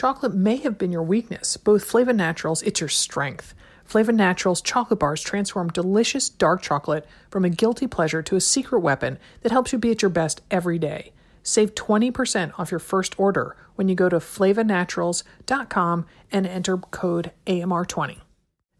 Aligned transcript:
Chocolate 0.00 0.32
may 0.34 0.56
have 0.56 0.78
been 0.78 0.90
your 0.92 1.02
weakness, 1.02 1.58
but 1.58 1.72
with 1.72 1.84
Flava 1.84 2.14
Naturals, 2.14 2.62
it's 2.62 2.80
your 2.80 2.88
strength. 2.88 3.54
Flava 3.84 4.12
Naturals 4.12 4.62
chocolate 4.62 4.98
bars 4.98 5.20
transform 5.20 5.68
delicious 5.68 6.30
dark 6.30 6.62
chocolate 6.62 7.06
from 7.28 7.44
a 7.44 7.50
guilty 7.50 7.86
pleasure 7.86 8.22
to 8.22 8.34
a 8.34 8.40
secret 8.40 8.80
weapon 8.80 9.18
that 9.42 9.52
helps 9.52 9.74
you 9.74 9.78
be 9.78 9.90
at 9.90 10.00
your 10.00 10.08
best 10.08 10.40
every 10.50 10.78
day. 10.78 11.12
Save 11.42 11.74
20% 11.74 12.58
off 12.58 12.70
your 12.70 12.80
first 12.80 13.20
order 13.20 13.54
when 13.74 13.90
you 13.90 13.94
go 13.94 14.08
to 14.08 14.16
flavanaturals.com 14.16 16.06
and 16.32 16.46
enter 16.46 16.78
code 16.78 17.32
AMR20. 17.46 18.20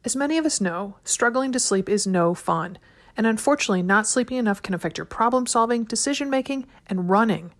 As 0.06 0.16
many 0.16 0.38
of 0.38 0.46
us 0.46 0.58
know, 0.58 0.96
struggling 1.04 1.52
to 1.52 1.60
sleep 1.60 1.90
is 1.90 2.06
no 2.06 2.32
fun, 2.32 2.78
and 3.14 3.26
unfortunately, 3.26 3.82
not 3.82 4.06
sleeping 4.06 4.38
enough 4.38 4.62
can 4.62 4.72
affect 4.72 4.96
your 4.96 5.04
problem 5.04 5.46
solving, 5.46 5.84
decision 5.84 6.30
making, 6.30 6.66
and 6.86 7.10
running. 7.10 7.52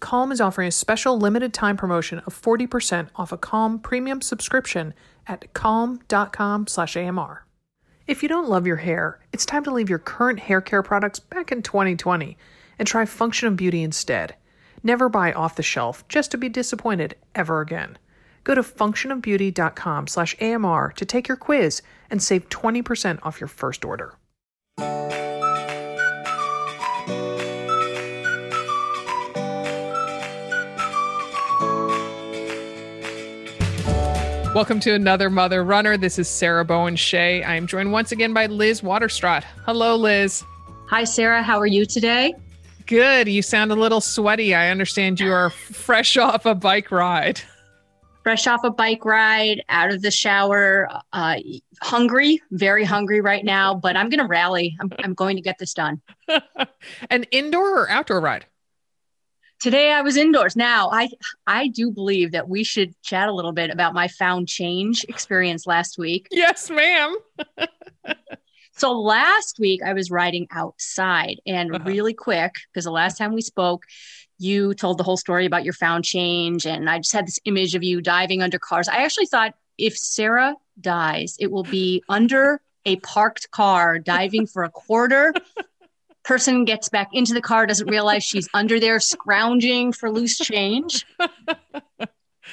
Calm 0.00 0.32
is 0.32 0.40
offering 0.40 0.68
a 0.68 0.72
special 0.72 1.18
limited 1.18 1.52
time 1.52 1.76
promotion 1.76 2.20
of 2.20 2.40
40% 2.40 3.08
off 3.16 3.32
a 3.32 3.38
Calm 3.38 3.78
premium 3.78 4.22
subscription 4.22 4.94
at 5.26 5.52
calm.com/amr. 5.52 7.44
If 8.06 8.22
you 8.22 8.28
don't 8.28 8.48
love 8.48 8.66
your 8.66 8.76
hair, 8.76 9.18
it's 9.32 9.44
time 9.46 9.62
to 9.64 9.70
leave 9.70 9.88
your 9.88 10.00
current 10.00 10.40
hair 10.40 10.60
care 10.60 10.82
products 10.82 11.20
back 11.20 11.52
in 11.52 11.62
2020 11.62 12.36
and 12.78 12.88
try 12.88 13.04
Function 13.04 13.46
of 13.46 13.56
Beauty 13.56 13.82
instead. 13.82 14.34
Never 14.82 15.08
buy 15.08 15.32
off 15.32 15.54
the 15.54 15.62
shelf 15.62 16.08
just 16.08 16.32
to 16.32 16.38
be 16.38 16.48
disappointed 16.48 17.14
ever 17.34 17.60
again. 17.60 17.98
Go 18.42 18.54
to 18.54 18.62
functionofbeauty.com/amr 18.62 20.92
to 20.96 21.04
take 21.04 21.28
your 21.28 21.36
quiz 21.36 21.82
and 22.08 22.22
save 22.22 22.48
20% 22.48 23.18
off 23.22 23.38
your 23.38 23.48
first 23.48 23.84
order. 23.84 24.14
Welcome 34.52 34.80
to 34.80 34.94
another 34.94 35.30
Mother 35.30 35.62
Runner. 35.62 35.96
This 35.96 36.18
is 36.18 36.28
Sarah 36.28 36.64
Bowen 36.64 36.96
Shea. 36.96 37.44
I 37.44 37.54
am 37.54 37.68
joined 37.68 37.92
once 37.92 38.10
again 38.10 38.34
by 38.34 38.46
Liz 38.46 38.80
Waterstrat. 38.80 39.44
Hello, 39.64 39.94
Liz. 39.94 40.42
Hi, 40.88 41.04
Sarah. 41.04 41.40
How 41.40 41.56
are 41.60 41.68
you 41.68 41.86
today? 41.86 42.34
Good. 42.86 43.28
You 43.28 43.42
sound 43.42 43.70
a 43.70 43.76
little 43.76 44.00
sweaty. 44.00 44.52
I 44.52 44.70
understand 44.70 45.20
you 45.20 45.32
are 45.32 45.50
fresh 45.50 46.16
off 46.16 46.46
a 46.46 46.56
bike 46.56 46.90
ride. 46.90 47.40
Fresh 48.24 48.48
off 48.48 48.64
a 48.64 48.72
bike 48.72 49.04
ride, 49.04 49.62
out 49.68 49.92
of 49.92 50.02
the 50.02 50.10
shower, 50.10 50.88
uh, 51.12 51.36
hungry, 51.80 52.42
very 52.50 52.84
hungry 52.84 53.20
right 53.20 53.44
now, 53.44 53.72
but 53.72 53.96
I'm 53.96 54.08
going 54.08 54.18
to 54.18 54.26
rally. 54.26 54.76
I'm, 54.80 54.90
I'm 54.98 55.14
going 55.14 55.36
to 55.36 55.42
get 55.42 55.58
this 55.60 55.74
done. 55.74 56.00
An 57.10 57.22
indoor 57.30 57.82
or 57.82 57.88
outdoor 57.88 58.20
ride? 58.20 58.46
Today 59.60 59.92
I 59.92 60.00
was 60.00 60.16
indoors. 60.16 60.56
Now 60.56 60.88
I 60.90 61.10
I 61.46 61.68
do 61.68 61.90
believe 61.90 62.32
that 62.32 62.48
we 62.48 62.64
should 62.64 62.94
chat 63.02 63.28
a 63.28 63.32
little 63.32 63.52
bit 63.52 63.68
about 63.68 63.92
my 63.92 64.08
found 64.08 64.48
change 64.48 65.04
experience 65.06 65.66
last 65.66 65.98
week. 65.98 66.28
Yes, 66.30 66.70
ma'am. 66.70 67.14
so 68.78 68.98
last 68.98 69.58
week 69.60 69.82
I 69.84 69.92
was 69.92 70.10
riding 70.10 70.48
outside 70.50 71.42
and 71.46 71.74
uh-huh. 71.74 71.84
really 71.84 72.14
quick 72.14 72.54
because 72.72 72.86
the 72.86 72.90
last 72.90 73.18
time 73.18 73.34
we 73.34 73.42
spoke 73.42 73.84
you 74.38 74.72
told 74.72 74.96
the 74.96 75.04
whole 75.04 75.18
story 75.18 75.44
about 75.44 75.64
your 75.64 75.74
found 75.74 76.06
change 76.06 76.64
and 76.64 76.88
I 76.88 76.96
just 76.96 77.12
had 77.12 77.26
this 77.26 77.38
image 77.44 77.74
of 77.74 77.82
you 77.82 78.00
diving 78.00 78.40
under 78.40 78.58
cars. 78.58 78.88
I 78.88 79.04
actually 79.04 79.26
thought 79.26 79.52
if 79.76 79.94
Sarah 79.94 80.54
dies 80.80 81.36
it 81.38 81.50
will 81.50 81.64
be 81.64 82.02
under 82.08 82.62
a 82.86 82.96
parked 82.96 83.50
car 83.50 83.98
diving 83.98 84.46
for 84.46 84.64
a 84.64 84.70
quarter 84.70 85.34
person 86.30 86.64
gets 86.64 86.88
back 86.88 87.08
into 87.12 87.34
the 87.34 87.40
car, 87.40 87.66
doesn't 87.66 87.90
realize 87.90 88.22
she's 88.22 88.48
under 88.54 88.78
there 88.78 89.00
scrounging 89.00 89.92
for 89.92 90.12
loose 90.12 90.38
change. 90.38 91.04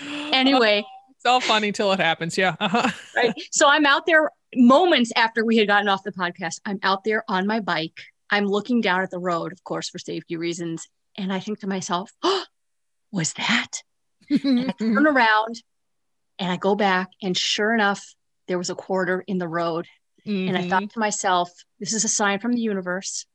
Anyway, 0.02 0.84
it's 1.12 1.26
all 1.28 1.40
funny 1.40 1.72
till 1.72 1.92
it 1.92 2.00
happens. 2.00 2.40
Yeah. 2.40 2.56
Uh-huh. 2.60 2.90
Right. 3.16 3.36
So 3.52 3.68
I'm 3.68 3.86
out 3.86 4.08
there 4.08 4.32
moments 4.56 5.12
after 5.16 5.46
we 5.46 5.58
had 5.58 5.68
gotten 5.68 5.88
off 5.90 6.02
the 6.02 6.12
podcast. 6.12 6.60
I'm 6.66 6.80
out 6.82 7.04
there 7.04 7.24
on 7.28 7.46
my 7.46 7.60
bike. 7.60 8.02
I'm 8.32 8.48
looking 8.48 8.82
down 8.82 9.02
at 9.02 9.12
the 9.12 9.20
road, 9.20 9.52
of 9.52 9.64
course, 9.64 9.90
for 9.90 10.00
safety 10.00 10.38
reasons. 10.38 10.88
And 11.16 11.32
I 11.32 11.40
think 11.40 11.60
to 11.60 11.68
myself, 11.68 12.12
oh, 12.24 12.46
was 13.12 13.34
that? 13.34 13.84
I 14.32 14.74
turn 14.80 15.06
around 15.06 15.62
and 16.40 16.52
I 16.52 16.58
go 16.58 16.74
back, 16.74 17.10
and 17.22 17.38
sure 17.38 17.76
enough, 17.76 18.04
there 18.48 18.58
was 18.58 18.72
a 18.72 18.76
quarter 18.76 19.24
in 19.28 19.38
the 19.38 19.48
road. 19.48 19.86
Mm-hmm. 20.26 20.48
And 20.48 20.58
I 20.58 20.68
thought 20.68 20.82
mm-hmm. 20.82 20.94
to 20.94 21.00
myself, 21.00 21.52
this 21.80 21.94
is 21.94 22.06
a 22.06 22.10
sign 22.10 22.40
from 22.40 22.54
the 22.54 22.62
universe 22.62 23.28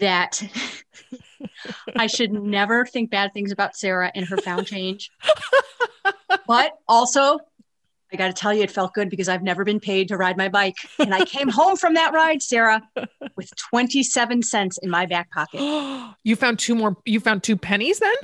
that 0.00 0.42
I 1.96 2.06
should 2.06 2.32
never 2.32 2.84
think 2.84 3.10
bad 3.10 3.32
things 3.32 3.52
about 3.52 3.76
Sarah 3.76 4.10
and 4.14 4.26
her 4.26 4.36
found 4.36 4.66
change. 4.66 5.10
but 6.46 6.72
also, 6.88 7.38
I 8.12 8.16
got 8.16 8.26
to 8.26 8.32
tell 8.32 8.52
you, 8.52 8.62
it 8.62 8.70
felt 8.70 8.94
good 8.94 9.08
because 9.08 9.28
I've 9.28 9.42
never 9.42 9.64
been 9.64 9.80
paid 9.80 10.08
to 10.08 10.16
ride 10.16 10.36
my 10.36 10.48
bike. 10.48 10.76
And 10.98 11.14
I 11.14 11.24
came 11.24 11.48
home 11.48 11.76
from 11.76 11.94
that 11.94 12.12
ride, 12.12 12.42
Sarah, 12.42 12.82
with 13.36 13.50
27 13.70 14.42
cents 14.42 14.78
in 14.78 14.90
my 14.90 15.06
back 15.06 15.30
pocket. 15.30 15.60
you 16.24 16.36
found 16.36 16.58
two 16.58 16.74
more, 16.74 16.96
you 17.04 17.20
found 17.20 17.42
two 17.42 17.56
pennies 17.56 18.00
then? 18.00 18.16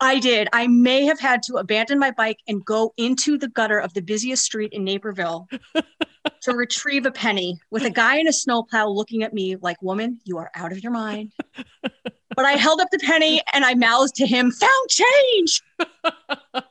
I 0.00 0.18
did. 0.18 0.48
I 0.52 0.66
may 0.66 1.04
have 1.04 1.20
had 1.20 1.44
to 1.44 1.56
abandon 1.56 1.98
my 1.98 2.10
bike 2.10 2.38
and 2.48 2.64
go 2.64 2.92
into 2.96 3.38
the 3.38 3.48
gutter 3.48 3.78
of 3.78 3.94
the 3.94 4.02
busiest 4.02 4.44
street 4.44 4.72
in 4.72 4.82
Naperville 4.82 5.48
to 6.42 6.52
retrieve 6.54 7.06
a 7.06 7.10
penny 7.10 7.58
with 7.70 7.84
a 7.84 7.90
guy 7.90 8.16
in 8.16 8.28
a 8.28 8.32
snowplow 8.32 8.88
looking 8.88 9.22
at 9.22 9.32
me 9.32 9.56
like, 9.56 9.80
Woman, 9.82 10.18
you 10.24 10.38
are 10.38 10.50
out 10.54 10.72
of 10.72 10.82
your 10.82 10.92
mind. 10.92 11.32
but 11.82 12.44
I 12.44 12.52
held 12.52 12.80
up 12.80 12.88
the 12.90 12.98
penny 12.98 13.40
and 13.52 13.64
I 13.64 13.74
mouthed 13.74 14.14
to 14.16 14.26
him, 14.26 14.50
Found 14.50 14.88
change. 14.88 15.62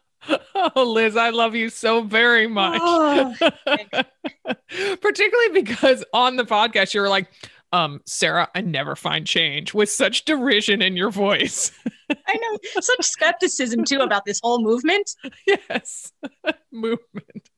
Oh, 0.75 0.83
Liz, 0.83 1.17
I 1.17 1.31
love 1.31 1.55
you 1.55 1.69
so 1.69 2.03
very 2.03 2.45
much. 2.45 2.79
Oh, 2.83 3.33
Particularly 5.01 5.61
because 5.61 6.05
on 6.13 6.35
the 6.35 6.43
podcast, 6.43 6.93
you 6.93 7.01
were 7.01 7.09
like, 7.09 7.27
um, 7.73 8.01
Sarah, 8.05 8.49
I 8.53 8.61
never 8.61 8.95
find 8.95 9.25
change 9.25 9.73
with 9.73 9.89
such 9.89 10.25
derision 10.25 10.81
in 10.81 10.95
your 10.95 11.09
voice. 11.09 11.71
I 12.11 12.35
know 12.37 12.57
such 12.81 13.05
skepticism 13.05 13.83
too 13.83 14.01
about 14.01 14.25
this 14.25 14.39
whole 14.43 14.61
movement. 14.61 15.15
Yes, 15.47 16.11
movement. 16.71 17.49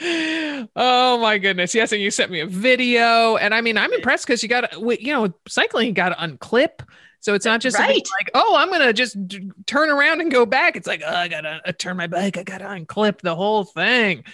Oh 0.00 1.18
my 1.20 1.38
goodness. 1.38 1.74
Yes. 1.74 1.92
And 1.92 2.00
you 2.00 2.10
sent 2.10 2.30
me 2.30 2.40
a 2.40 2.46
video. 2.46 3.36
And 3.36 3.54
I 3.54 3.60
mean, 3.60 3.78
I'm 3.78 3.92
impressed 3.92 4.26
because 4.26 4.42
you 4.42 4.48
got 4.48 4.72
you 5.00 5.12
know, 5.12 5.32
cycling, 5.48 5.88
you 5.88 5.92
got 5.92 6.10
to 6.10 6.16
unclip. 6.16 6.80
So 7.20 7.32
it's 7.32 7.46
not 7.46 7.60
just 7.60 7.78
right. 7.78 7.88
like, 7.88 8.30
oh, 8.34 8.54
I'm 8.56 8.68
going 8.68 8.82
to 8.82 8.92
just 8.92 9.28
d- 9.28 9.50
turn 9.66 9.88
around 9.88 10.20
and 10.20 10.30
go 10.30 10.44
back. 10.44 10.76
It's 10.76 10.86
like, 10.86 11.02
oh, 11.06 11.14
I 11.14 11.28
got 11.28 11.42
to 11.42 11.62
uh, 11.64 11.72
turn 11.72 11.96
my 11.96 12.06
bike. 12.06 12.36
I 12.36 12.42
got 12.42 12.58
to 12.58 12.66
unclip 12.66 13.20
the 13.20 13.34
whole 13.34 13.64
thing 13.64 14.24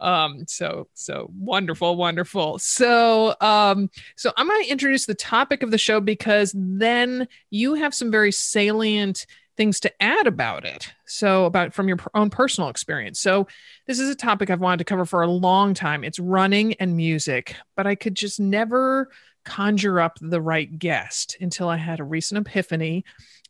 um 0.00 0.44
so 0.46 0.88
so 0.94 1.30
wonderful 1.38 1.96
wonderful 1.96 2.58
so 2.58 3.34
um 3.40 3.88
so 4.16 4.32
i'm 4.36 4.48
going 4.48 4.64
to 4.64 4.70
introduce 4.70 5.06
the 5.06 5.14
topic 5.14 5.62
of 5.62 5.70
the 5.70 5.78
show 5.78 6.00
because 6.00 6.52
then 6.56 7.28
you 7.50 7.74
have 7.74 7.94
some 7.94 8.10
very 8.10 8.32
salient 8.32 9.24
things 9.56 9.80
to 9.80 10.02
add 10.02 10.26
about 10.26 10.64
it. 10.64 10.92
So 11.06 11.44
about 11.44 11.74
from 11.74 11.88
your 11.88 11.98
own 12.14 12.30
personal 12.30 12.70
experience. 12.70 13.20
So 13.20 13.46
this 13.86 13.98
is 13.98 14.10
a 14.10 14.14
topic 14.14 14.50
i've 14.50 14.60
wanted 14.60 14.78
to 14.78 14.84
cover 14.84 15.04
for 15.04 15.22
a 15.22 15.30
long 15.30 15.74
time. 15.74 16.04
It's 16.04 16.18
running 16.18 16.74
and 16.74 16.96
music 16.96 17.56
but 17.76 17.86
i 17.86 17.94
could 17.94 18.14
just 18.14 18.40
never 18.40 19.10
conjure 19.44 20.00
up 20.00 20.18
the 20.20 20.40
right 20.40 20.78
guest 20.78 21.36
until 21.40 21.68
i 21.68 21.76
had 21.76 22.00
a 22.00 22.04
recent 22.04 22.46
epiphany. 22.46 23.04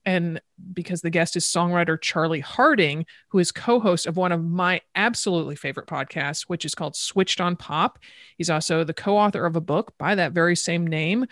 And 0.06 0.40
because 0.74 1.00
the 1.00 1.08
guest 1.08 1.34
is 1.34 1.46
songwriter 1.46 1.98
Charlie 1.98 2.40
Harding, 2.40 3.06
who 3.28 3.38
is 3.38 3.50
co 3.50 3.80
host 3.80 4.06
of 4.06 4.18
one 4.18 4.32
of 4.32 4.44
my 4.44 4.82
absolutely 4.94 5.56
favorite 5.56 5.86
podcasts, 5.86 6.42
which 6.42 6.66
is 6.66 6.74
called 6.74 6.94
Switched 6.94 7.40
on 7.40 7.56
Pop. 7.56 7.98
He's 8.36 8.50
also 8.50 8.84
the 8.84 8.92
co 8.92 9.16
author 9.16 9.46
of 9.46 9.56
a 9.56 9.62
book 9.62 9.94
by 9.96 10.14
that 10.14 10.32
very 10.32 10.56
same 10.56 10.86
name 10.86 11.24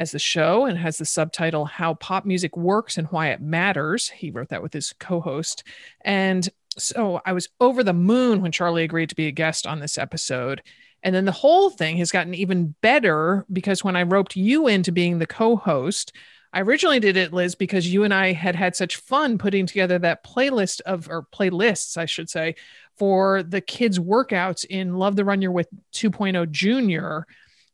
as 0.00 0.12
the 0.12 0.18
show 0.18 0.64
and 0.64 0.78
has 0.78 0.96
the 0.96 1.04
subtitle 1.04 1.66
How 1.66 1.92
Pop 1.92 2.24
Music 2.24 2.56
Works 2.56 2.96
and 2.96 3.06
Why 3.08 3.28
It 3.28 3.42
Matters. 3.42 4.08
He 4.08 4.30
wrote 4.30 4.48
that 4.48 4.62
with 4.62 4.72
his 4.72 4.94
co 4.98 5.20
host. 5.20 5.62
And 6.00 6.48
so 6.78 7.20
I 7.26 7.34
was 7.34 7.50
over 7.60 7.84
the 7.84 7.92
moon 7.92 8.40
when 8.40 8.50
Charlie 8.50 8.82
agreed 8.82 9.10
to 9.10 9.14
be 9.14 9.26
a 9.26 9.32
guest 9.32 9.66
on 9.66 9.78
this 9.78 9.98
episode. 9.98 10.62
And 11.02 11.14
then 11.14 11.26
the 11.26 11.32
whole 11.32 11.68
thing 11.68 11.98
has 11.98 12.10
gotten 12.10 12.34
even 12.34 12.74
better 12.80 13.44
because 13.52 13.84
when 13.84 13.94
I 13.94 14.04
roped 14.04 14.36
you 14.36 14.68
into 14.68 14.90
being 14.90 15.18
the 15.18 15.26
co 15.26 15.56
host, 15.56 16.14
I 16.50 16.62
originally 16.62 16.98
did 16.98 17.18
it, 17.18 17.34
Liz, 17.34 17.54
because 17.54 17.92
you 17.92 18.02
and 18.02 18.14
I 18.14 18.32
had 18.32 18.56
had 18.56 18.74
such 18.74 18.96
fun 18.96 19.36
putting 19.36 19.66
together 19.66 19.98
that 19.98 20.24
playlist 20.24 20.80
of, 20.80 21.10
or 21.10 21.26
playlists, 21.30 21.98
I 21.98 22.06
should 22.06 22.30
say, 22.30 22.54
for 22.96 23.42
the 23.42 23.60
kids' 23.60 23.98
workouts 23.98 24.64
in 24.64 24.94
Love 24.94 25.14
the 25.14 25.26
Run 25.26 25.42
You're 25.42 25.52
with 25.52 25.68
2.0 25.92 26.50
Junior. 26.50 27.26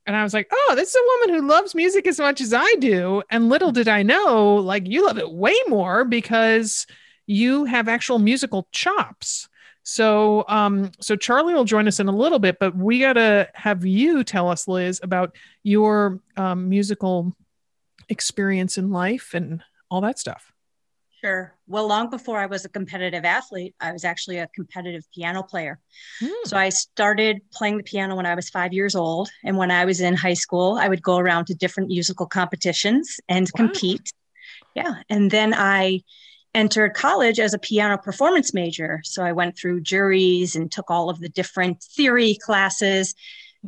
And 0.07 0.15
I 0.15 0.23
was 0.23 0.33
like, 0.33 0.47
oh, 0.51 0.73
this 0.75 0.89
is 0.89 0.95
a 0.95 1.27
woman 1.27 1.35
who 1.35 1.47
loves 1.49 1.75
music 1.75 2.07
as 2.07 2.17
much 2.17 2.39
as 2.39 2.53
I 2.53 2.75
do. 2.75 3.21
And 3.29 3.49
little 3.49 3.73
did 3.73 3.89
I 3.89 4.03
know, 4.03 4.55
like, 4.55 4.87
you 4.87 5.05
love 5.05 5.17
it 5.17 5.29
way 5.29 5.55
more 5.67 6.05
because 6.05 6.87
you 7.25 7.65
have 7.65 7.89
actual 7.89 8.17
musical 8.17 8.69
chops. 8.71 9.49
So, 9.83 10.45
um, 10.47 10.91
so 11.01 11.17
Charlie 11.17 11.53
will 11.53 11.65
join 11.65 11.89
us 11.89 11.99
in 11.99 12.07
a 12.07 12.15
little 12.15 12.39
bit, 12.39 12.57
but 12.57 12.75
we 12.75 13.01
got 13.01 13.13
to 13.13 13.49
have 13.53 13.85
you 13.85 14.23
tell 14.23 14.49
us, 14.49 14.65
Liz, 14.67 15.01
about 15.03 15.35
your 15.63 16.21
um, 16.37 16.69
musical 16.69 17.33
experience 18.07 18.77
in 18.77 18.91
life 18.91 19.33
and 19.33 19.61
all 19.91 20.01
that 20.01 20.19
stuff. 20.19 20.53
Sure. 21.21 21.55
Well, 21.65 21.87
long 21.87 22.11
before 22.11 22.37
I 22.37 22.45
was 22.45 22.63
a 22.63 22.69
competitive 22.69 23.25
athlete, 23.25 23.73
I 23.81 23.91
was 23.91 24.05
actually 24.05 24.37
a 24.37 24.47
competitive 24.53 25.03
piano 25.13 25.41
player. 25.41 25.79
Mm. 26.21 26.29
So 26.45 26.57
I 26.57 26.69
started 26.69 27.41
playing 27.51 27.77
the 27.77 27.83
piano 27.83 28.15
when 28.15 28.27
I 28.27 28.35
was 28.35 28.49
five 28.49 28.71
years 28.71 28.93
old. 28.93 29.29
And 29.43 29.57
when 29.57 29.71
I 29.71 29.85
was 29.85 29.99
in 29.99 30.15
high 30.15 30.35
school, 30.35 30.77
I 30.79 30.87
would 30.87 31.01
go 31.01 31.17
around 31.17 31.45
to 31.45 31.55
different 31.55 31.89
musical 31.89 32.27
competitions 32.27 33.19
and 33.27 33.47
wow. 33.47 33.65
compete. 33.65 34.11
Yeah. 34.75 35.01
And 35.09 35.31
then 35.31 35.55
I 35.55 36.01
entered 36.53 36.93
college 36.93 37.39
as 37.39 37.55
a 37.55 37.59
piano 37.59 37.97
performance 37.97 38.53
major. 38.53 39.01
So 39.03 39.23
I 39.23 39.31
went 39.31 39.57
through 39.57 39.81
juries 39.81 40.55
and 40.55 40.71
took 40.71 40.91
all 40.91 41.09
of 41.09 41.19
the 41.19 41.29
different 41.29 41.81
theory 41.81 42.37
classes. 42.43 43.15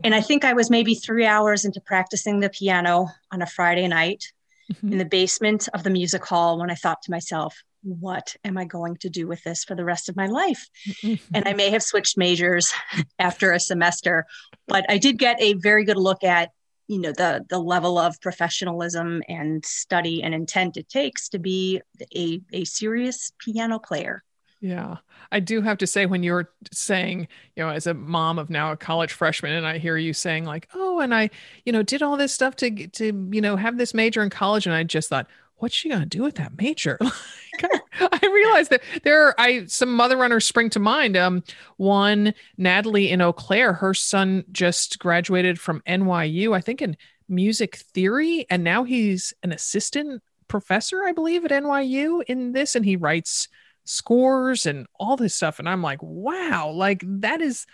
And 0.04 0.14
I 0.14 0.22
think 0.22 0.46
I 0.46 0.54
was 0.54 0.70
maybe 0.70 0.94
three 0.94 1.26
hours 1.26 1.66
into 1.66 1.82
practicing 1.82 2.40
the 2.40 2.50
piano 2.50 3.08
on 3.32 3.42
a 3.42 3.48
Friday 3.48 3.88
night 3.88 4.24
mm-hmm. 4.72 4.94
in 4.94 4.98
the 4.98 5.06
basement 5.06 5.68
of 5.74 5.84
the 5.84 5.90
music 5.90 6.26
hall 6.26 6.60
when 6.60 6.70
I 6.70 6.76
thought 6.76 7.02
to 7.04 7.12
myself, 7.12 7.56
what 7.82 8.36
am 8.44 8.58
I 8.58 8.66
going 8.66 8.98
to 8.98 9.10
do 9.10 9.28
with 9.28 9.44
this 9.44 9.64
for 9.64 9.76
the 9.76 9.86
rest 9.86 10.10
of 10.10 10.16
my 10.16 10.28
life? 10.28 10.68
Mm-hmm. 11.04 11.24
And 11.34 11.48
I 11.48 11.54
may 11.54 11.70
have 11.70 11.84
switched 11.84 12.18
majors 12.18 12.74
after 13.20 13.52
a 13.52 13.60
semester, 13.60 14.26
but 14.68 14.86
I 14.90 14.98
did 14.98 15.18
get 15.18 15.42
a 15.42 15.54
very 15.54 15.86
good 15.86 15.98
look 15.98 16.24
at 16.24 16.52
you 16.88 17.00
know 17.00 17.12
the 17.12 17.46
the 17.50 17.60
level 17.60 18.00
of 18.00 18.20
professionalism 18.20 19.22
and 19.30 19.64
study 19.64 20.24
and 20.24 20.34
intent 20.34 20.76
it 20.76 20.90
takes 20.90 21.30
to 21.30 21.38
be 21.38 21.80
a, 22.16 22.42
a 22.52 22.66
serious 22.66 23.32
piano 23.38 23.78
player 23.78 24.24
yeah. 24.60 24.98
I 25.32 25.40
do 25.40 25.62
have 25.62 25.78
to 25.80 25.88
say, 25.88 26.06
when 26.06 26.24
you're 26.24 26.50
saying, 26.72 27.28
you 27.56 27.64
know, 27.64 27.70
as 27.70 27.88
a 27.88 27.94
mom 27.94 28.40
of 28.40 28.50
now 28.50 28.72
a 28.72 28.78
college 28.78 29.14
freshman, 29.14 29.54
and 29.54 29.66
I 29.66 29.78
hear 29.78 29.96
you 29.96 30.14
saying, 30.14 30.46
like, 30.46 30.68
oh, 30.74 31.00
and 31.00 31.14
I, 31.14 31.30
you 31.66 31.72
know, 31.72 31.84
did 31.84 32.02
all 32.02 32.18
this 32.18 32.34
stuff 32.34 32.56
to, 32.58 32.88
to, 32.88 33.30
you 33.32 33.42
know, 33.42 33.56
have 33.56 33.78
this 33.78 33.94
major 33.94 34.22
in 34.22 34.30
college. 34.30 34.66
And 34.66 34.76
I 34.76 34.84
just 34.84 35.10
thought, 35.10 35.28
what's 35.58 35.76
she 35.76 35.90
going 35.90 36.02
to 36.02 36.08
do 36.08 36.24
with 36.24 36.36
that 36.36 36.58
major? 36.58 36.98
I 37.62 38.20
realized 38.22 38.72
that 38.72 38.82
there 39.04 39.28
are 39.28 39.36
I 39.38 39.66
some 39.66 39.94
mother 39.94 40.18
runners 40.18 40.46
spring 40.46 40.70
to 40.72 40.80
mind. 40.80 41.16
Um, 41.18 41.44
one 41.78 42.34
Natalie 42.58 43.12
in 43.12 43.22
Eau 43.22 43.34
Claire, 43.34 43.74
her 43.74 43.94
son 43.94 44.46
just 44.52 45.00
graduated 45.00 45.60
from 45.60 45.82
NYU, 45.82 46.56
I 46.56 46.62
think 46.62 46.82
in 46.82 46.98
music 47.28 47.76
theory, 47.76 48.46
and 48.50 48.64
now 48.64 48.84
he's 48.84 49.34
an 49.44 49.52
assistant 49.52 50.24
professor, 50.48 51.04
I 51.04 51.12
believe, 51.12 51.46
at 51.46 51.52
NYU 51.52 52.24
in 52.28 52.54
this, 52.54 52.76
and 52.76 52.86
he 52.86 52.96
writes 52.96 53.48
scores 53.90 54.68
and 54.68 54.86
all 55.00 55.18
this 55.18 55.36
stuff. 55.36 55.58
And 55.58 55.68
I'm 55.68 55.82
like, 55.82 56.00
wow, 56.02 56.70
like 56.70 57.04
that 57.06 57.42
is, 57.42 57.66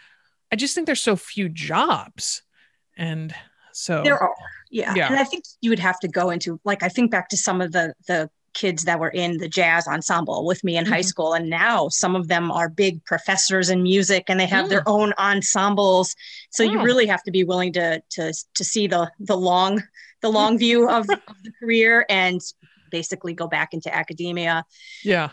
I 0.52 0.56
just 0.56 0.74
think 0.74 0.86
there's 0.86 1.04
so 1.04 1.18
few 1.18 1.50
jobs. 1.50 2.42
And 2.98 3.36
so 3.74 4.02
there 4.02 4.18
are, 4.18 4.34
yeah. 4.72 4.94
yeah. 4.96 5.08
And 5.08 5.18
I 5.18 5.26
think 5.26 5.44
you 5.60 5.70
would 5.70 5.80
have 5.80 6.00
to 6.00 6.08
go 6.08 6.30
into, 6.30 6.60
like, 6.64 6.84
I 6.84 6.90
think 6.90 7.12
back 7.12 7.28
to 7.30 7.38
some 7.38 7.62
of 7.62 7.72
the, 7.72 7.94
the, 8.08 8.30
kids 8.54 8.86
that 8.86 9.02
were 9.02 9.10
in 9.10 9.38
the 9.38 9.50
jazz 9.50 9.86
ensemble 9.86 10.46
with 10.46 10.64
me 10.64 10.78
in 10.78 10.86
mm-hmm. 10.86 10.94
high 10.94 11.02
school 11.02 11.34
and 11.34 11.50
now 11.50 11.90
some 11.90 12.16
of 12.16 12.30
them 12.30 12.50
are 12.50 12.70
big 12.70 13.04
professors 13.04 13.70
in 13.70 13.84
music 13.84 14.24
and 14.30 14.40
they 14.40 14.46
have 14.46 14.68
mm. 14.68 14.70
their 14.70 14.84
own 14.88 15.12
ensembles 15.20 16.16
so 16.52 16.66
mm. 16.66 16.72
you 16.72 16.82
really 16.82 17.06
have 17.06 17.22
to 17.22 17.32
be 17.32 17.44
willing 17.44 17.74
to 17.74 18.02
to 18.10 18.34
to 18.54 18.64
see 18.64 18.88
the 18.88 19.12
the 19.20 19.36
long 19.36 19.84
the 20.22 20.30
long 20.30 20.58
view 20.58 20.88
of, 20.88 21.06
of 21.10 21.44
the 21.44 21.52
career 21.60 22.06
and 22.08 22.40
basically 22.92 23.34
go 23.34 23.46
back 23.46 23.74
into 23.74 23.94
academia 23.94 24.64
yeah 25.04 25.32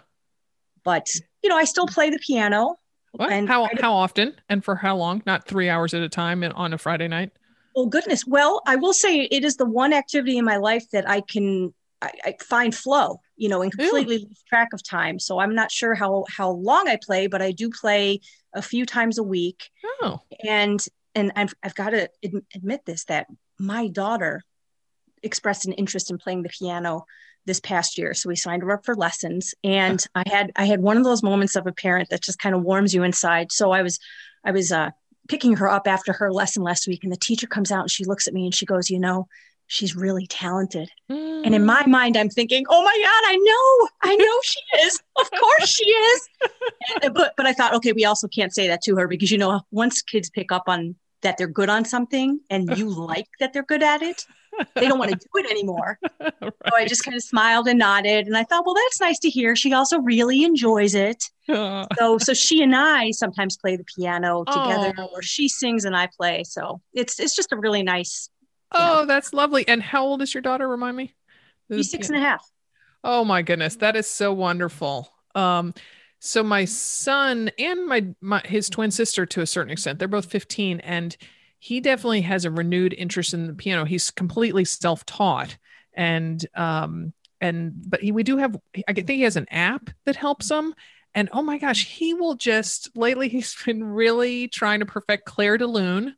but 0.85 1.07
you 1.43 1.51
know, 1.51 1.57
I 1.57 1.65
still 1.65 1.87
play 1.87 2.11
the 2.11 2.19
piano. 2.19 2.77
What? 3.13 3.31
And 3.31 3.49
how 3.49 3.69
how 3.81 3.93
often 3.93 4.35
and 4.49 4.65
for 4.65 4.75
how 4.75 4.97
long? 4.97 5.23
Not 5.27 5.47
three 5.47 5.69
hours 5.69 5.93
at 5.95 6.03
a 6.03 6.09
time 6.09 6.43
on 6.43 6.73
a 6.73 6.79
Friday 6.79 7.09
night. 7.09 7.31
Oh 7.77 7.87
goodness! 7.87 8.27
Well, 8.27 8.63
I 8.67 8.77
will 8.77 8.95
say 8.95 9.23
it 9.23 9.45
is 9.45 9.57
the 9.57 9.67
one 9.67 9.93
activity 9.93 10.39
in 10.39 10.45
my 10.45 10.57
life 10.57 10.85
that 10.93 11.09
I 11.09 11.21
can 11.21 11.75
I, 12.01 12.11
I 12.25 12.35
find 12.43 12.75
flow. 12.75 13.21
You 13.37 13.49
know, 13.49 13.63
and 13.63 13.73
completely 13.73 14.17
Ooh. 14.17 14.27
lose 14.29 14.43
track 14.49 14.69
of 14.73 14.83
time. 14.83 15.19
So 15.19 15.41
I'm 15.41 15.55
not 15.55 15.71
sure 15.71 15.95
how 15.95 16.25
how 16.29 16.51
long 16.51 16.89
I 16.89 16.97
play, 17.03 17.27
but 17.27 17.43
I 17.43 17.53
do 17.53 17.71
play 17.71 18.21
a 18.55 18.63
few 18.63 18.87
times 18.87 19.19
a 19.19 19.23
week. 19.23 19.69
Oh, 20.03 20.21
and 20.45 20.83
and 21.15 21.33
I've 21.37 21.55
I've 21.63 21.75
got 21.75 21.91
to 21.91 22.09
admit 22.55 22.83
this 22.87 23.05
that 23.07 23.27
my 23.59 23.89
daughter 23.89 24.43
expressed 25.23 25.67
an 25.67 25.73
interest 25.73 26.11
in 26.11 26.19
playing 26.19 26.43
the 26.43 26.49
piano 26.49 27.05
this 27.47 27.61
past 27.61 27.99
year. 27.99 28.15
So 28.15 28.29
we 28.29 28.37
signed 28.37 28.63
her 28.63 28.71
up 28.73 28.85
for 28.85 28.95
lessons 28.95 29.55
and 29.65 30.05
i 30.15 30.23
had 30.27 30.53
i 30.57 30.65
had 30.65 30.81
one 30.81 30.97
of 30.97 31.05
those 31.05 31.23
moments 31.23 31.57
of 31.57 31.67
a 31.67 31.73
parent 31.73 32.11
that 32.11 32.23
just 32.23 32.39
kind 32.39 32.55
of 32.55 32.63
warms 32.63 32.95
you 32.95 33.03
inside. 33.03 33.53
So 33.53 33.73
i 33.73 33.83
was 33.83 33.99
i 34.45 34.51
was 34.51 34.73
uh, 34.73 34.91
picking 35.29 35.57
her 35.57 35.69
up 35.69 35.87
after 35.87 36.13
her 36.13 36.33
lesson 36.33 36.63
last 36.63 36.87
week 36.87 37.03
and 37.03 37.13
the 37.13 37.17
teacher 37.17 37.47
comes 37.47 37.71
out 37.71 37.83
and 37.83 37.91
she 37.91 38.05
looks 38.05 38.27
at 38.27 38.35
me 38.35 38.45
and 38.45 38.55
she 38.55 38.67
goes 38.67 38.91
you 38.91 38.99
know 38.99 39.27
she's 39.69 39.97
really 39.97 40.27
talented. 40.27 40.91
Mm. 41.11 41.47
and 41.47 41.55
in 41.55 41.65
my 41.65 41.85
mind 41.87 42.17
i'm 42.17 42.29
thinking 42.29 42.65
oh 42.69 42.83
my 42.83 42.99
god 43.05 43.31
i 43.31 43.37
know 43.37 43.89
i 44.03 44.17
know 44.17 44.39
she 44.43 44.61
is. 44.87 45.01
Of 45.17 45.31
course 45.31 45.69
she 45.69 45.89
is. 45.89 46.29
And, 47.03 47.15
but 47.15 47.33
but 47.37 47.47
i 47.47 47.53
thought 47.53 47.75
okay 47.75 47.93
we 47.93 48.05
also 48.05 48.29
can't 48.29 48.53
say 48.53 48.67
that 48.69 48.83
to 48.83 48.97
her 48.97 49.07
because 49.07 49.31
you 49.31 49.39
know 49.39 49.61
once 49.71 50.03
kids 50.03 50.31
pick 50.31 50.51
up 50.53 50.65
on 50.67 50.97
that 51.23 51.39
they're 51.39 51.47
good 51.47 51.71
on 51.71 51.85
something 51.85 52.41
and 52.51 52.77
you 52.77 52.89
like 52.89 53.29
that 53.39 53.53
they're 53.53 53.63
good 53.63 53.83
at 53.83 54.03
it 54.03 54.27
they 54.75 54.89
don't 54.89 54.99
want 54.99 55.11
to 55.11 55.17
do 55.17 55.27
it 55.35 55.51
anymore. 55.51 55.99
right. 56.21 56.33
So 56.41 56.77
I 56.77 56.85
just 56.87 57.05
kind 57.05 57.17
of 57.17 57.23
smiled 57.23 57.69
and 57.69 57.79
nodded, 57.79 58.27
and 58.27 58.37
I 58.37 58.45
thought, 58.45 58.65
well, 58.67 58.75
that's 58.75 59.01
nice 59.01 59.19
to 59.21 59.31
hear. 59.31 59.57
She 59.57 59.73
also 59.73 59.99
really 59.99 60.45
enjoys 60.45 60.95
it. 60.95 61.25
so, 61.49 62.19
so 62.19 62.35
she 62.35 62.63
and 62.63 62.75
I 62.75 63.11
sometimes 63.11 63.57
play 63.57 63.77
the 63.77 63.85
piano 63.85 64.45
together, 64.45 64.95
oh. 64.99 65.09
or 65.13 65.23
she 65.23 65.49
sings 65.49 65.85
and 65.85 65.97
I 65.97 66.09
play. 66.17 66.45
So 66.45 66.81
it's 66.95 67.19
it's 67.19 67.35
just 67.35 67.53
a 67.53 67.57
really 67.57 67.83
nice. 67.83 68.29
Oh, 68.73 69.01
know. 69.01 69.07
that's 69.07 69.33
lovely. 69.33 69.67
And 69.69 69.83
how 69.83 70.05
old 70.05 70.23
is 70.23 70.33
your 70.33 70.43
daughter? 70.43 70.69
Remind 70.69 70.97
me. 70.97 71.15
She's 71.71 71.91
six 71.91 72.09
and 72.09 72.19
a 72.19 72.21
half. 72.21 72.47
Oh 73.05 73.25
my 73.25 73.43
goodness, 73.43 73.77
that 73.77 73.97
is 73.97 74.07
so 74.07 74.33
wonderful. 74.33 75.13
Um, 75.35 75.75
so 76.21 76.43
my 76.43 76.67
son 76.67 77.51
and 77.59 77.87
my, 77.87 78.07
my 78.21 78.43
his 78.45 78.69
twin 78.69 78.93
sister, 78.93 79.27
to 79.27 79.41
a 79.41 79.47
certain 79.47 79.73
extent, 79.73 79.99
they're 79.99 80.07
both 80.07 80.27
15, 80.27 80.81
and 80.81 81.17
he 81.63 81.79
definitely 81.81 82.23
has 82.23 82.45
a 82.45 82.51
renewed 82.51 82.93
interest 82.93 83.35
in 83.35 83.47
the 83.47 83.55
piano. 83.55 83.85
He's 83.85 84.11
completely 84.11 84.65
self-taught 84.65 85.57
and 85.95 86.45
um 86.57 87.13
and 87.41 87.73
but 87.89 88.01
he, 88.01 88.11
we 88.11 88.25
do 88.25 88.37
have 88.39 88.57
I 88.89 88.93
think 88.93 89.11
he 89.11 89.23
has 89.23 89.37
an 89.37 89.47
app 89.49 89.89
that 90.05 90.17
helps 90.17 90.51
him 90.51 90.75
and 91.15 91.29
oh 91.33 91.41
my 91.41 91.59
gosh, 91.59 91.87
he 91.87 92.15
will 92.15 92.35
just 92.35 92.91
lately 92.97 93.29
he's 93.29 93.55
been 93.65 93.85
really 93.85 94.49
trying 94.49 94.81
to 94.81 94.87
perfect 94.87 95.25
Clair 95.25 95.57
de 95.57 95.69
Lune 95.69 96.17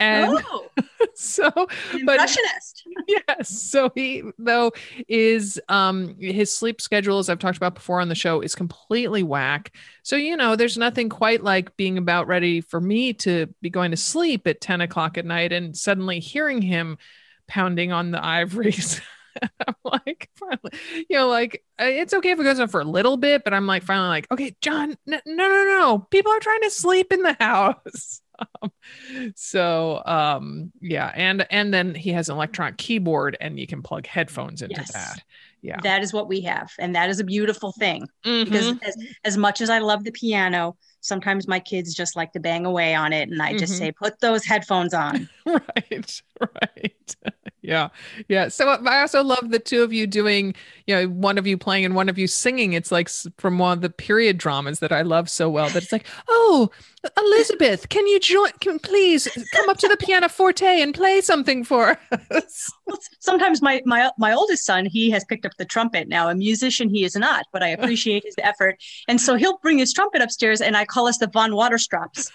and 0.00 0.38
oh, 0.50 0.66
so 1.14 1.50
impressionist 1.92 2.82
but, 2.96 3.04
yes 3.08 3.48
so 3.48 3.90
he 3.94 4.22
though 4.38 4.72
is 5.08 5.60
um 5.68 6.16
his 6.18 6.54
sleep 6.54 6.80
schedule 6.80 7.18
as 7.18 7.28
i've 7.28 7.38
talked 7.38 7.56
about 7.56 7.74
before 7.74 8.00
on 8.00 8.08
the 8.08 8.14
show 8.14 8.40
is 8.40 8.54
completely 8.54 9.22
whack 9.22 9.72
so 10.02 10.16
you 10.16 10.36
know 10.36 10.56
there's 10.56 10.76
nothing 10.76 11.08
quite 11.08 11.42
like 11.42 11.76
being 11.76 11.98
about 11.98 12.26
ready 12.26 12.60
for 12.60 12.80
me 12.80 13.12
to 13.12 13.46
be 13.62 13.70
going 13.70 13.90
to 13.90 13.96
sleep 13.96 14.46
at 14.46 14.60
10 14.60 14.80
o'clock 14.80 15.16
at 15.16 15.24
night 15.24 15.52
and 15.52 15.76
suddenly 15.76 16.18
hearing 16.18 16.60
him 16.60 16.98
pounding 17.46 17.92
on 17.92 18.10
the 18.10 18.24
ivories 18.24 19.00
I'm 19.66 19.74
like, 19.84 20.30
finally, 20.36 20.70
you 21.08 21.16
know, 21.16 21.28
like 21.28 21.64
uh, 21.80 21.86
it's 21.86 22.14
okay 22.14 22.30
if 22.30 22.40
it 22.40 22.44
goes 22.44 22.60
on 22.60 22.68
for 22.68 22.80
a 22.80 22.84
little 22.84 23.16
bit, 23.16 23.42
but 23.44 23.52
I'm 23.52 23.66
like, 23.66 23.82
finally, 23.82 24.08
like, 24.08 24.30
okay, 24.30 24.54
John, 24.60 24.96
no, 25.06 25.20
no, 25.26 25.48
no, 25.48 25.64
no. 25.64 26.06
People 26.10 26.32
are 26.32 26.40
trying 26.40 26.62
to 26.62 26.70
sleep 26.70 27.12
in 27.12 27.22
the 27.22 27.36
house. 27.40 28.20
Um, 28.62 28.72
so 29.36 30.02
um 30.06 30.72
yeah 30.80 31.12
and 31.14 31.46
and 31.50 31.72
then 31.72 31.94
he 31.94 32.10
has 32.10 32.28
an 32.28 32.36
electronic 32.36 32.76
keyboard 32.76 33.36
and 33.40 33.58
you 33.58 33.66
can 33.66 33.82
plug 33.82 34.06
headphones 34.06 34.62
into 34.62 34.76
yes. 34.76 34.92
that 34.92 35.22
yeah 35.62 35.78
that 35.82 36.02
is 36.02 36.12
what 36.12 36.28
we 36.28 36.40
have 36.42 36.70
and 36.78 36.94
that 36.94 37.08
is 37.08 37.20
a 37.20 37.24
beautiful 37.24 37.72
thing 37.72 38.06
mm-hmm. 38.24 38.44
because 38.44 38.74
as, 38.82 38.96
as 39.24 39.36
much 39.36 39.60
as 39.60 39.70
i 39.70 39.78
love 39.78 40.04
the 40.04 40.12
piano 40.12 40.76
sometimes 41.00 41.46
my 41.46 41.60
kids 41.60 41.94
just 41.94 42.16
like 42.16 42.32
to 42.32 42.40
bang 42.40 42.66
away 42.66 42.94
on 42.94 43.12
it 43.12 43.28
and 43.28 43.40
i 43.40 43.56
just 43.56 43.74
mm-hmm. 43.74 43.84
say 43.84 43.92
put 43.92 44.18
those 44.20 44.44
headphones 44.44 44.94
on 44.94 45.28
right 45.46 46.22
right. 46.40 47.16
Yeah. 47.64 47.88
Yeah. 48.28 48.48
So 48.48 48.68
uh, 48.68 48.78
i 48.84 49.00
also 49.00 49.24
love 49.24 49.50
the 49.50 49.58
two 49.58 49.82
of 49.82 49.92
you 49.92 50.06
doing 50.06 50.54
you 50.86 50.94
know 50.94 51.08
one 51.08 51.38
of 51.38 51.46
you 51.46 51.56
playing 51.56 51.86
and 51.86 51.94
one 51.94 52.10
of 52.10 52.18
you 52.18 52.26
singing. 52.26 52.74
It's 52.74 52.92
like 52.92 53.08
from 53.38 53.58
one 53.58 53.72
of 53.72 53.80
the 53.80 53.88
period 53.88 54.36
dramas 54.36 54.80
that 54.80 54.92
i 54.92 55.00
love 55.00 55.30
so 55.30 55.48
well 55.48 55.68
that 55.70 55.82
it's 55.82 55.92
like 55.92 56.06
oh 56.28 56.70
elizabeth 57.16 57.88
can 57.88 58.06
you 58.06 58.18
join 58.20 58.50
can 58.60 58.78
please 58.78 59.28
come 59.54 59.68
up 59.68 59.78
to 59.78 59.88
the 59.88 59.96
pianoforte 59.96 60.64
and 60.64 60.94
play 60.94 61.20
something 61.20 61.64
for 61.64 61.98
us? 62.30 62.72
Sometimes 63.20 63.62
my 63.62 63.80
my 63.86 64.10
my 64.18 64.32
oldest 64.32 64.66
son 64.66 64.84
he 64.84 65.10
has 65.10 65.24
picked 65.24 65.46
up 65.46 65.52
the 65.58 65.64
trumpet 65.64 66.08
now. 66.08 66.28
A 66.28 66.34
musician 66.34 66.90
he 66.90 67.04
is 67.04 67.16
not 67.16 67.46
but 67.52 67.62
i 67.62 67.68
appreciate 67.68 68.24
his 68.24 68.34
effort. 68.38 68.76
And 69.08 69.20
so 69.20 69.36
he'll 69.36 69.58
bring 69.58 69.78
his 69.78 69.92
trumpet 69.92 70.20
upstairs 70.20 70.60
and 70.60 70.76
i 70.76 70.84
call 70.84 71.06
us 71.06 71.16
the 71.16 71.28
von 71.28 71.54
waterstraps 71.54 72.30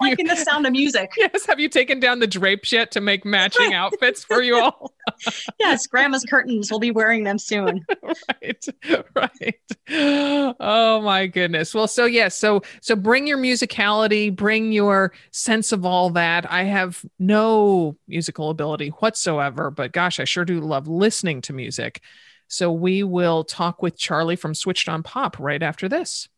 Liking 0.00 0.26
the 0.26 0.36
sound 0.36 0.66
of 0.66 0.72
music. 0.72 1.12
Yes. 1.26 1.46
Have 1.46 1.58
you 1.58 1.68
taken 1.68 1.98
down 1.98 2.18
the 2.18 2.26
drapes 2.26 2.72
yet 2.72 2.90
to 2.92 3.00
make 3.00 3.24
matching 3.24 3.72
outfits 3.74 4.22
for 4.22 4.42
you 4.42 4.60
all? 4.60 4.92
yes, 5.58 5.86
grandma's 5.86 6.24
curtains. 6.24 6.70
We'll 6.70 6.80
be 6.80 6.90
wearing 6.90 7.24
them 7.24 7.38
soon. 7.38 7.84
right. 8.42 8.66
Right. 9.14 10.56
Oh 10.60 11.00
my 11.00 11.26
goodness. 11.26 11.74
Well, 11.74 11.88
so 11.88 12.04
yes, 12.04 12.36
so 12.36 12.62
so 12.80 12.96
bring 12.96 13.26
your 13.26 13.38
musicality, 13.38 14.34
bring 14.34 14.72
your 14.72 15.12
sense 15.30 15.72
of 15.72 15.86
all 15.86 16.10
that. 16.10 16.50
I 16.50 16.64
have 16.64 17.04
no 17.18 17.96
musical 18.06 18.50
ability 18.50 18.88
whatsoever, 18.88 19.70
but 19.70 19.92
gosh, 19.92 20.20
I 20.20 20.24
sure 20.24 20.44
do 20.44 20.60
love 20.60 20.86
listening 20.86 21.40
to 21.42 21.52
music. 21.52 22.02
So 22.48 22.70
we 22.72 23.02
will 23.02 23.44
talk 23.44 23.82
with 23.82 23.98
Charlie 23.98 24.36
from 24.36 24.54
Switched 24.54 24.88
on 24.88 25.02
Pop 25.02 25.38
right 25.38 25.62
after 25.62 25.88
this. 25.88 26.28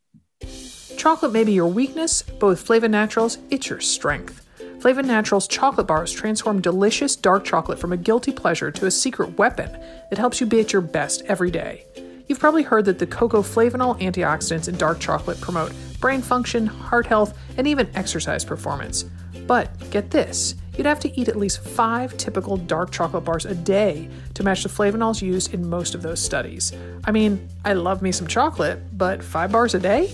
Chocolate 0.98 1.32
may 1.32 1.44
be 1.44 1.52
your 1.52 1.68
weakness, 1.68 2.22
but 2.22 2.48
with 2.48 2.60
Flava 2.60 2.88
Naturals, 2.88 3.38
it's 3.50 3.70
your 3.70 3.80
strength. 3.80 4.44
Flava 4.80 5.00
Naturals 5.02 5.46
chocolate 5.46 5.86
bars 5.86 6.12
transform 6.12 6.60
delicious 6.60 7.14
dark 7.14 7.44
chocolate 7.44 7.78
from 7.78 7.92
a 7.92 7.96
guilty 7.96 8.32
pleasure 8.32 8.72
to 8.72 8.86
a 8.86 8.90
secret 8.90 9.38
weapon 9.38 9.70
that 10.10 10.18
helps 10.18 10.40
you 10.40 10.46
be 10.46 10.58
at 10.58 10.72
your 10.72 10.82
best 10.82 11.22
every 11.26 11.52
day. 11.52 11.86
You've 12.26 12.40
probably 12.40 12.64
heard 12.64 12.84
that 12.86 12.98
the 12.98 13.06
cocoa 13.06 13.42
flavanol 13.42 14.00
antioxidants 14.00 14.68
in 14.68 14.76
dark 14.76 14.98
chocolate 14.98 15.40
promote 15.40 15.72
brain 16.00 16.20
function, 16.20 16.66
heart 16.66 17.06
health, 17.06 17.38
and 17.56 17.66
even 17.66 17.88
exercise 17.94 18.44
performance. 18.44 19.04
But 19.46 19.70
get 19.90 20.10
this 20.10 20.56
you'd 20.78 20.86
have 20.86 21.00
to 21.00 21.20
eat 21.20 21.28
at 21.28 21.36
least 21.36 21.60
five 21.60 22.16
typical 22.16 22.56
dark 22.56 22.92
chocolate 22.92 23.24
bars 23.24 23.44
a 23.44 23.54
day 23.54 24.08
to 24.34 24.44
match 24.44 24.62
the 24.62 24.68
flavanols 24.68 25.20
used 25.20 25.52
in 25.52 25.68
most 25.68 25.94
of 25.94 26.02
those 26.02 26.22
studies. 26.22 26.72
I 27.04 27.10
mean, 27.10 27.46
I 27.64 27.72
love 27.74 28.00
me 28.00 28.12
some 28.12 28.28
chocolate, 28.28 28.78
but 28.96 29.22
five 29.22 29.50
bars 29.50 29.74
a 29.74 29.80
day? 29.80 30.06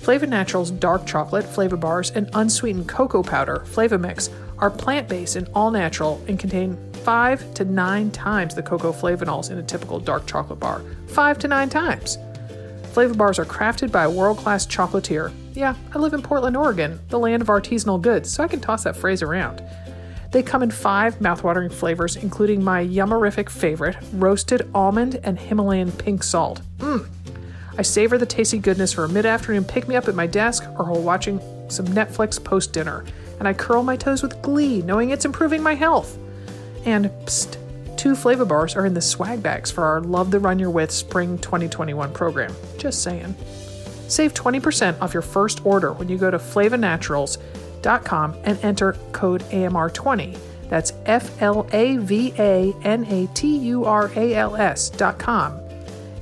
Flava 0.00 0.26
Naturals 0.26 0.72
dark 0.72 1.06
chocolate, 1.06 1.44
Flava 1.44 1.76
bars, 1.76 2.10
and 2.10 2.28
unsweetened 2.32 2.88
cocoa 2.88 3.22
powder, 3.22 3.64
Flava 3.66 3.98
Mix, 3.98 4.30
are 4.58 4.70
plant 4.70 5.08
based 5.08 5.36
and 5.36 5.48
all 5.54 5.70
natural 5.70 6.20
and 6.26 6.38
contain 6.38 6.76
five 7.04 7.52
to 7.54 7.64
nine 7.64 8.10
times 8.10 8.54
the 8.54 8.62
cocoa 8.62 8.92
flavanols 8.92 9.50
in 9.50 9.58
a 9.58 9.62
typical 9.62 10.00
dark 10.00 10.26
chocolate 10.26 10.58
bar. 10.58 10.82
Five 11.08 11.38
to 11.40 11.48
nine 11.48 11.68
times. 11.68 12.16
Flava 12.92 13.14
bars 13.14 13.38
are 13.38 13.44
crafted 13.44 13.92
by 13.92 14.04
a 14.04 14.10
world 14.10 14.38
class 14.38 14.66
chocolatier. 14.66 15.32
Yeah, 15.54 15.74
I 15.94 15.98
live 15.98 16.14
in 16.14 16.22
Portland, 16.22 16.56
Oregon, 16.56 16.98
the 17.08 17.18
land 17.18 17.42
of 17.42 17.48
artisanal 17.48 18.00
goods, 18.00 18.32
so 18.32 18.42
I 18.42 18.48
can 18.48 18.60
toss 18.60 18.84
that 18.84 18.96
phrase 18.96 19.22
around. 19.22 19.62
They 20.32 20.42
come 20.42 20.62
in 20.62 20.70
five 20.70 21.18
mouthwatering 21.18 21.70
flavors, 21.70 22.16
including 22.16 22.64
my 22.64 22.82
yummerific 22.84 23.50
favorite, 23.50 23.96
roasted 24.14 24.68
almond 24.74 25.20
and 25.22 25.38
Himalayan 25.38 25.92
pink 25.92 26.22
salt. 26.22 26.62
Mmm. 26.78 27.06
I 27.76 27.82
savor 27.82 28.16
the 28.18 28.26
tasty 28.26 28.58
goodness 28.58 28.94
for 28.94 29.04
a 29.04 29.08
mid 29.08 29.26
afternoon 29.26 29.64
pick 29.64 29.88
me 29.88 29.94
up 29.94 30.08
at 30.08 30.14
my 30.14 30.26
desk 30.26 30.64
or 30.78 30.86
while 30.86 31.02
watching 31.02 31.40
some 31.68 31.86
Netflix 31.86 32.42
post 32.42 32.72
dinner, 32.72 33.04
and 33.38 33.46
I 33.46 33.52
curl 33.52 33.82
my 33.82 33.96
toes 33.96 34.22
with 34.22 34.40
glee, 34.42 34.80
knowing 34.82 35.10
it's 35.10 35.24
improving 35.26 35.62
my 35.62 35.74
health. 35.74 36.18
And 36.86 37.06
psst, 37.24 37.58
two 37.98 38.14
Flava 38.14 38.46
bars 38.46 38.74
are 38.74 38.86
in 38.86 38.94
the 38.94 39.00
swag 39.00 39.42
bags 39.42 39.70
for 39.70 39.84
our 39.84 40.00
Love 40.00 40.30
the 40.30 40.40
Run 40.40 40.58
You're 40.58 40.70
With 40.70 40.90
Spring 40.90 41.38
2021 41.38 42.12
program. 42.12 42.54
Just 42.78 43.02
saying. 43.02 43.34
Save 44.08 44.34
20% 44.34 45.00
off 45.00 45.14
your 45.14 45.22
first 45.22 45.64
order 45.64 45.92
when 45.92 46.08
you 46.08 46.18
go 46.18 46.30
to 46.30 46.38
Flavanaturals.com 47.82 48.36
and 48.44 48.58
enter 48.64 48.92
code 49.12 49.42
AMR20. 49.42 50.38
That's 50.68 50.92
F 51.06 51.42
L 51.42 51.66
A 51.72 51.98
V 51.98 52.32
A 52.38 52.74
N 52.82 53.04
A 53.06 53.26
T 53.34 53.58
U 53.58 53.84
R 53.84 54.10
A 54.16 54.34
L 54.34 54.56
S.com 54.56 55.60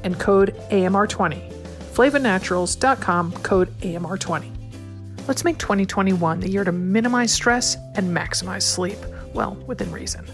and 0.02 0.18
code 0.18 0.54
AMR20. 0.70 1.52
Flavanaturals.com, 1.92 3.32
code 3.32 3.78
AMR20. 3.80 4.50
Let's 5.28 5.44
make 5.44 5.58
2021 5.58 6.40
the 6.40 6.50
year 6.50 6.64
to 6.64 6.72
minimize 6.72 7.32
stress 7.32 7.76
and 7.94 8.16
maximize 8.16 8.62
sleep, 8.62 8.98
well, 9.34 9.54
within 9.66 9.92
reason. 9.92 10.24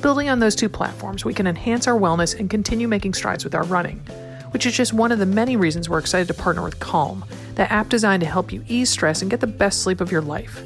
Building 0.00 0.30
on 0.30 0.40
those 0.40 0.56
two 0.56 0.70
platforms, 0.70 1.24
we 1.24 1.34
can 1.34 1.46
enhance 1.46 1.86
our 1.86 1.98
wellness 1.98 2.38
and 2.38 2.48
continue 2.48 2.88
making 2.88 3.14
strides 3.14 3.44
with 3.44 3.54
our 3.54 3.64
running, 3.64 3.98
which 4.52 4.64
is 4.64 4.74
just 4.74 4.94
one 4.94 5.12
of 5.12 5.18
the 5.18 5.26
many 5.26 5.56
reasons 5.56 5.88
we're 5.88 5.98
excited 5.98 6.26
to 6.28 6.34
partner 6.34 6.62
with 6.62 6.80
Calm, 6.80 7.24
the 7.56 7.70
app 7.70 7.90
designed 7.90 8.22
to 8.22 8.26
help 8.26 8.50
you 8.50 8.64
ease 8.66 8.88
stress 8.88 9.20
and 9.20 9.30
get 9.30 9.40
the 9.40 9.46
best 9.46 9.82
sleep 9.82 10.00
of 10.00 10.10
your 10.10 10.22
life. 10.22 10.62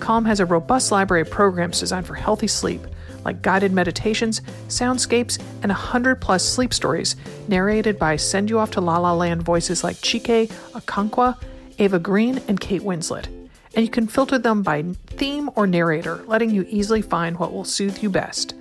Calm 0.00 0.24
has 0.24 0.40
a 0.40 0.46
robust 0.46 0.92
library 0.92 1.22
of 1.22 1.30
programs 1.30 1.80
designed 1.80 2.06
for 2.06 2.14
healthy 2.14 2.46
sleep, 2.46 2.80
like 3.24 3.42
guided 3.42 3.72
meditations, 3.72 4.40
soundscapes, 4.68 5.38
and 5.62 5.70
100 5.70 6.20
plus 6.20 6.44
sleep 6.44 6.72
stories 6.72 7.16
narrated 7.48 7.98
by 7.98 8.16
Send 8.16 8.50
You 8.50 8.58
Off 8.58 8.70
to 8.72 8.80
La 8.80 8.98
La 8.98 9.12
Land 9.12 9.42
voices 9.42 9.82
like 9.82 9.96
Chike 9.96 10.48
Okonkwo, 10.72 11.36
Eva 11.78 11.98
Green, 11.98 12.40
and 12.48 12.60
Kate 12.60 12.82
Winslet. 12.82 13.26
And 13.74 13.84
you 13.84 13.90
can 13.90 14.06
filter 14.06 14.38
them 14.38 14.62
by 14.62 14.82
theme 15.06 15.50
or 15.54 15.66
narrator, 15.66 16.22
letting 16.26 16.50
you 16.50 16.64
easily 16.68 17.02
find 17.02 17.38
what 17.38 17.52
will 17.52 17.64
soothe 17.64 18.02
you 18.02 18.08
best. 18.08 18.54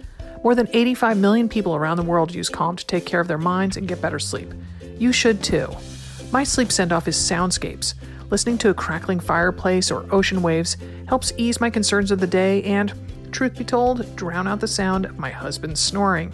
More 0.44 0.56
than 0.56 0.68
85 0.74 1.18
million 1.18 1.50
people 1.50 1.76
around 1.76 1.98
the 1.98 2.04
world 2.04 2.34
use 2.34 2.50
Calm 2.50 2.76
to 2.76 2.86
take 2.86 3.06
care 3.06 3.20
of 3.20 3.28
their 3.28 3.38
minds 3.38 3.78
and 3.78 3.88
get 3.88 4.02
better 4.02 4.20
sleep. 4.20 4.54
You 4.98 5.12
should 5.12 5.44
too. 5.44 5.68
My 6.32 6.44
sleep 6.44 6.72
send 6.72 6.92
off 6.92 7.08
is 7.08 7.16
soundscapes. 7.16 7.94
Listening 8.30 8.58
to 8.60 8.70
a 8.70 8.74
crackling 8.74 9.20
fireplace 9.20 9.92
or 9.92 10.12
ocean 10.14 10.42
waves 10.42 10.78
helps 11.08 11.34
ease 11.38 11.62
my 11.62 11.70
concerns 11.70 12.12
of 12.12 12.20
the 12.20 12.28
day 12.28 12.64
and, 12.64 12.94
truth 13.32 13.58
be 13.58 13.64
told, 13.64 14.16
drown 14.16 14.48
out 14.48 14.60
the 14.60 14.68
sound 14.68 15.06
of 15.06 15.20
my 15.20 15.30
husband's 15.30 15.80
snoring. 15.80 16.34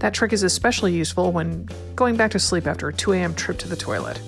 That 0.00 0.14
trick 0.14 0.32
is 0.32 0.42
especially 0.42 0.92
useful 0.92 1.30
when 1.30 1.68
going 1.94 2.16
back 2.16 2.30
to 2.32 2.38
sleep 2.38 2.66
after 2.66 2.88
a 2.88 2.92
2 2.92 3.12
a.m. 3.12 3.34
trip 3.34 3.58
to 3.58 3.68
the 3.68 3.76
toilet. 3.76 4.20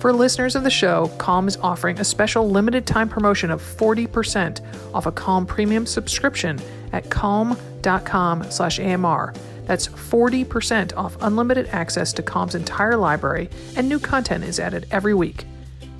For 0.00 0.14
listeners 0.14 0.56
of 0.56 0.64
the 0.64 0.70
show, 0.70 1.08
Calm 1.18 1.46
is 1.46 1.58
offering 1.58 2.00
a 2.00 2.04
special 2.04 2.48
limited 2.48 2.86
time 2.86 3.08
promotion 3.08 3.50
of 3.50 3.62
40% 3.62 4.60
off 4.94 5.04
a 5.04 5.12
Calm 5.12 5.44
premium 5.44 5.84
subscription 5.84 6.58
at 6.92 7.10
calm.com 7.10 8.50
slash 8.50 8.80
AMR. 8.80 9.34
That's 9.66 9.88
40% 9.88 10.96
off 10.96 11.18
unlimited 11.20 11.68
access 11.68 12.14
to 12.14 12.22
Calm's 12.22 12.54
entire 12.54 12.96
library, 12.96 13.50
and 13.76 13.88
new 13.88 14.00
content 14.00 14.42
is 14.42 14.58
added 14.58 14.86
every 14.90 15.12
week. 15.12 15.44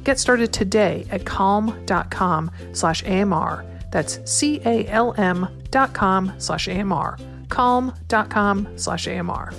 Get 0.05 0.19
started 0.19 0.53
today 0.53 1.07
at 1.11 1.25
calm.com 1.25 2.51
slash 2.73 3.05
AMR. 3.05 3.65
That's 3.93 4.21
C-A-L-M 4.31 5.49
dot 5.71 5.93
com 5.93 6.33
slash 6.39 6.69
AMR. 6.69 7.19
Calm.com 7.49 8.69
slash 8.77 9.09
AMR. 9.09 9.53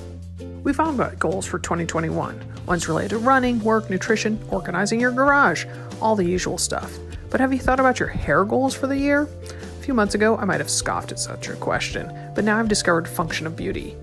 We 0.64 0.74
found 0.74 1.00
about 1.00 1.20
goals 1.20 1.46
for 1.46 1.60
2021. 1.60 2.44
Ones 2.66 2.88
related 2.88 3.10
to 3.10 3.18
running, 3.18 3.60
work, 3.60 3.90
nutrition, 3.90 4.40
organizing 4.50 5.00
your 5.00 5.12
garage, 5.12 5.66
all 6.02 6.16
the 6.16 6.26
usual 6.26 6.58
stuff. 6.58 6.98
But 7.30 7.40
have 7.40 7.54
you 7.54 7.60
thought 7.60 7.80
about 7.80 8.00
your 8.00 8.10
hair 8.10 8.46
goals 8.46 8.76
for 8.76 8.88
the 8.88 8.98
year? 8.98 9.24
A 9.24 9.84
few 9.84 9.94
months 9.94 10.16
ago, 10.16 10.38
I 10.38 10.46
might 10.46 10.60
have 10.60 10.70
scoffed 10.70 11.12
at 11.12 11.20
such 11.20 11.50
a 11.50 11.56
question, 11.56 12.12
but 12.36 12.44
now 12.44 12.60
I've 12.60 12.68
discovered 12.68 13.08
Function 13.08 13.48
of 13.48 13.56
Beauty. 13.56 13.96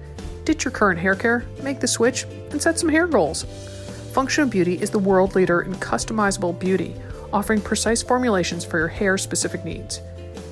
Ditch 0.44 0.64
your 0.64 0.72
current 0.72 0.98
hair 0.98 1.14
care, 1.14 1.44
make 1.62 1.78
the 1.78 1.86
switch, 1.86 2.24
and 2.50 2.60
set 2.60 2.78
some 2.78 2.88
hair 2.88 3.06
goals. 3.06 3.44
Function 4.18 4.42
of 4.42 4.50
Beauty 4.50 4.82
is 4.82 4.90
the 4.90 4.98
world 4.98 5.36
leader 5.36 5.60
in 5.60 5.72
customizable 5.74 6.58
beauty, 6.58 6.96
offering 7.32 7.60
precise 7.60 8.02
formulations 8.02 8.64
for 8.64 8.76
your 8.76 8.88
hair 8.88 9.16
specific 9.16 9.64
needs. 9.64 10.00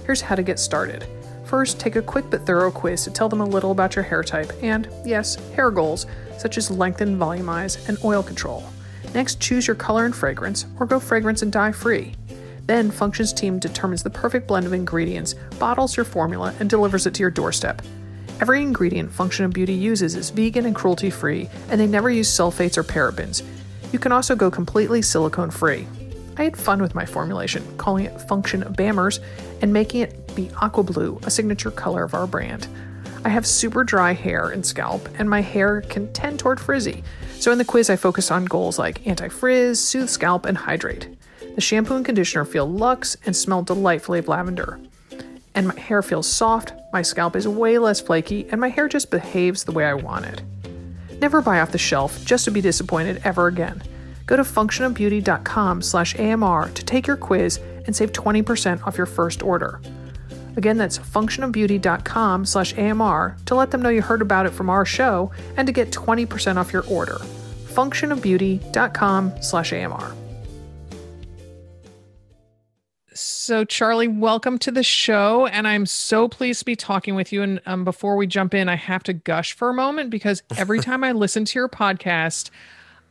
Here's 0.04 0.20
how 0.20 0.36
to 0.36 0.44
get 0.44 0.60
started. 0.60 1.04
First, 1.46 1.80
take 1.80 1.96
a 1.96 2.00
quick 2.02 2.26
but 2.30 2.46
thorough 2.46 2.70
quiz 2.70 3.02
to 3.02 3.10
tell 3.10 3.28
them 3.28 3.40
a 3.40 3.44
little 3.44 3.72
about 3.72 3.96
your 3.96 4.04
hair 4.04 4.22
type 4.22 4.52
and, 4.62 4.88
yes, 5.04 5.34
hair 5.56 5.72
goals, 5.72 6.06
such 6.38 6.58
as 6.58 6.70
lengthen, 6.70 7.18
volumize, 7.18 7.88
and 7.88 7.98
oil 8.04 8.22
control. 8.22 8.62
Next, 9.14 9.40
choose 9.40 9.66
your 9.66 9.74
color 9.74 10.04
and 10.04 10.14
fragrance, 10.14 10.66
or 10.78 10.86
go 10.86 11.00
fragrance 11.00 11.42
and 11.42 11.50
dye 11.50 11.72
free. 11.72 12.14
Then, 12.66 12.92
Function's 12.92 13.32
team 13.32 13.58
determines 13.58 14.04
the 14.04 14.10
perfect 14.10 14.46
blend 14.46 14.66
of 14.66 14.74
ingredients, 14.74 15.34
bottles 15.58 15.96
your 15.96 16.04
formula, 16.04 16.54
and 16.60 16.70
delivers 16.70 17.04
it 17.04 17.14
to 17.14 17.20
your 17.20 17.32
doorstep. 17.32 17.82
Every 18.38 18.62
ingredient 18.62 19.10
Function 19.10 19.44
of 19.44 19.52
Beauty 19.52 19.72
uses 19.72 20.14
is 20.14 20.30
vegan 20.30 20.66
and 20.66 20.74
cruelty 20.76 21.10
free, 21.10 21.48
and 21.68 21.80
they 21.80 21.86
never 21.88 22.10
use 22.10 22.30
sulfates 22.30 22.76
or 22.76 22.84
parabens. 22.84 23.42
You 23.96 24.00
can 24.00 24.12
also 24.12 24.36
go 24.36 24.50
completely 24.50 25.00
silicone 25.00 25.50
free. 25.50 25.88
I 26.36 26.44
had 26.44 26.54
fun 26.54 26.82
with 26.82 26.94
my 26.94 27.06
formulation, 27.06 27.64
calling 27.78 28.04
it 28.04 28.20
Function 28.20 28.60
Bammers 28.74 29.20
and 29.62 29.72
making 29.72 30.02
it 30.02 30.36
be 30.36 30.50
aqua 30.60 30.82
blue, 30.82 31.18
a 31.22 31.30
signature 31.30 31.70
color 31.70 32.04
of 32.04 32.12
our 32.12 32.26
brand. 32.26 32.68
I 33.24 33.30
have 33.30 33.46
super 33.46 33.84
dry 33.84 34.12
hair 34.12 34.50
and 34.50 34.66
scalp, 34.66 35.08
and 35.18 35.30
my 35.30 35.40
hair 35.40 35.80
can 35.80 36.12
tend 36.12 36.38
toward 36.38 36.60
frizzy. 36.60 37.04
So 37.38 37.52
in 37.52 37.56
the 37.56 37.64
quiz, 37.64 37.88
I 37.88 37.96
focused 37.96 38.30
on 38.30 38.44
goals 38.44 38.78
like 38.78 39.06
anti 39.06 39.28
frizz, 39.28 39.80
soothe 39.80 40.10
scalp, 40.10 40.44
and 40.44 40.58
hydrate. 40.58 41.08
The 41.54 41.62
shampoo 41.62 41.96
and 41.96 42.04
conditioner 42.04 42.44
feel 42.44 42.66
luxe 42.66 43.16
and 43.24 43.34
smell 43.34 43.62
delightfully 43.62 44.18
of 44.18 44.28
lavender 44.28 44.78
and 45.56 45.68
my 45.68 45.80
hair 45.80 46.02
feels 46.02 46.28
soft, 46.28 46.74
my 46.92 47.00
scalp 47.00 47.34
is 47.34 47.48
way 47.48 47.78
less 47.78 47.98
flaky, 47.98 48.46
and 48.50 48.60
my 48.60 48.68
hair 48.68 48.88
just 48.88 49.10
behaves 49.10 49.64
the 49.64 49.72
way 49.72 49.86
I 49.86 49.94
want 49.94 50.26
it. 50.26 50.42
Never 51.20 51.40
buy 51.40 51.60
off 51.60 51.72
the 51.72 51.78
shelf 51.78 52.24
just 52.24 52.44
to 52.44 52.50
be 52.50 52.60
disappointed 52.60 53.20
ever 53.24 53.46
again. 53.46 53.82
Go 54.26 54.36
to 54.36 54.42
functionofbeauty.com 54.42 55.82
slash 55.82 56.18
AMR 56.18 56.68
to 56.70 56.84
take 56.84 57.06
your 57.06 57.16
quiz 57.16 57.58
and 57.86 57.94
save 57.94 58.12
20% 58.12 58.86
off 58.86 58.96
your 58.96 59.06
first 59.06 59.42
order. 59.42 59.80
Again, 60.56 60.78
that's 60.78 60.98
functionofbeauty.com 60.98 62.44
slash 62.46 62.76
AMR 62.76 63.36
to 63.46 63.54
let 63.54 63.70
them 63.70 63.82
know 63.82 63.88
you 63.88 64.02
heard 64.02 64.22
about 64.22 64.46
it 64.46 64.52
from 64.52 64.70
our 64.70 64.84
show 64.84 65.30
and 65.56 65.66
to 65.66 65.72
get 65.72 65.90
20% 65.90 66.56
off 66.56 66.72
your 66.72 66.84
order. 66.86 67.18
functionofbeauty.com 67.66 69.42
slash 69.42 69.72
AMR. 69.72 70.25
So, 73.18 73.64
Charlie, 73.64 74.08
welcome 74.08 74.58
to 74.58 74.70
the 74.70 74.82
show. 74.82 75.46
And 75.46 75.66
I'm 75.66 75.86
so 75.86 76.28
pleased 76.28 76.58
to 76.58 76.64
be 76.66 76.76
talking 76.76 77.14
with 77.14 77.32
you. 77.32 77.42
And 77.42 77.62
um, 77.64 77.82
before 77.82 78.16
we 78.16 78.26
jump 78.26 78.52
in, 78.52 78.68
I 78.68 78.74
have 78.74 79.02
to 79.04 79.14
gush 79.14 79.54
for 79.54 79.70
a 79.70 79.74
moment 79.74 80.10
because 80.10 80.42
every 80.58 80.80
time 80.80 81.02
I 81.02 81.12
listen 81.12 81.46
to 81.46 81.58
your 81.58 81.68
podcast, 81.68 82.50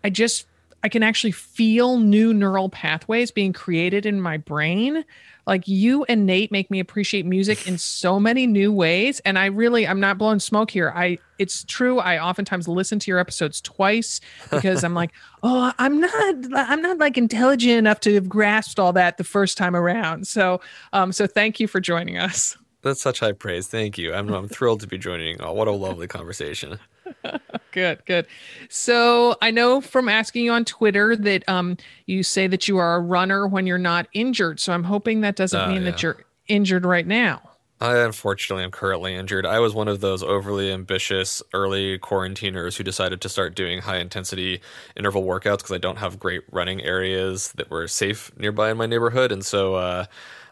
I 0.03 0.12
just 0.12 0.45
I 0.83 0.89
can 0.89 1.01
actually 1.01 1.31
feel 1.31 1.97
new 1.97 2.35
neural 2.35 2.69
pathways 2.69 3.31
being 3.31 3.51
created 3.51 4.05
in 4.05 4.21
my 4.21 4.38
brain. 4.38 5.03
Like 5.47 5.67
you 5.67 6.03
and 6.05 6.25
Nate 6.25 6.51
make 6.51 6.71
me 6.71 6.79
appreciate 6.79 7.25
music 7.25 7.67
in 7.67 7.77
so 7.77 8.19
many 8.19 8.47
new 8.47 8.71
ways. 8.71 9.19
And 9.21 9.37
I 9.37 9.45
really, 9.45 9.87
I'm 9.87 9.99
not 9.99 10.17
blowing 10.17 10.39
smoke 10.39 10.71
here. 10.71 10.91
I, 10.95 11.19
it's 11.37 11.63
true. 11.63 11.99
I 11.99 12.19
oftentimes 12.19 12.67
listen 12.67 12.99
to 12.99 13.11
your 13.11 13.19
episodes 13.19 13.61
twice 13.61 14.21
because 14.49 14.83
I'm 14.83 14.93
like, 14.93 15.11
oh, 15.43 15.71
I'm 15.77 15.99
not, 15.99 16.35
I'm 16.53 16.81
not 16.81 16.97
like 16.97 17.17
intelligent 17.17 17.73
enough 17.73 17.99
to 18.01 18.13
have 18.15 18.27
grasped 18.27 18.79
all 18.79 18.93
that 18.93 19.17
the 19.17 19.23
first 19.23 19.57
time 19.57 19.75
around. 19.75 20.27
So, 20.27 20.61
um, 20.93 21.11
so 21.11 21.27
thank 21.27 21.59
you 21.59 21.67
for 21.67 21.79
joining 21.79 22.17
us. 22.17 22.57
That's 22.81 23.01
such 23.01 23.19
high 23.19 23.31
praise. 23.31 23.67
Thank 23.67 23.97
you. 23.97 24.13
I'm, 24.13 24.31
I'm 24.31 24.47
thrilled 24.47 24.81
to 24.81 24.87
be 24.87 24.97
joining. 24.97 25.41
Oh, 25.41 25.53
what 25.53 25.67
a 25.67 25.71
lovely 25.71 26.07
conversation. 26.07 26.79
good, 27.71 28.05
good. 28.05 28.27
So 28.69 29.35
I 29.41 29.51
know 29.51 29.81
from 29.81 30.09
asking 30.09 30.45
you 30.45 30.51
on 30.51 30.65
Twitter 30.65 31.15
that 31.15 31.47
um, 31.50 31.77
you 32.05 32.24
say 32.24 32.47
that 32.47 32.67
you 32.67 32.77
are 32.77 32.95
a 32.95 33.00
runner 33.00 33.47
when 33.47 33.67
you're 33.67 33.77
not 33.77 34.07
injured. 34.13 34.59
So 34.59 34.74
I'm 34.74 34.83
hoping 34.83 35.21
that 35.21 35.35
doesn't 35.35 35.59
uh, 35.59 35.67
mean 35.67 35.83
yeah. 35.83 35.91
that 35.91 36.03
you're 36.03 36.25
injured 36.47 36.85
right 36.85 37.05
now. 37.05 37.41
I 37.81 37.97
unfortunately 37.97 38.63
am 38.63 38.71
currently 38.71 39.15
injured. 39.15 39.45
I 39.45 39.59
was 39.59 39.74
one 39.74 39.89
of 39.89 40.00
those 40.00 40.24
overly 40.24 40.71
ambitious 40.71 41.43
early 41.53 42.00
quarantiners 42.00 42.77
who 42.77 42.85
decided 42.85 43.19
to 43.21 43.29
start 43.29 43.53
doing 43.53 43.81
high 43.81 43.97
intensity 43.97 44.62
interval 44.95 45.24
workouts 45.24 45.57
because 45.57 45.74
I 45.74 45.77
don't 45.77 45.97
have 45.97 46.17
great 46.17 46.43
running 46.51 46.81
areas 46.81 47.51
that 47.53 47.69
were 47.69 47.88
safe 47.89 48.31
nearby 48.38 48.71
in 48.71 48.77
my 48.77 48.85
neighborhood, 48.85 49.31
and 49.31 49.45
so 49.45 49.75
uh, 49.75 50.05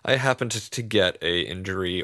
I 0.04 0.18
happened 0.18 0.52
to, 0.52 0.70
to 0.70 0.82
get 0.82 1.18
a 1.22 1.42
injury 1.42 2.04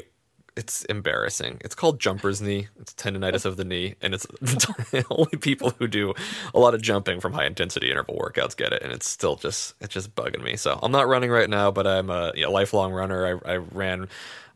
it's 0.56 0.84
embarrassing. 0.86 1.58
It's 1.64 1.74
called 1.74 2.00
jumper's 2.00 2.40
knee. 2.40 2.68
It's 2.80 2.92
tendonitis 2.94 3.44
of 3.44 3.56
the 3.56 3.64
knee, 3.64 3.94
and 4.00 4.14
it's 4.14 4.26
only 5.10 5.36
people 5.40 5.70
who 5.78 5.86
do 5.86 6.14
a 6.54 6.58
lot 6.58 6.74
of 6.74 6.82
jumping 6.82 7.20
from 7.20 7.32
high 7.32 7.46
intensity 7.46 7.90
interval 7.90 8.16
workouts 8.16 8.56
get 8.56 8.72
it, 8.72 8.82
and 8.82 8.92
it's 8.92 9.08
still 9.08 9.36
just 9.36 9.74
it's 9.80 9.94
just 9.94 10.14
bugging 10.14 10.42
me. 10.42 10.56
So 10.56 10.78
I'm 10.82 10.92
not 10.92 11.08
running 11.08 11.30
right 11.30 11.48
now, 11.48 11.70
but 11.70 11.86
I'm 11.86 12.10
a 12.10 12.32
you 12.34 12.42
know, 12.42 12.50
lifelong 12.50 12.92
runner. 12.92 13.40
I, 13.44 13.52
I 13.52 13.56
ran 13.56 14.08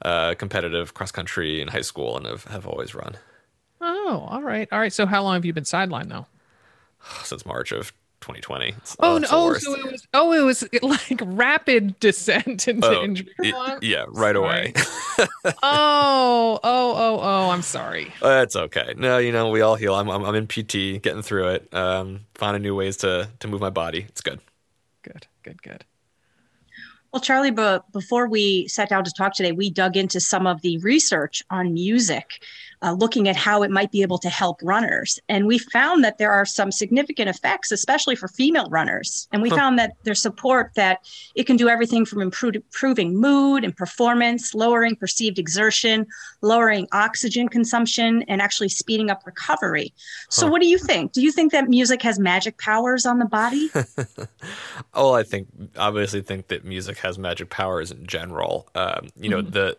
uh, 0.03 0.35
competitive 0.35 0.95
cross 0.95 1.13
country 1.13 1.61
in 1.61 1.69
high 1.69 1.81
school 1.81 2.17
and 2.17 2.27
have, 2.27 2.45
have 2.45 2.67
always 2.67 2.95
run. 2.95 3.17
Oh, 3.81 4.27
all 4.29 4.43
right, 4.43 4.69
all 4.73 4.79
right. 4.79 4.93
So 4.93 5.07
how 5.07 5.23
long 5.23 5.35
have 5.35 5.45
you 5.45 5.53
been 5.53 5.65
sidelined 5.65 6.09
now? 6.09 6.27
Since 7.25 7.47
March 7.47 7.73
of 7.73 7.93
2020. 8.25 8.69
It's, 8.79 8.97
oh, 9.01 9.19
no, 9.19 9.29
oh, 9.31 9.53
so 9.55 9.75
it 9.75 9.93
was 9.93 10.09
oh, 10.15 10.33
it 10.33 10.41
was 10.41 10.67
like 10.83 11.21
rapid 11.23 12.01
descent 12.01 12.67
into 12.67 12.87
oh, 12.87 13.05
injury. 13.05 13.29
It, 13.41 13.83
yeah, 13.83 14.07
right 14.09 14.35
away. 14.35 14.73
oh, 15.19 15.27
oh, 15.63 16.59
oh, 16.63 17.21
oh! 17.21 17.51
I'm 17.51 17.61
sorry. 17.61 18.15
That's 18.23 18.57
okay. 18.57 18.95
No, 18.97 19.19
you 19.19 19.31
know 19.31 19.51
we 19.51 19.61
all 19.61 19.75
heal. 19.75 19.95
I'm, 19.95 20.09
I'm, 20.09 20.25
I'm 20.25 20.35
in 20.35 20.47
PT, 20.47 21.03
getting 21.03 21.21
through 21.21 21.49
it, 21.49 21.75
um, 21.75 22.21
finding 22.35 22.63
new 22.63 22.75
ways 22.75 22.97
to 22.99 23.29
to 23.41 23.49
move 23.49 23.61
my 23.61 23.71
body. 23.71 24.07
It's 24.09 24.23
good. 24.23 24.41
Good, 25.03 25.27
good, 25.43 25.63
good. 25.63 25.85
Well, 27.13 27.21
Charlie, 27.21 27.51
but 27.51 27.93
before 27.93 28.27
we 28.27 28.67
sat 28.69 28.89
down 28.89 29.05
to 29.05 29.13
talk 29.17 29.35
today, 29.35 29.53
we 29.53 29.69
dug 29.71 29.99
into 29.99 30.19
some 30.19 30.47
of 30.47 30.63
the 30.63 30.79
research 30.79 31.43
on 31.51 31.75
music, 31.75 32.43
uh, 32.85 32.93
looking 32.93 33.29
at 33.29 33.35
how 33.35 33.63
it 33.63 33.71
might 33.71 33.91
be 33.91 34.03
able 34.03 34.19
to 34.19 34.29
help 34.29 34.61
runners. 34.63 35.19
And 35.31 35.47
we 35.47 35.57
found 35.59 36.05
that 36.05 36.19
there 36.19 36.31
are 36.31 36.45
some 36.45 36.71
significant 36.71 37.31
effects, 37.31 37.73
especially 37.73 38.15
for 38.15 38.29
female 38.29 38.69
runners. 38.69 39.27
And 39.33 39.41
we 39.41 39.49
huh. 39.49 39.57
found 39.57 39.79
that 39.79 39.93
there's 40.03 40.21
support 40.21 40.73
that 40.77 40.99
it 41.35 41.45
can 41.45 41.57
do 41.57 41.69
everything 41.69 42.05
from 42.05 42.21
improve, 42.21 42.57
improving 42.57 43.19
mood 43.19 43.65
and 43.65 43.75
performance, 43.75 44.55
lowering 44.55 44.97
perceived 44.97 45.39
exertion, 45.39 46.07
lowering 46.43 46.87
oxygen 46.93 47.49
consumption, 47.49 48.23
and 48.29 48.43
actually 48.43 48.69
speeding 48.69 49.09
up 49.09 49.23
recovery. 49.25 49.95
So, 50.29 50.47
huh. 50.47 50.53
what 50.53 50.61
do 50.61 50.69
you 50.69 50.77
think? 50.77 51.13
Do 51.13 51.23
you 51.23 51.33
think 51.33 51.53
that 51.53 51.71
music 51.71 52.03
has 52.03 52.19
magic 52.19 52.59
powers 52.59 53.07
on 53.07 53.19
the 53.19 53.25
body? 53.25 53.71
oh, 54.95 55.15
I 55.15 55.23
think, 55.23 55.49
obviously, 55.79 56.21
think 56.21 56.49
that 56.49 56.67
music 56.67 56.99
has 56.99 57.19
magic 57.19 57.49
powers 57.49 57.91
in 57.91 58.07
general. 58.07 58.69
Um, 58.75 59.09
you 59.19 59.31
know, 59.31 59.41
mm-hmm. 59.41 59.53
the 59.53 59.79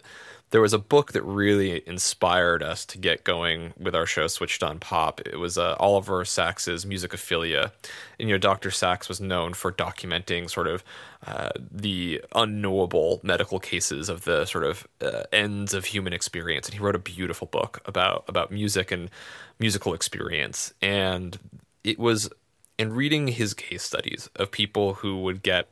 there 0.52 0.62
was 0.62 0.74
a 0.74 0.80
book 0.80 1.12
that 1.14 1.24
really 1.24 1.84
inspired 1.88 2.64
us 2.64 2.86
to 2.86 2.98
get 2.98 3.24
going 3.24 3.74
with 3.78 3.96
our 3.96 4.06
show 4.06 4.28
switched 4.28 4.64
on 4.64 4.80
pop. 4.80 5.20
It 5.22 5.38
was 5.38 5.58
uh, 5.58 5.76
oliver 5.80 6.24
sacks's 6.26 6.86
musicophilia 6.86 7.72
and 8.20 8.30
you 8.30 8.36
know 8.36 8.40
dr 8.40 8.72
sacks 8.72 9.10
was 9.10 9.20
known 9.20 9.54
for 9.54 9.72
documenting 9.72 10.50
sort 10.50 10.68
of 10.68 10.84
uh, 11.28 11.50
the 11.72 12.22
unknowable 12.36 13.20
medical 13.24 13.60
cases 13.60 14.10
of 14.10 14.26
the 14.26 14.46
sort 14.46 14.64
of 14.64 14.88
uh, 15.02 15.24
ends 15.34 15.74
of 15.74 15.86
human 15.86 16.14
experience. 16.14 16.68
And 16.68 16.76
he 16.76 16.80
wrote 16.80 16.96
a 16.96 17.00
beautiful 17.00 17.48
book 17.48 17.82
about 17.86 18.26
about 18.28 18.52
music 18.52 18.92
and 18.92 19.10
musical 19.60 19.94
experience. 19.94 20.74
And 20.82 21.38
it 21.84 21.98
was 21.98 22.30
in 22.78 22.94
reading 22.94 23.28
his 23.30 23.54
case 23.54 23.84
studies 23.84 24.30
of 24.36 24.52
people 24.52 24.96
who 24.96 25.22
would 25.22 25.42
get 25.42 25.68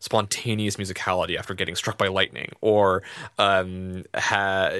spontaneous 0.00 0.76
musicality 0.76 1.36
after 1.36 1.54
getting 1.54 1.74
struck 1.74 1.98
by 1.98 2.08
lightning, 2.08 2.50
or 2.60 3.02
um, 3.38 4.04
ha- 4.14 4.70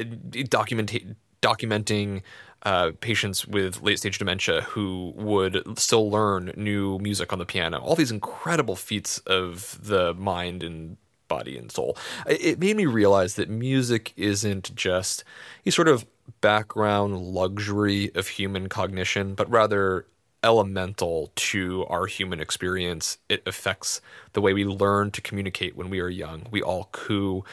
documenting 1.41 2.23
uh, 2.63 2.91
patients 3.01 3.47
with 3.47 3.83
late 3.83 3.99
stage 3.99 4.19
dementia 4.19 4.63
who 4.63 5.13
would 5.17 5.79
still 5.79 6.11
learn 6.11 6.53
new 6.57 6.99
music 6.99 7.33
on 7.33 7.39
the 7.39 7.47
piano. 7.47 7.79
All 7.79 7.95
these 7.95 8.11
incredible 8.11 8.77
feats 8.77 9.19
of 9.21 9.79
the 9.83 10.15
mind 10.15 10.63
and 10.63 10.97
body 11.29 11.57
and 11.59 11.71
soul. 11.71 11.97
It 12.27 12.59
made 12.59 12.77
me 12.77 12.87
realize 12.87 13.35
that 13.35 13.49
music 13.49 14.13
isn't 14.17 14.75
just 14.75 15.25
a 15.65 15.71
sort 15.71 15.89
of 15.89 16.07
background 16.41 17.19
luxury 17.19 18.11
of 18.15 18.29
human 18.29 18.69
cognition, 18.69 19.35
but 19.35 19.49
rather 19.51 20.07
elemental 20.43 21.31
to 21.37 21.85
our 21.87 22.07
human 22.07 22.41
experience. 22.41 23.19
It 23.29 23.43
affects 23.47 24.01
the 24.39 24.43
way 24.43 24.55
we 24.55 24.65
learn 24.65 25.11
to 25.11 25.21
communicate 25.21 25.75
when 25.75 25.91
we 25.91 25.99
are 25.99 26.09
young. 26.09 26.47
We 26.53 26.63
all 26.63 26.89
coo 26.93 27.45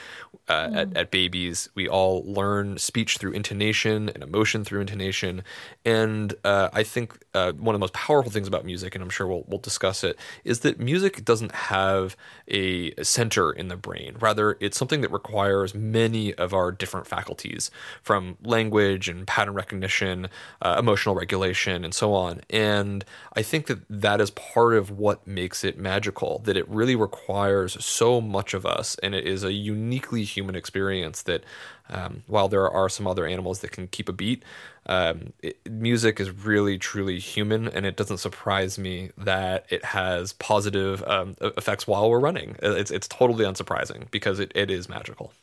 uh, 0.48 0.67
mm. 0.67 0.78
at, 0.78 0.95
at, 0.95 1.10
babies. 1.10 1.67
We 1.74 1.89
all 1.89 2.24
learn 2.32 2.78
speech 2.78 3.17
through 3.17 3.32
intonation 3.32 4.10
and 4.10 4.21
emotion 4.21 4.63
through 4.63 4.82
intonation. 4.82 5.43
And 5.84 6.36
uh, 6.43 6.69
I 6.74 6.84
think 6.84 7.17
uh, 7.34 7.54
one 7.54 7.74
of 7.74 7.80
the 7.80 7.84
most 7.84 7.93
powerful 7.93 8.32
things 8.32 8.48
about 8.48 8.65
music, 8.65 8.93
and 8.93 9.04
I'm 9.04 9.10
sure 9.10 9.26
we'll, 9.26 9.45
we'll 9.48 9.60
discuss 9.60 10.04
it, 10.04 10.19
is 10.43 10.60
that 10.60 10.80
music 10.80 11.26
doesn't 11.26 11.54
have 11.54 12.15
a 12.48 12.93
center 13.04 13.52
in 13.52 13.67
the 13.69 13.76
brain. 13.76 14.17
Rather, 14.19 14.56
it's 14.60 14.78
something 14.78 15.02
that 15.02 15.12
requires 15.12 15.74
many 15.74 16.36
of 16.36 16.54
our 16.54 16.71
different 16.71 17.08
faculties 17.08 17.71
from 18.04 18.38
language 18.43 19.10
and 19.10 19.26
pattern 19.26 19.56
recognition, 19.56 20.28
uh, 20.62 20.76
emotional 20.78 21.15
regulation, 21.15 21.84
and 21.84 21.95
so 21.95 22.13
on. 22.13 22.41
And 22.52 23.04
I 23.34 23.41
think 23.41 23.65
that 23.65 23.80
that 23.89 24.21
is 24.21 24.30
part 24.30 24.76
of 24.76 24.91
what 24.91 25.26
makes 25.26 25.63
it 25.63 25.80
magical, 25.80 26.43
that 26.45 26.56
it 26.56 26.69
really 26.76 26.96
requires 26.96 27.84
so 27.84 28.22
much 28.22 28.54
of 28.54 28.66
us, 28.66 28.96
and 29.02 29.16
it 29.16 29.26
is 29.26 29.44
a 29.44 29.54
uniquely 29.54 30.24
human 30.24 30.56
experience 30.56 31.24
that 31.24 31.44
um, 31.90 32.24
while 32.28 32.48
there 32.48 32.70
are 32.70 32.90
some 32.90 33.08
other 33.08 33.26
animals 33.26 33.60
that 33.60 33.72
can 33.72 33.88
keep 33.88 34.10
a 34.10 34.14
beat, 34.14 34.44
um, 34.88 35.34
it, 35.42 35.58
music 35.70 36.20
is 36.20 36.30
really 36.30 36.78
truly 36.78 37.20
human, 37.20 37.68
and 37.68 37.86
it 37.86 37.96
doesn't 37.96 38.18
surprise 38.18 38.78
me 38.78 39.12
that 39.18 39.66
it 39.70 39.84
has 39.86 40.34
positive 40.34 41.04
um, 41.08 41.36
effects 41.42 41.88
while 41.88 42.10
we're 42.10 42.20
running. 42.20 42.56
It's 42.62 42.92
it's 42.92 43.08
totally 43.08 43.46
unsurprising 43.46 44.12
because 44.12 44.40
it, 44.40 44.52
it 44.56 44.70
is 44.70 44.90
magical. 44.90 45.34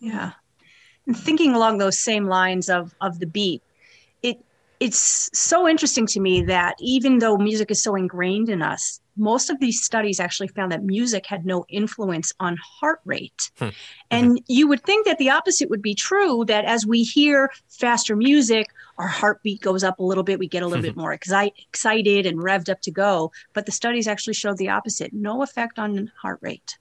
Yeah, 0.00 0.32
and 1.06 1.16
thinking 1.16 1.54
along 1.54 1.78
those 1.78 1.98
same 1.98 2.26
lines 2.26 2.68
of 2.68 2.94
of 3.00 3.18
the 3.18 3.26
beat, 3.26 3.62
it's 4.80 5.30
so 5.32 5.68
interesting 5.68 6.06
to 6.08 6.20
me 6.20 6.42
that 6.42 6.76
even 6.80 7.18
though 7.18 7.36
music 7.36 7.70
is 7.70 7.82
so 7.82 7.94
ingrained 7.94 8.48
in 8.48 8.62
us, 8.62 9.00
most 9.16 9.48
of 9.48 9.58
these 9.60 9.82
studies 9.82 10.20
actually 10.20 10.48
found 10.48 10.70
that 10.72 10.82
music 10.82 11.26
had 11.26 11.46
no 11.46 11.64
influence 11.68 12.32
on 12.38 12.58
heart 12.62 13.00
rate. 13.04 13.50
Hmm. 13.58 13.68
And 14.10 14.26
mm-hmm. 14.32 14.44
you 14.46 14.68
would 14.68 14.82
think 14.84 15.06
that 15.06 15.18
the 15.18 15.30
opposite 15.30 15.70
would 15.70 15.82
be 15.82 15.94
true 15.94 16.44
that 16.46 16.64
as 16.64 16.86
we 16.86 17.02
hear 17.02 17.50
faster 17.68 18.14
music, 18.14 18.66
our 18.98 19.08
heartbeat 19.08 19.62
goes 19.62 19.82
up 19.82 19.98
a 19.98 20.02
little 20.02 20.24
bit, 20.24 20.38
we 20.38 20.48
get 20.48 20.62
a 20.62 20.66
little 20.66 20.82
bit 20.82 20.96
more 20.96 21.16
exi- 21.16 21.52
excited 21.56 22.26
and 22.26 22.38
revved 22.38 22.68
up 22.68 22.80
to 22.82 22.90
go. 22.90 23.32
But 23.54 23.66
the 23.66 23.72
studies 23.72 24.06
actually 24.06 24.34
showed 24.34 24.58
the 24.58 24.68
opposite 24.68 25.12
no 25.12 25.42
effect 25.42 25.78
on 25.78 26.10
heart 26.20 26.38
rate. 26.42 26.78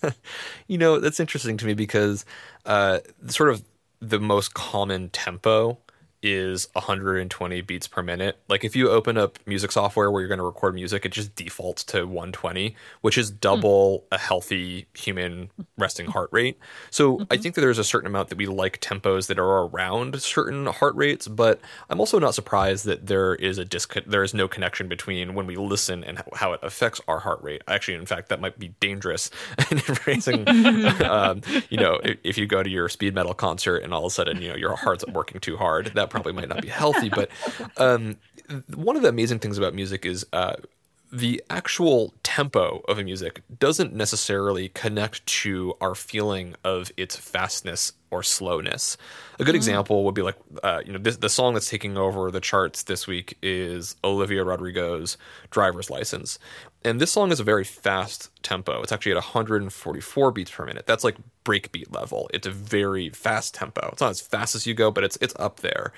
you 0.68 0.78
know, 0.78 0.98
that's 0.98 1.20
interesting 1.20 1.56
to 1.56 1.66
me 1.66 1.74
because 1.74 2.24
uh, 2.66 3.00
sort 3.28 3.50
of 3.50 3.64
the 4.00 4.20
most 4.20 4.54
common 4.54 5.08
tempo 5.10 5.78
is 6.24 6.68
120 6.72 7.60
beats 7.60 7.86
per 7.86 8.02
minute. 8.02 8.38
Like 8.48 8.64
if 8.64 8.74
you 8.74 8.88
open 8.90 9.18
up 9.18 9.38
music 9.46 9.70
software 9.70 10.10
where 10.10 10.22
you're 10.22 10.28
going 10.28 10.38
to 10.38 10.44
record 10.44 10.74
music, 10.74 11.04
it 11.04 11.12
just 11.12 11.34
defaults 11.34 11.84
to 11.84 12.06
120, 12.06 12.74
which 13.02 13.18
is 13.18 13.30
double 13.30 14.00
mm. 14.00 14.16
a 14.16 14.18
healthy 14.18 14.86
human 14.94 15.50
resting 15.76 16.06
heart 16.06 16.30
rate. 16.32 16.58
So 16.90 17.18
mm-hmm. 17.18 17.24
I 17.30 17.36
think 17.36 17.54
that 17.54 17.60
there's 17.60 17.78
a 17.78 17.84
certain 17.84 18.06
amount 18.06 18.30
that 18.30 18.38
we 18.38 18.46
like 18.46 18.80
tempos 18.80 19.26
that 19.26 19.38
are 19.38 19.66
around 19.66 20.20
certain 20.22 20.64
heart 20.66 20.94
rates, 20.96 21.28
but 21.28 21.60
I'm 21.90 22.00
also 22.00 22.18
not 22.18 22.34
surprised 22.34 22.86
that 22.86 23.06
there 23.06 23.34
is 23.34 23.58
a 23.58 23.64
disc 23.64 23.94
there 24.06 24.22
is 24.22 24.32
no 24.32 24.48
connection 24.48 24.88
between 24.88 25.34
when 25.34 25.46
we 25.46 25.56
listen 25.56 26.02
and 26.02 26.22
how 26.32 26.54
it 26.54 26.60
affects 26.62 27.02
our 27.06 27.18
heart 27.18 27.42
rate. 27.42 27.62
Actually, 27.68 27.98
in 27.98 28.06
fact, 28.06 28.30
that 28.30 28.40
might 28.40 28.58
be 28.58 28.68
dangerous 28.80 29.30
in 29.70 29.82
raising 30.06 30.48
um, 31.04 31.42
you 31.68 31.76
know, 31.76 32.00
if, 32.02 32.18
if 32.24 32.38
you 32.38 32.46
go 32.46 32.62
to 32.62 32.70
your 32.70 32.88
speed 32.88 33.14
metal 33.14 33.34
concert 33.34 33.82
and 33.82 33.92
all 33.92 34.06
of 34.06 34.06
a 34.06 34.14
sudden, 34.14 34.40
you 34.40 34.48
know, 34.48 34.56
your 34.56 34.74
heart's 34.74 35.04
working 35.06 35.40
too 35.40 35.58
hard, 35.58 35.92
that 35.94 36.10
probably 36.14 36.32
might 36.32 36.48
not 36.48 36.62
be 36.62 36.68
healthy. 36.68 37.08
But 37.08 37.28
um, 37.76 38.16
one 38.74 38.96
of 38.96 39.02
the 39.02 39.08
amazing 39.08 39.40
things 39.40 39.58
about 39.58 39.74
music 39.74 40.06
is 40.06 40.24
uh, 40.32 40.54
the 41.12 41.42
actual 41.50 42.12
tempo 42.22 42.82
of 42.88 42.98
a 42.98 43.04
music 43.04 43.42
doesn't 43.58 43.92
necessarily 43.94 44.68
connect 44.70 45.24
to 45.26 45.74
our 45.80 45.94
feeling 45.94 46.54
of 46.64 46.90
its 46.96 47.16
fastness 47.16 47.92
or 48.10 48.22
slowness. 48.22 48.96
A 49.38 49.44
good 49.44 49.54
mm. 49.54 49.56
example 49.56 50.04
would 50.04 50.14
be 50.14 50.22
like, 50.22 50.36
uh, 50.62 50.82
you 50.84 50.92
know, 50.92 50.98
this, 50.98 51.16
the 51.16 51.28
song 51.28 51.54
that's 51.54 51.68
taking 51.68 51.96
over 51.96 52.30
the 52.30 52.40
charts 52.40 52.84
this 52.84 53.06
week 53.06 53.36
is 53.42 53.96
Olivia 54.02 54.44
Rodrigo's 54.44 55.16
"Driver's 55.50 55.90
License," 55.90 56.38
and 56.84 57.00
this 57.00 57.12
song 57.12 57.32
is 57.32 57.40
a 57.40 57.44
very 57.44 57.64
fast 57.64 58.30
tempo. 58.42 58.82
It's 58.82 58.92
actually 58.92 59.12
at 59.12 59.16
144 59.16 60.30
beats 60.32 60.50
per 60.50 60.66
minute. 60.66 60.86
That's 60.86 61.04
like 61.04 61.16
breakbeat 61.44 61.94
level. 61.94 62.30
It's 62.34 62.46
a 62.46 62.50
very 62.50 63.08
fast 63.10 63.54
tempo. 63.54 63.88
It's 63.92 64.00
not 64.00 64.10
as 64.10 64.20
fast 64.20 64.54
as 64.54 64.66
you 64.66 64.74
go, 64.74 64.90
but 64.90 65.04
it's 65.04 65.16
it's 65.20 65.34
up 65.38 65.60
there. 65.60 65.92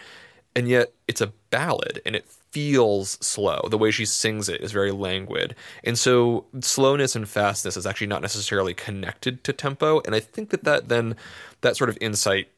And 0.55 0.68
yet 0.68 0.92
it's 1.07 1.20
a 1.20 1.33
ballad 1.51 2.01
and 2.07 2.16
it 2.16 2.27
feels 2.51 3.18
slow. 3.20 3.68
The 3.70 3.77
way 3.77 3.90
she 3.90 4.07
sings 4.07 4.49
it 4.49 4.62
is 4.62 4.72
very 4.72 4.90
languid. 4.92 5.55
And 5.85 5.99
so 5.99 6.46
slowness 6.61 7.14
and 7.14 7.29
fastness 7.29 7.77
is 7.77 7.85
actually 7.85 8.07
not 8.07 8.22
necessarily 8.22 8.72
connected 8.72 9.44
to 9.44 9.53
tempo. 9.53 10.01
And 10.07 10.14
I 10.14 10.20
think 10.20 10.51
that 10.51 10.64
that 10.64 10.88
then 10.88 11.16
that 11.61 11.77
sort 11.77 11.90
of 11.90 11.99
insight 12.01 12.49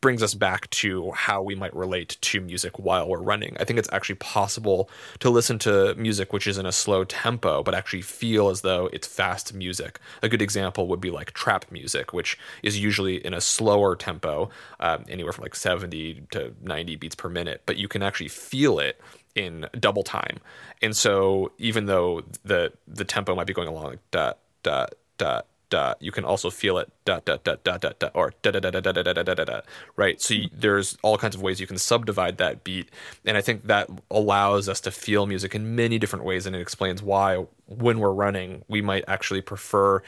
brings 0.00 0.22
us 0.22 0.34
back 0.34 0.68
to 0.70 1.10
how 1.12 1.42
we 1.42 1.54
might 1.54 1.74
relate 1.74 2.16
to 2.20 2.40
music 2.40 2.78
while 2.78 3.08
we're 3.08 3.22
running. 3.22 3.56
I 3.58 3.64
think 3.64 3.78
it's 3.78 3.88
actually 3.92 4.16
possible 4.16 4.88
to 5.20 5.30
listen 5.30 5.58
to 5.60 5.94
music 5.96 6.32
which 6.32 6.46
is 6.46 6.58
in 6.58 6.66
a 6.66 6.72
slow 6.72 7.04
tempo, 7.04 7.62
but 7.62 7.74
actually 7.74 8.02
feel 8.02 8.48
as 8.48 8.62
though 8.62 8.88
it's 8.92 9.06
fast 9.06 9.54
music. 9.54 9.98
A 10.22 10.28
good 10.28 10.42
example 10.42 10.88
would 10.88 11.00
be 11.00 11.10
like 11.10 11.32
trap 11.32 11.66
music, 11.70 12.12
which 12.12 12.38
is 12.62 12.78
usually 12.78 13.24
in 13.24 13.34
a 13.34 13.40
slower 13.40 13.96
tempo, 13.96 14.50
um, 14.80 15.04
anywhere 15.08 15.32
from 15.32 15.42
like 15.42 15.54
70 15.54 16.26
to 16.32 16.54
90 16.62 16.96
beats 16.96 17.14
per 17.14 17.28
minute, 17.28 17.62
but 17.66 17.76
you 17.76 17.88
can 17.88 18.02
actually 18.02 18.28
feel 18.28 18.78
it 18.78 19.00
in 19.34 19.66
double 19.78 20.02
time. 20.02 20.38
And 20.80 20.96
so 20.96 21.52
even 21.58 21.86
though 21.86 22.22
the 22.44 22.72
the 22.86 23.04
tempo 23.04 23.34
might 23.34 23.46
be 23.46 23.54
going 23.54 23.68
along 23.68 23.84
like 23.84 24.10
da 24.10 24.32
da 24.62 24.86
da 25.18 25.42
da, 25.72 25.94
you 26.00 26.12
can 26.12 26.24
also 26.24 26.50
feel 26.50 26.76
it 26.76 26.92
da 27.06 27.20
da 27.24 27.38
da 27.42 27.56
da 27.64 27.78
da 27.78 28.08
or 28.12 28.34
da 28.42 28.50
da 28.50 28.60
da 28.60 28.70
da 28.70 28.80
da 28.80 28.92
da 28.92 29.12
da 29.14 29.22
da 29.22 29.44
da 29.44 29.60
right. 29.96 30.20
So 30.20 30.34
there's 30.52 30.98
all 31.02 31.16
kinds 31.16 31.34
of 31.34 31.40
ways 31.40 31.60
you 31.60 31.66
can 31.66 31.78
subdivide 31.78 32.36
that 32.36 32.62
beat, 32.62 32.90
and 33.24 33.38
I 33.38 33.40
think 33.40 33.64
that 33.64 33.88
allows 34.10 34.68
us 34.68 34.80
to 34.82 34.90
feel 34.90 35.24
music 35.26 35.54
in 35.54 35.74
many 35.74 35.98
different 35.98 36.26
ways, 36.26 36.44
and 36.44 36.54
it 36.54 36.60
explains 36.60 37.02
why 37.02 37.46
when 37.66 38.00
we're 38.00 38.12
running 38.12 38.64
we 38.68 38.82
might 38.82 39.04
actually 39.08 39.40
prefer 39.40 40.02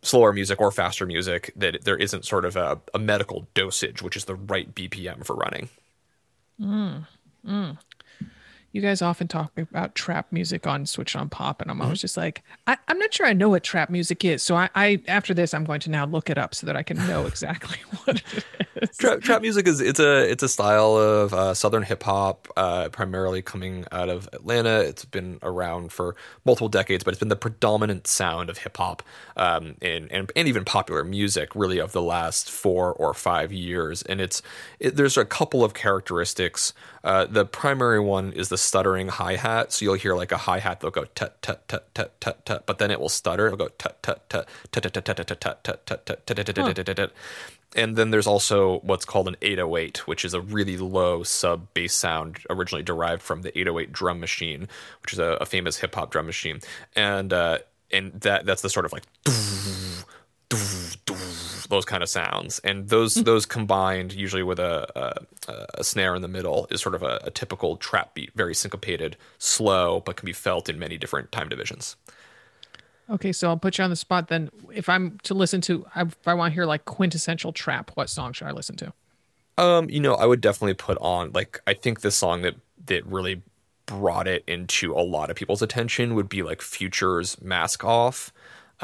slower 0.00 0.32
music 0.32 0.58
or 0.58 0.70
faster 0.70 1.04
music 1.04 1.52
that 1.54 1.84
there 1.84 1.96
isn't 1.96 2.24
sort 2.24 2.46
of 2.46 2.56
a, 2.56 2.80
a 2.94 2.98
medical 2.98 3.46
dosage 3.52 4.02
which 4.02 4.16
is 4.16 4.24
the 4.24 4.34
right 4.34 4.74
bpm 4.74 5.24
for 5.24 5.34
running 5.34 5.68
mm, 6.60 7.06
mm 7.46 7.76
you 8.74 8.80
guys 8.80 9.00
often 9.00 9.28
talk 9.28 9.56
about 9.56 9.94
trap 9.94 10.26
music 10.32 10.66
on 10.66 10.84
Switch 10.84 11.14
on 11.14 11.28
Pop, 11.28 11.62
and 11.62 11.70
I'm 11.70 11.80
always 11.80 11.98
mm-hmm. 11.98 12.02
just 12.02 12.16
like, 12.16 12.42
I, 12.66 12.76
am 12.88 12.98
not 12.98 13.14
sure 13.14 13.24
I 13.24 13.32
know 13.32 13.48
what 13.48 13.62
trap 13.62 13.88
music 13.88 14.24
is. 14.24 14.42
So 14.42 14.56
I, 14.56 14.68
I, 14.74 15.00
after 15.06 15.32
this, 15.32 15.54
I'm 15.54 15.64
going 15.64 15.78
to 15.80 15.90
now 15.90 16.06
look 16.06 16.28
it 16.28 16.38
up 16.38 16.56
so 16.56 16.66
that 16.66 16.76
I 16.76 16.82
can 16.82 16.96
know 17.06 17.24
exactly 17.26 17.78
what 18.04 18.16
it 18.16 18.44
is. 18.82 18.96
Trap, 18.96 19.20
trap 19.20 19.42
music 19.42 19.68
is 19.68 19.80
it's 19.80 20.00
a 20.00 20.28
it's 20.28 20.42
a 20.42 20.48
style 20.48 20.96
of 20.96 21.32
uh, 21.32 21.54
Southern 21.54 21.84
hip 21.84 22.02
hop, 22.02 22.48
uh, 22.56 22.88
primarily 22.88 23.42
coming 23.42 23.84
out 23.92 24.08
of 24.08 24.28
Atlanta. 24.32 24.80
It's 24.80 25.04
been 25.04 25.38
around 25.42 25.92
for 25.92 26.16
multiple 26.44 26.68
decades, 26.68 27.04
but 27.04 27.14
it's 27.14 27.20
been 27.20 27.28
the 27.28 27.36
predominant 27.36 28.08
sound 28.08 28.50
of 28.50 28.58
hip 28.58 28.76
hop 28.76 29.04
um, 29.36 29.76
and, 29.82 30.10
and 30.10 30.32
and 30.34 30.48
even 30.48 30.64
popular 30.64 31.04
music, 31.04 31.54
really, 31.54 31.78
of 31.78 31.92
the 31.92 32.02
last 32.02 32.50
four 32.50 32.92
or 32.92 33.14
five 33.14 33.52
years. 33.52 34.02
And 34.02 34.20
it's 34.20 34.42
it, 34.80 34.96
there's 34.96 35.16
a 35.16 35.24
couple 35.24 35.62
of 35.62 35.74
characteristics. 35.74 36.74
Uh, 37.04 37.26
the 37.26 37.44
primary 37.44 38.00
one 38.00 38.32
is 38.32 38.48
the 38.48 38.58
stuttering 38.58 39.08
hi 39.08 39.36
hat. 39.36 39.72
So 39.72 39.84
you'll 39.84 39.94
hear 39.94 40.14
like 40.14 40.32
a 40.32 40.38
hi 40.38 40.58
hat, 40.58 40.80
they'll 40.80 40.90
go 40.90 41.04
tut 41.14 41.40
tut 41.42 41.68
tut 41.68 41.94
tut 41.94 42.20
tut 42.20 42.44
tut, 42.46 42.66
but 42.66 42.78
then 42.78 42.90
it 42.90 42.98
will 42.98 43.10
stutter. 43.10 43.46
It'll 43.46 43.58
go 43.58 43.68
tut 43.68 44.02
tut 44.02 44.28
tut 44.30 44.48
tut 44.72 44.82
tut 44.82 44.94
tut 44.94 45.04
tut 45.04 45.16
tut 45.16 45.44
tut 45.44 45.84
tut 45.84 46.26
tut 46.26 46.86
tut 46.86 46.96
tut 46.96 47.12
and 47.74 47.96
then 47.96 48.10
there's 48.10 48.26
also 48.26 48.78
what's 48.80 49.04
called 49.04 49.28
an 49.28 49.36
808, 49.42 50.06
which 50.06 50.24
is 50.24 50.34
a 50.34 50.40
really 50.40 50.76
low 50.76 51.22
sub 51.22 51.72
bass 51.74 51.94
sound, 51.94 52.38
originally 52.48 52.82
derived 52.82 53.22
from 53.22 53.42
the 53.42 53.56
808 53.58 53.92
drum 53.92 54.20
machine, 54.20 54.68
which 55.02 55.12
is 55.12 55.18
a, 55.18 55.36
a 55.40 55.46
famous 55.46 55.78
hip 55.78 55.94
hop 55.94 56.10
drum 56.10 56.26
machine, 56.26 56.60
and 56.94 57.32
uh, 57.32 57.58
and 57.90 58.12
that 58.20 58.46
that's 58.46 58.62
the 58.62 58.70
sort 58.70 58.86
of 58.86 58.92
like 58.92 59.04
those 61.68 61.84
kind 61.84 62.02
of 62.02 62.08
sounds, 62.08 62.58
and 62.60 62.88
those 62.88 63.14
mm-hmm. 63.14 63.24
those 63.24 63.46
combined 63.46 64.12
usually 64.12 64.42
with 64.42 64.58
a, 64.58 65.26
a, 65.48 65.66
a, 65.78 65.84
snare 65.84 66.14
in 66.14 66.22
the 66.22 66.28
middle 66.28 66.66
is 66.70 66.80
sort 66.80 66.94
of 66.94 67.02
a, 67.02 67.20
a, 67.24 67.30
typical 67.30 67.76
trap 67.76 68.14
beat, 68.14 68.32
very 68.34 68.54
syncopated, 68.54 69.16
slow, 69.38 70.00
but 70.00 70.16
can 70.16 70.26
be 70.26 70.32
felt 70.32 70.68
in 70.68 70.78
many 70.78 70.96
different 70.98 71.32
time 71.32 71.48
divisions. 71.48 71.96
Okay, 73.10 73.32
so 73.32 73.48
I'll 73.48 73.58
put 73.58 73.78
you 73.78 73.84
on 73.84 73.90
the 73.90 73.96
spot 73.96 74.28
then. 74.28 74.50
If 74.72 74.88
I'm 74.88 75.18
to 75.24 75.34
listen 75.34 75.60
to, 75.62 75.86
if 75.96 76.16
I 76.26 76.34
want 76.34 76.52
to 76.52 76.54
hear 76.54 76.64
like 76.64 76.84
quintessential 76.84 77.52
trap, 77.52 77.90
what 77.94 78.08
song 78.08 78.32
should 78.32 78.46
I 78.46 78.52
listen 78.52 78.76
to? 78.76 78.92
Um, 79.58 79.90
you 79.90 80.00
know, 80.00 80.14
I 80.14 80.26
would 80.26 80.40
definitely 80.40 80.74
put 80.74 80.98
on 81.00 81.32
like 81.32 81.60
I 81.66 81.74
think 81.74 82.00
the 82.00 82.10
song 82.10 82.42
that 82.42 82.54
that 82.86 83.06
really 83.06 83.42
brought 83.86 84.26
it 84.26 84.42
into 84.46 84.92
a 84.94 85.02
lot 85.02 85.30
of 85.30 85.36
people's 85.36 85.62
attention 85.62 86.14
would 86.14 86.28
be 86.28 86.42
like 86.42 86.62
Future's 86.62 87.40
Mask 87.40 87.84
Off. 87.84 88.32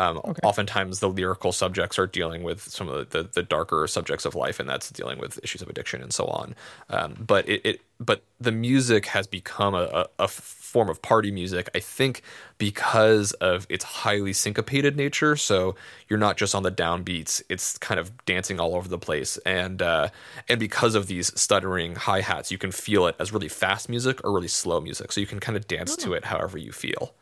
Um, 0.00 0.18
okay. 0.24 0.40
Oftentimes, 0.42 1.00
the 1.00 1.10
lyrical 1.10 1.52
subjects 1.52 1.98
are 1.98 2.06
dealing 2.06 2.42
with 2.42 2.62
some 2.62 2.88
of 2.88 3.10
the, 3.10 3.22
the, 3.22 3.28
the, 3.28 3.42
darker 3.42 3.86
subjects 3.86 4.24
of 4.24 4.34
life, 4.34 4.58
and 4.58 4.66
that's 4.66 4.90
dealing 4.90 5.18
with 5.18 5.38
issues 5.42 5.60
of 5.60 5.68
addiction 5.68 6.00
and 6.00 6.10
so 6.10 6.24
on. 6.24 6.54
Um, 6.88 7.16
but 7.20 7.46
it, 7.46 7.60
it, 7.66 7.80
but 7.98 8.22
the 8.40 8.50
music 8.50 9.04
has 9.06 9.26
become 9.26 9.74
a, 9.74 10.06
a, 10.18 10.26
form 10.26 10.88
of 10.88 11.02
party 11.02 11.30
music. 11.30 11.68
I 11.74 11.80
think 11.80 12.22
because 12.56 13.32
of 13.34 13.66
its 13.68 13.84
highly 13.84 14.32
syncopated 14.32 14.96
nature. 14.96 15.36
So 15.36 15.74
you're 16.08 16.18
not 16.18 16.38
just 16.38 16.54
on 16.54 16.62
the 16.62 16.72
downbeats; 16.72 17.42
it's 17.50 17.76
kind 17.76 18.00
of 18.00 18.24
dancing 18.24 18.58
all 18.58 18.76
over 18.76 18.88
the 18.88 18.98
place, 18.98 19.36
and 19.44 19.82
uh, 19.82 20.08
and 20.48 20.58
because 20.58 20.94
of 20.94 21.08
these 21.08 21.38
stuttering 21.38 21.96
hi 21.96 22.22
hats, 22.22 22.50
you 22.50 22.56
can 22.56 22.72
feel 22.72 23.06
it 23.06 23.16
as 23.18 23.34
really 23.34 23.48
fast 23.48 23.90
music 23.90 24.24
or 24.24 24.32
really 24.32 24.48
slow 24.48 24.80
music. 24.80 25.12
So 25.12 25.20
you 25.20 25.26
can 25.26 25.40
kind 25.40 25.58
of 25.58 25.68
dance 25.68 25.94
oh. 25.98 26.04
to 26.04 26.14
it 26.14 26.24
however 26.24 26.56
you 26.56 26.72
feel. 26.72 27.12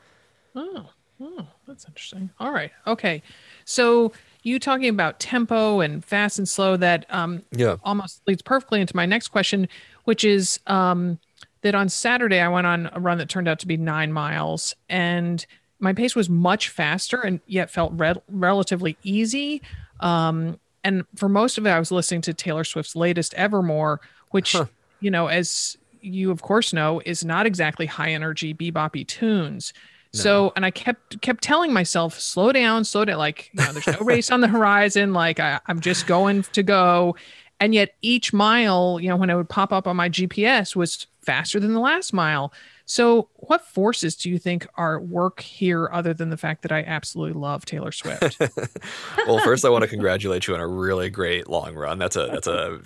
Oh. 0.55 0.91
Oh, 1.21 1.49
that's 1.69 1.87
interesting. 1.87 2.31
All 2.41 2.51
right. 2.51 2.73
Okay. 2.87 3.23
So 3.65 4.13
you 4.43 4.59
talking 4.59 4.89
about 4.89 5.21
tempo 5.21 5.81
and 5.81 6.05
fast 6.05 6.39
and 6.39 6.49
slow 6.49 6.77
that 6.79 7.07
um 7.11 7.43
yeah 7.53 7.77
almost 7.85 8.23
leads 8.27 8.43
perfectly 8.43 8.81
into 8.81 8.97
my 8.97 9.07
next 9.07 9.29
question, 9.29 9.69
which 10.05 10.25
is 10.25 10.59
um 10.67 11.19
that 11.63 11.75
on 11.75 11.89
Saturday 11.89 12.41
I 12.41 12.49
went 12.49 12.67
on 12.67 12.91
a 12.93 12.99
run 12.99 13.19
that 13.19 13.29
turned 13.29 13.47
out 13.49 13.59
to 13.61 13.67
be 13.67 13.77
nine 13.77 14.13
miles 14.13 14.75
and 14.89 15.45
my 15.81 15.93
pace 15.93 16.17
was 16.17 16.29
much 16.29 16.71
faster 16.71 17.21
and 17.21 17.41
yet 17.47 17.71
felt 17.71 17.93
re- 17.95 18.21
relatively 18.29 18.97
easy. 19.03 19.63
Um, 20.01 20.59
and 20.85 21.05
for 21.17 21.29
most 21.29 21.59
of 21.59 21.67
it, 21.67 21.71
I 21.71 21.79
was 21.79 21.91
listening 21.91 22.23
to 22.23 22.35
Taylor 22.35 22.65
Swift's 22.65 22.97
latest 22.97 23.35
Evermore, 23.35 24.01
which, 24.31 24.53
huh. 24.53 24.67
you 25.01 25.11
know, 25.11 25.27
as 25.29 25.77
you 26.01 26.31
of 26.31 26.43
course 26.43 26.73
know, 26.73 27.01
is 27.05 27.25
not 27.25 27.47
exactly 27.47 27.87
high 27.87 28.11
energy 28.11 28.55
beboppy 28.55 29.07
tunes. 29.07 29.73
So, 30.13 30.53
and 30.57 30.65
I 30.65 30.71
kept 30.71 31.21
kept 31.21 31.43
telling 31.43 31.73
myself, 31.73 32.19
slow 32.19 32.51
down, 32.53 32.85
slow 32.85 33.05
down. 33.05 33.19
Like, 33.19 33.51
you 33.53 33.63
know, 33.63 33.73
there's 33.73 33.87
no 33.87 33.99
race 34.01 34.31
on 34.31 34.41
the 34.41 34.49
horizon. 34.49 35.13
Like, 35.13 35.39
I, 35.39 35.61
I'm 35.67 35.81
just 35.81 36.07
going 36.07 36.43
to 36.43 36.63
go. 36.63 37.17
And 37.61 37.75
yet, 37.75 37.95
each 38.03 38.33
mile, 38.33 38.99
you 39.01 39.09
know, 39.09 39.17
when 39.17 39.31
it 39.31 39.35
would 39.35 39.49
pop 39.49 39.73
up 39.73 39.87
on 39.87 39.97
my 39.97 40.09
GPS, 40.09 40.75
was 40.75 41.07
faster 41.29 41.61
than 41.61 41.75
the 41.75 41.81
last 41.81 42.15
mile. 42.15 42.55
So, 42.87 43.29
what 43.35 43.67
forces 43.67 44.17
do 44.17 44.31
you 44.31 44.39
think 44.39 44.67
are 44.77 44.97
at 44.97 45.07
work 45.07 45.41
here 45.41 45.91
other 45.93 46.15
than 46.15 46.31
the 46.31 46.39
fact 46.39 46.63
that 46.63 46.73
I 46.73 46.83
absolutely 46.85 47.39
love 47.39 47.67
Taylor 47.67 47.93
Swift? 47.93 48.41
well, 49.27 49.39
first 49.41 49.67
I 49.67 49.69
want 49.69 49.83
to 49.83 49.89
congratulate 49.89 50.47
you 50.47 50.55
on 50.55 50.61
a 50.61 50.67
really 50.67 51.11
great 51.11 51.49
long 51.49 51.75
run. 51.75 51.99
That's 51.99 52.17
a 52.17 52.29
that's 52.33 52.47
a 52.47 52.81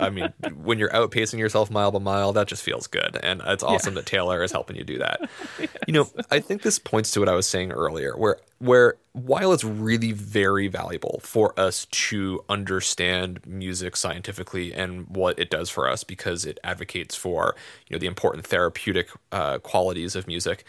I 0.00 0.10
mean, 0.10 0.32
when 0.56 0.80
you're 0.80 0.90
outpacing 0.90 1.38
yourself 1.38 1.70
mile 1.70 1.92
by 1.92 2.00
mile, 2.00 2.32
that 2.32 2.48
just 2.48 2.64
feels 2.64 2.88
good. 2.88 3.16
And 3.22 3.42
it's 3.46 3.62
awesome 3.62 3.94
yeah. 3.94 4.00
that 4.00 4.06
Taylor 4.06 4.42
is 4.42 4.50
helping 4.50 4.74
you 4.74 4.82
do 4.82 4.98
that. 4.98 5.20
yes. 5.60 5.68
You 5.86 5.94
know, 5.94 6.10
I 6.32 6.40
think 6.40 6.62
this 6.62 6.80
points 6.80 7.12
to 7.12 7.20
what 7.20 7.28
I 7.28 7.36
was 7.36 7.46
saying 7.46 7.70
earlier 7.70 8.16
where 8.16 8.38
where 8.58 8.96
while 9.12 9.52
it's 9.52 9.62
really 9.62 10.10
very 10.10 10.66
valuable 10.66 11.20
for 11.22 11.58
us 11.58 11.86
to 11.86 12.44
understand 12.48 13.40
music 13.46 13.94
scientifically 13.94 14.74
and 14.74 15.06
what 15.08 15.38
it 15.38 15.50
does 15.50 15.70
for 15.70 15.88
us 15.88 16.02
because 16.02 16.44
it 16.44 16.58
advocates 16.64 17.14
for 17.14 17.54
you 17.88 17.94
know 17.94 17.98
the 17.98 18.06
important 18.06 18.46
therapeutic 18.46 19.08
uh, 19.32 19.58
qualities 19.58 20.16
of 20.16 20.26
music, 20.26 20.64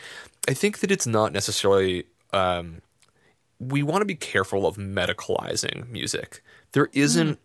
I 0.47 0.54
think 0.54 0.80
that 0.80 0.91
it's 0.91 1.08
not 1.08 1.32
necessarily. 1.32 2.06
Um, 2.34 2.82
we 3.60 3.84
want 3.84 4.01
to 4.01 4.06
be 4.06 4.15
careful 4.15 4.67
of 4.67 4.75
medicalizing 4.75 5.89
music. 5.89 6.43
There 6.73 6.89
isn't 6.91 7.36
mm. 7.36 7.38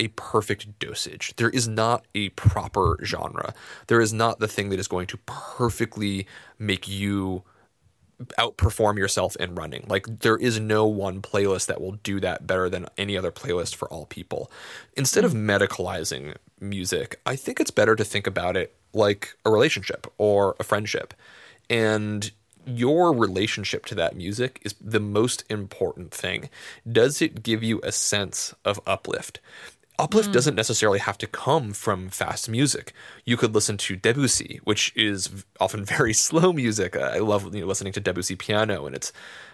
a 0.00 0.08
perfect 0.08 0.78
dosage. 0.78 1.34
There 1.36 1.50
is 1.50 1.68
not 1.68 2.06
a 2.14 2.30
proper 2.30 2.98
genre. 3.04 3.52
There 3.88 4.00
is 4.00 4.14
not 4.14 4.38
the 4.38 4.48
thing 4.48 4.70
that 4.70 4.80
is 4.80 4.88
going 4.88 5.08
to 5.08 5.18
perfectly 5.26 6.26
make 6.58 6.88
you 6.88 7.42
outperform 8.38 8.98
yourself 8.98 9.36
in 9.36 9.54
running. 9.54 9.84
Like 9.88 10.20
there 10.20 10.36
is 10.36 10.58
no 10.58 10.86
one 10.86 11.22
playlist 11.22 11.66
that 11.66 11.80
will 11.80 11.92
do 11.92 12.18
that 12.20 12.46
better 12.46 12.68
than 12.68 12.86
any 12.96 13.16
other 13.16 13.30
playlist 13.30 13.74
for 13.74 13.88
all 13.88 14.06
people. 14.06 14.50
Instead 14.96 15.24
of 15.24 15.32
hmm. 15.32 15.48
medicalizing 15.48 16.34
music, 16.60 17.20
I 17.26 17.36
think 17.36 17.60
it's 17.60 17.70
better 17.70 17.96
to 17.96 18.04
think 18.04 18.26
about 18.26 18.56
it 18.56 18.74
like 18.92 19.36
a 19.44 19.50
relationship 19.50 20.06
or 20.18 20.56
a 20.58 20.64
friendship. 20.64 21.14
And 21.70 22.30
your 22.66 23.12
relationship 23.12 23.86
to 23.86 23.94
that 23.94 24.16
music 24.16 24.60
is 24.64 24.74
the 24.80 25.00
most 25.00 25.44
important 25.48 26.12
thing. 26.12 26.50
Does 26.90 27.22
it 27.22 27.42
give 27.42 27.62
you 27.62 27.80
a 27.82 27.92
sense 27.92 28.54
of 28.64 28.80
uplift? 28.86 29.40
uplift 29.98 30.30
mm. 30.30 30.32
doesn't 30.32 30.54
necessarily 30.54 30.98
have 30.98 31.18
to 31.18 31.26
come 31.26 31.72
from 31.72 32.08
fast 32.08 32.48
music. 32.48 32.92
You 33.24 33.36
could 33.36 33.54
listen 33.54 33.76
to 33.78 33.96
Debussy, 33.96 34.60
which 34.64 34.92
is 34.96 35.44
often 35.60 35.84
very 35.96 36.14
slow 36.14 36.52
music. 36.52 36.96
I 36.96 37.18
love 37.18 37.54
you 37.54 37.62
know, 37.62 37.66
listening 37.66 37.92
to 37.94 38.00
Debussy 38.00 38.36
piano, 38.36 38.86
and 38.86 38.94
it's 38.94 39.12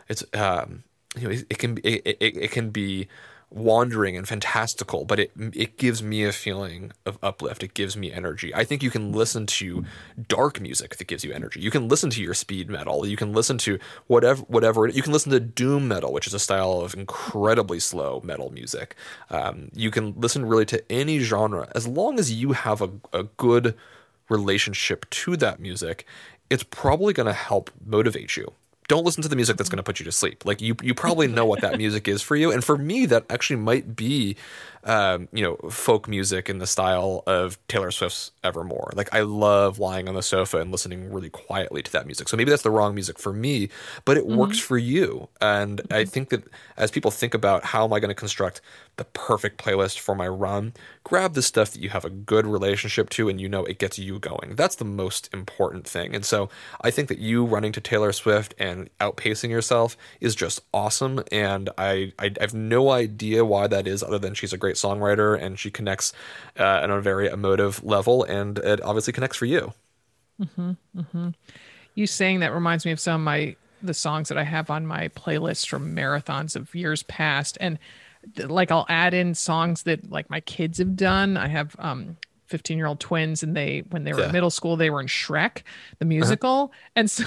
it's 0.08 0.24
um, 0.34 0.84
you 1.16 1.22
know 1.22 1.30
it, 1.30 1.46
it 1.50 1.58
can 1.58 1.74
be 1.74 1.82
it, 1.82 2.16
it, 2.20 2.36
it 2.36 2.50
can 2.50 2.70
be 2.70 3.08
wandering 3.54 4.16
and 4.16 4.26
fantastical, 4.26 5.04
but 5.04 5.20
it 5.20 5.30
it 5.36 5.78
gives 5.78 6.02
me 6.02 6.24
a 6.24 6.32
feeling 6.32 6.92
of 7.06 7.18
uplift. 7.22 7.62
It 7.62 7.72
gives 7.72 7.96
me 7.96 8.12
energy. 8.12 8.52
I 8.54 8.64
think 8.64 8.82
you 8.82 8.90
can 8.90 9.12
listen 9.12 9.46
to 9.46 9.84
dark 10.28 10.60
music 10.60 10.96
that 10.96 11.06
gives 11.06 11.24
you 11.24 11.32
energy. 11.32 11.60
You 11.60 11.70
can 11.70 11.88
listen 11.88 12.10
to 12.10 12.22
your 12.22 12.34
speed 12.34 12.68
metal. 12.68 13.06
You 13.06 13.16
can 13.16 13.32
listen 13.32 13.56
to 13.58 13.78
whatever 14.08 14.42
whatever. 14.42 14.88
You 14.88 15.02
can 15.02 15.12
listen 15.12 15.30
to 15.30 15.40
doom 15.40 15.86
metal, 15.86 16.12
which 16.12 16.26
is 16.26 16.34
a 16.34 16.38
style 16.40 16.80
of 16.80 16.94
incredibly 16.94 17.78
slow 17.78 18.20
metal 18.24 18.50
music. 18.50 18.96
Um, 19.30 19.70
you 19.72 19.90
can 19.92 20.14
listen 20.16 20.44
really 20.44 20.66
to 20.66 20.82
any 20.90 21.20
genre 21.20 21.70
as 21.74 21.86
long 21.86 22.18
as 22.18 22.32
you 22.32 22.52
have 22.52 22.82
a, 22.82 22.90
a 23.12 23.22
good 23.22 23.76
relationship 24.28 25.08
to 25.10 25.36
that 25.36 25.60
music. 25.60 26.04
It's 26.50 26.64
probably 26.64 27.12
going 27.12 27.26
to 27.26 27.32
help 27.32 27.70
motivate 27.86 28.36
you 28.36 28.52
don't 28.88 29.04
listen 29.04 29.22
to 29.22 29.28
the 29.28 29.36
music 29.36 29.56
that's 29.56 29.70
going 29.70 29.78
to 29.78 29.82
put 29.82 29.98
you 29.98 30.04
to 30.04 30.12
sleep. 30.12 30.44
Like 30.44 30.60
you, 30.60 30.76
you 30.82 30.94
probably 30.94 31.26
know 31.26 31.46
what 31.46 31.60
that 31.62 31.78
music 31.78 32.08
is 32.08 32.22
for 32.22 32.36
you. 32.36 32.52
And 32.52 32.62
for 32.62 32.76
me, 32.76 33.06
that 33.06 33.24
actually 33.30 33.56
might 33.56 33.96
be 33.96 34.36
um, 34.84 35.28
you 35.32 35.42
know, 35.42 35.56
folk 35.70 36.08
music 36.08 36.50
in 36.50 36.58
the 36.58 36.66
style 36.66 37.22
of 37.26 37.58
Taylor 37.68 37.90
Swift's 37.90 38.32
Evermore. 38.42 38.92
Like 38.94 39.14
I 39.14 39.20
love 39.20 39.78
lying 39.78 40.08
on 40.08 40.14
the 40.14 40.22
sofa 40.22 40.58
and 40.58 40.70
listening 40.70 41.10
really 41.12 41.30
quietly 41.30 41.82
to 41.82 41.92
that 41.92 42.06
music. 42.06 42.28
So 42.28 42.36
maybe 42.36 42.50
that's 42.50 42.62
the 42.62 42.70
wrong 42.70 42.94
music 42.94 43.18
for 43.18 43.32
me, 43.32 43.70
but 44.04 44.16
it 44.16 44.26
mm-hmm. 44.26 44.36
works 44.36 44.58
for 44.58 44.76
you. 44.76 45.28
And 45.40 45.78
mm-hmm. 45.78 45.92
I 45.92 46.04
think 46.04 46.28
that 46.28 46.44
as 46.76 46.90
people 46.90 47.10
think 47.10 47.34
about 47.34 47.64
how 47.64 47.84
am 47.84 47.92
I 47.92 48.00
going 48.00 48.10
to 48.10 48.14
construct 48.14 48.60
the 48.96 49.04
perfect 49.04 49.62
playlist 49.62 49.98
for 49.98 50.14
my 50.14 50.28
run, 50.28 50.74
grab 51.02 51.34
the 51.34 51.42
stuff 51.42 51.72
that 51.72 51.80
you 51.80 51.88
have 51.88 52.04
a 52.04 52.10
good 52.10 52.46
relationship 52.46 53.10
to 53.10 53.28
and 53.28 53.40
you 53.40 53.48
know 53.48 53.64
it 53.64 53.78
gets 53.78 53.98
you 53.98 54.18
going. 54.18 54.54
That's 54.54 54.76
the 54.76 54.84
most 54.84 55.32
important 55.32 55.86
thing. 55.88 56.14
And 56.14 56.24
so 56.24 56.48
I 56.82 56.90
think 56.90 57.08
that 57.08 57.18
you 57.18 57.44
running 57.44 57.72
to 57.72 57.80
Taylor 57.80 58.12
Swift 58.12 58.54
and 58.58 58.90
outpacing 59.00 59.50
yourself 59.50 59.96
is 60.20 60.34
just 60.34 60.60
awesome. 60.72 61.24
And 61.32 61.70
I, 61.78 62.12
I 62.18 62.32
have 62.40 62.54
no 62.54 62.90
idea 62.90 63.44
why 63.44 63.66
that 63.66 63.86
is 63.86 64.02
other 64.02 64.18
than 64.18 64.34
she's 64.34 64.52
a 64.52 64.58
great 64.58 64.73
great 64.74 64.98
songwriter 64.98 65.40
and 65.40 65.58
she 65.58 65.70
connects 65.70 66.12
uh, 66.58 66.80
on 66.82 66.90
a 66.90 67.00
very 67.00 67.28
emotive 67.28 67.82
level, 67.84 68.24
and 68.24 68.58
it 68.58 68.82
obviously 68.82 69.12
connects 69.12 69.36
for 69.36 69.46
you. 69.46 69.72
Mm-hmm, 70.40 70.70
mm-hmm. 70.96 71.28
You 71.94 72.06
saying 72.06 72.40
that 72.40 72.52
reminds 72.52 72.84
me 72.84 72.92
of 72.92 73.00
some 73.00 73.20
of 73.20 73.24
my 73.24 73.56
the 73.82 73.94
songs 73.94 74.30
that 74.30 74.38
I 74.38 74.44
have 74.44 74.70
on 74.70 74.86
my 74.86 75.08
playlist 75.08 75.68
from 75.68 75.94
marathons 75.94 76.56
of 76.56 76.74
years 76.74 77.02
past, 77.04 77.58
and 77.60 77.78
like 78.38 78.70
I'll 78.70 78.86
add 78.88 79.14
in 79.14 79.34
songs 79.34 79.84
that 79.84 80.10
like 80.10 80.30
my 80.30 80.40
kids 80.40 80.78
have 80.78 80.96
done. 80.96 81.36
I 81.36 81.48
have 81.48 81.76
um 81.78 82.16
15 82.46 82.76
year 82.76 82.86
old 82.86 83.00
twins 83.00 83.42
and 83.42 83.56
they 83.56 83.84
when 83.90 84.04
they 84.04 84.12
were 84.12 84.20
yeah. 84.20 84.26
in 84.26 84.32
middle 84.32 84.50
school 84.50 84.76
they 84.76 84.90
were 84.90 85.00
in 85.00 85.06
Shrek 85.06 85.62
the 85.98 86.04
uh-huh. 86.04 86.08
musical 86.08 86.70
uh-huh. 86.72 86.90
and 86.94 87.10
so 87.10 87.24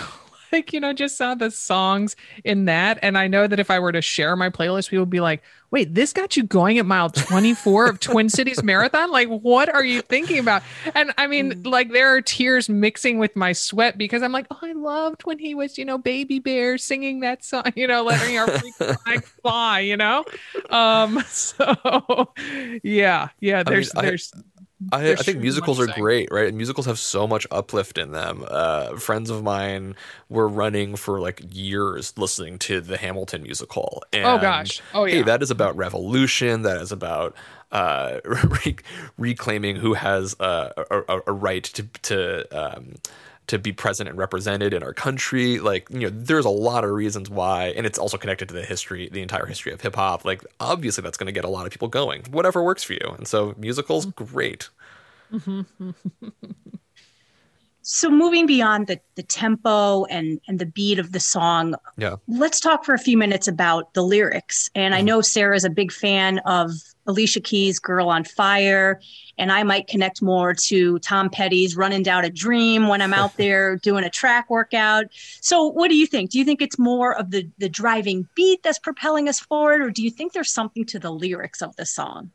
like 0.51 0.73
you 0.73 0.79
know 0.79 0.93
just 0.93 1.17
saw 1.17 1.35
the 1.35 1.51
songs 1.51 2.15
in 2.43 2.65
that. 2.65 2.99
And 3.01 3.17
i 3.17 3.27
know 3.27 3.47
that 3.47 3.59
if 3.59 3.69
i 3.69 3.79
were 3.79 3.91
to 3.91 4.01
share 4.01 4.35
my 4.35 4.49
playlist 4.49 4.89
people 4.89 5.03
would 5.03 5.09
be 5.09 5.19
like 5.19 5.43
wait 5.69 5.93
this 5.93 6.13
got 6.13 6.37
you 6.37 6.43
going 6.43 6.77
at 6.77 6.85
mile 6.85 7.09
24 7.09 7.87
of 7.87 7.99
twin 7.99 8.29
cities 8.29 8.63
marathon? 8.63 9.11
Like 9.11 9.27
what 9.27 9.73
are 9.73 9.83
you 9.83 10.01
thinking 10.01 10.39
about? 10.39 10.63
And 10.95 11.13
i 11.17 11.27
mean 11.27 11.51
mm. 11.51 11.67
like 11.67 11.91
there 11.91 12.13
are 12.15 12.21
tears 12.21 12.69
mixing 12.69 13.17
with 13.17 13.35
my 13.35 13.53
sweat 13.53 13.97
because 13.97 14.21
i'm 14.21 14.31
like 14.31 14.47
oh 14.51 14.59
i 14.61 14.73
loved 14.73 15.25
when 15.25 15.39
he 15.39 15.55
was 15.55 15.77
you 15.77 15.85
know 15.85 15.97
baby 15.97 16.39
bear 16.39 16.77
singing 16.77 17.21
that 17.21 17.43
song 17.43 17.63
you 17.75 17.87
know 17.87 18.03
letting 18.03 18.37
our 18.37 18.47
flag 18.47 19.23
fly 19.41 19.79
you 19.79 19.97
know? 19.97 20.23
Um 20.69 21.21
so 21.27 22.33
yeah 22.83 23.29
yeah 23.39 23.63
there's 23.63 23.93
I 23.95 24.01
mean, 24.01 24.09
there's 24.09 24.31
I- 24.91 25.13
I, 25.13 25.15
think 25.15 25.39
musicals 25.39 25.79
are 25.79 25.87
great, 25.87 26.29
right? 26.31 26.53
Musicals 26.53 26.85
have 26.85 26.99
so 26.99 27.27
much 27.27 27.47
uplift 27.49 27.97
in 27.97 28.11
them. 28.11 28.45
Uh, 28.47 28.95
friends 28.97 29.29
of 29.31 29.41
mine 29.43 29.95
were 30.29 30.47
running 30.47 30.95
for 30.95 31.19
like 31.19 31.41
years 31.49 32.13
listening 32.15 32.59
to 32.59 32.79
the 32.79 32.97
Hamilton 32.97 33.41
musical. 33.41 34.03
And, 34.13 34.25
oh 34.25 34.37
gosh! 34.37 34.81
Oh 34.93 35.05
yeah. 35.05 35.15
Hey, 35.15 35.21
that 35.23 35.41
is 35.41 35.49
about 35.49 35.75
revolution. 35.75 36.61
That 36.61 36.79
is 36.81 36.91
about 36.91 37.35
uh, 37.71 38.19
re- 38.25 38.75
reclaiming 39.17 39.77
who 39.77 39.95
has 39.95 40.39
uh, 40.39 40.69
a, 40.91 41.21
a, 41.25 41.33
right 41.33 41.63
to 41.63 41.83
to 42.03 42.45
um, 42.77 42.95
to 43.47 43.57
be 43.57 43.71
present 43.71 44.09
and 44.09 44.17
represented 44.17 44.73
in 44.73 44.83
our 44.83 44.93
country. 44.93 45.59
Like, 45.59 45.89
you 45.89 45.99
know, 45.99 46.09
there's 46.09 46.45
a 46.45 46.49
lot 46.49 46.83
of 46.83 46.91
reasons 46.91 47.29
why, 47.29 47.67
and 47.69 47.85
it's 47.85 47.97
also 47.97 48.17
connected 48.17 48.49
to 48.49 48.53
the 48.53 48.63
history, 48.63 49.09
the 49.09 49.21
entire 49.21 49.45
history 49.45 49.71
of 49.71 49.81
hip 49.81 49.95
hop. 49.95 50.25
Like, 50.25 50.45
obviously, 50.59 51.01
that's 51.01 51.17
going 51.17 51.27
to 51.27 51.31
get 51.31 51.45
a 51.45 51.49
lot 51.49 51.65
of 51.65 51.71
people 51.71 51.87
going. 51.87 52.23
Whatever 52.29 52.61
works 52.63 52.83
for 52.83 52.93
you. 52.93 53.15
And 53.17 53.27
so, 53.27 53.55
musicals, 53.57 54.05
great. 54.05 54.69
Mm-hmm. 55.33 55.89
so 57.89 58.09
moving 58.09 58.45
beyond 58.45 58.87
the, 58.87 58.99
the 59.15 59.23
tempo 59.23 60.03
and, 60.05 60.41
and 60.45 60.59
the 60.59 60.65
beat 60.65 60.99
of 60.99 61.13
the 61.13 61.21
song, 61.21 61.73
yeah. 61.97 62.17
let's 62.27 62.59
talk 62.59 62.83
for 62.83 62.93
a 62.93 62.99
few 62.99 63.17
minutes 63.17 63.47
about 63.47 63.93
the 63.93 64.03
lyrics. 64.03 64.69
And 64.75 64.93
mm-hmm. 64.93 64.99
I 64.99 65.01
know 65.03 65.21
Sarah's 65.21 65.63
a 65.63 65.69
big 65.69 65.93
fan 65.93 66.39
of 66.39 66.71
Alicia 67.05 67.39
Keys' 67.39 67.79
Girl 67.79 68.09
on 68.09 68.25
Fire 68.25 68.99
and 69.37 69.51
I 69.53 69.63
might 69.63 69.87
connect 69.87 70.21
more 70.21 70.53
to 70.53 70.99
Tom 70.99 71.29
Petty's 71.29 71.77
Running 71.77 72.03
Down 72.03 72.25
a 72.25 72.29
Dream 72.29 72.87
when 72.89 73.01
I'm 73.01 73.13
out 73.13 73.37
there 73.37 73.77
doing 73.77 74.03
a 74.03 74.09
track 74.09 74.49
workout. 74.49 75.05
So, 75.39 75.63
what 75.65 75.89
do 75.89 75.95
you 75.95 76.07
think? 76.07 76.31
Do 76.31 76.39
you 76.39 76.45
think 76.45 76.61
it's 76.61 76.77
more 76.77 77.15
of 77.15 77.31
the 77.31 77.49
the 77.57 77.69
driving 77.69 78.27
beat 78.35 78.63
that's 78.63 78.79
propelling 78.79 79.29
us 79.29 79.39
forward, 79.39 79.81
or 79.81 79.91
do 79.91 80.03
you 80.03 80.11
think 80.11 80.33
there's 80.33 80.51
something 80.51 80.85
to 80.85 80.99
the 80.99 81.11
lyrics 81.11 81.61
of 81.61 81.75
the 81.75 81.85
song? 81.85 82.31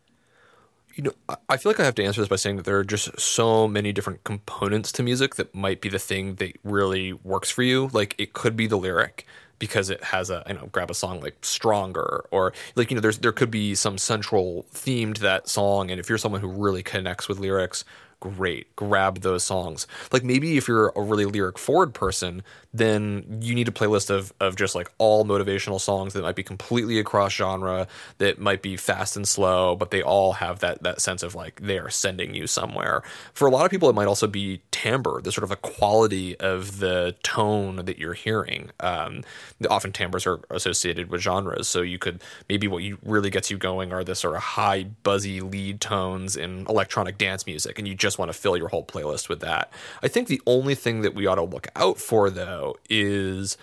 You 0.94 1.04
know, 1.04 1.36
I 1.48 1.56
feel 1.56 1.72
like 1.72 1.80
I 1.80 1.84
have 1.84 1.94
to 1.96 2.04
answer 2.04 2.20
this 2.20 2.28
by 2.28 2.36
saying 2.36 2.56
that 2.56 2.64
there 2.64 2.78
are 2.78 2.84
just 2.84 3.18
so 3.18 3.66
many 3.66 3.92
different 3.92 4.24
components 4.24 4.92
to 4.92 5.02
music 5.02 5.36
that 5.36 5.54
might 5.54 5.80
be 5.80 5.88
the 5.88 5.98
thing 5.98 6.34
that 6.36 6.56
really 6.64 7.12
works 7.12 7.50
for 7.50 7.62
you. 7.62 7.88
Like 7.92 8.14
it 8.18 8.34
could 8.34 8.56
be 8.56 8.66
the 8.66 8.76
lyric 8.76 9.26
because 9.62 9.90
it 9.90 10.02
has 10.02 10.28
a 10.28 10.42
you 10.48 10.54
know 10.54 10.68
grab 10.72 10.90
a 10.90 10.94
song 10.94 11.20
like 11.20 11.36
stronger 11.42 12.24
or 12.32 12.52
like 12.74 12.90
you 12.90 12.96
know 12.96 13.00
there's 13.00 13.18
there 13.18 13.30
could 13.30 13.50
be 13.50 13.76
some 13.76 13.96
central 13.96 14.66
theme 14.72 15.14
to 15.14 15.20
that 15.20 15.48
song 15.48 15.88
and 15.88 16.00
if 16.00 16.08
you're 16.08 16.18
someone 16.18 16.40
who 16.40 16.48
really 16.48 16.82
connects 16.82 17.28
with 17.28 17.38
lyrics 17.38 17.84
great. 18.22 18.74
Grab 18.76 19.22
those 19.22 19.42
songs. 19.42 19.88
Like 20.12 20.22
maybe 20.22 20.56
if 20.56 20.68
you're 20.68 20.92
a 20.94 21.02
really 21.02 21.24
lyric 21.24 21.58
forward 21.58 21.92
person 21.92 22.44
then 22.74 23.38
you 23.42 23.54
need 23.54 23.68
a 23.68 23.72
playlist 23.72 24.08
of 24.10 24.32
of 24.40 24.56
just 24.56 24.74
like 24.74 24.90
all 24.96 25.24
motivational 25.24 25.80
songs 25.80 26.14
that 26.14 26.22
might 26.22 26.36
be 26.36 26.42
completely 26.42 26.98
across 26.98 27.32
genre 27.32 27.86
that 28.18 28.38
might 28.38 28.62
be 28.62 28.76
fast 28.76 29.16
and 29.16 29.28
slow 29.28 29.76
but 29.76 29.90
they 29.90 30.02
all 30.02 30.34
have 30.34 30.60
that 30.60 30.82
that 30.82 31.00
sense 31.00 31.22
of 31.22 31.34
like 31.34 31.60
they 31.60 31.78
are 31.78 31.90
sending 31.90 32.34
you 32.34 32.46
somewhere. 32.46 33.02
For 33.34 33.48
a 33.48 33.50
lot 33.50 33.64
of 33.64 33.70
people 33.70 33.90
it 33.90 33.94
might 33.94 34.06
also 34.06 34.28
be 34.28 34.62
timbre 34.70 35.20
the 35.20 35.32
sort 35.32 35.44
of 35.44 35.50
a 35.50 35.56
quality 35.56 36.36
of 36.38 36.78
the 36.78 37.14
tone 37.24 37.76
that 37.84 37.98
you're 37.98 38.14
hearing. 38.14 38.70
Um, 38.80 39.22
often 39.68 39.92
timbres 39.92 40.26
are 40.26 40.40
associated 40.50 41.10
with 41.10 41.20
genres 41.20 41.66
so 41.66 41.82
you 41.82 41.98
could 41.98 42.22
maybe 42.48 42.68
what 42.68 42.84
you 42.84 42.98
really 43.02 43.30
gets 43.30 43.50
you 43.50 43.58
going 43.58 43.92
are 43.92 44.04
the 44.04 44.14
sort 44.14 44.36
of 44.36 44.42
high 44.42 44.84
buzzy 45.02 45.40
lead 45.40 45.80
tones 45.80 46.36
in 46.36 46.66
electronic 46.68 47.18
dance 47.18 47.46
music 47.46 47.78
and 47.78 47.88
you 47.88 47.94
just 47.94 48.11
just 48.12 48.18
want 48.18 48.30
to 48.30 48.38
fill 48.38 48.56
your 48.58 48.68
whole 48.68 48.84
playlist 48.84 49.28
with 49.30 49.40
that. 49.40 49.72
I 50.02 50.08
think 50.08 50.28
the 50.28 50.42
only 50.46 50.74
thing 50.74 51.00
that 51.00 51.14
we 51.14 51.26
ought 51.26 51.36
to 51.36 51.42
look 51.42 51.68
out 51.74 51.98
for 51.98 52.28
though 52.28 52.76
is 52.90 53.56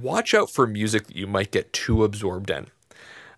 watch 0.00 0.34
out 0.34 0.50
for 0.50 0.66
music 0.66 1.08
that 1.08 1.16
you 1.16 1.26
might 1.26 1.50
get 1.50 1.72
too 1.72 2.04
absorbed 2.04 2.50
in. 2.50 2.68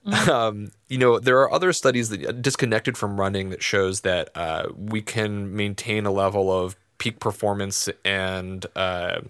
Mm-hmm. 0.06 0.30
Um, 0.30 0.70
you 0.88 0.98
know, 0.98 1.18
there 1.18 1.38
are 1.40 1.52
other 1.52 1.72
studies 1.72 2.08
that 2.10 2.24
uh, 2.26 2.32
disconnected 2.32 2.96
from 2.96 3.18
running 3.18 3.50
that 3.50 3.62
shows 3.62 4.00
that 4.00 4.30
uh, 4.34 4.68
we 4.76 5.02
can 5.02 5.54
maintain 5.54 6.06
a 6.06 6.10
level 6.10 6.50
of 6.50 6.76
peak 6.98 7.20
performance 7.20 7.88
and 8.04 8.66
uh, 8.76 9.20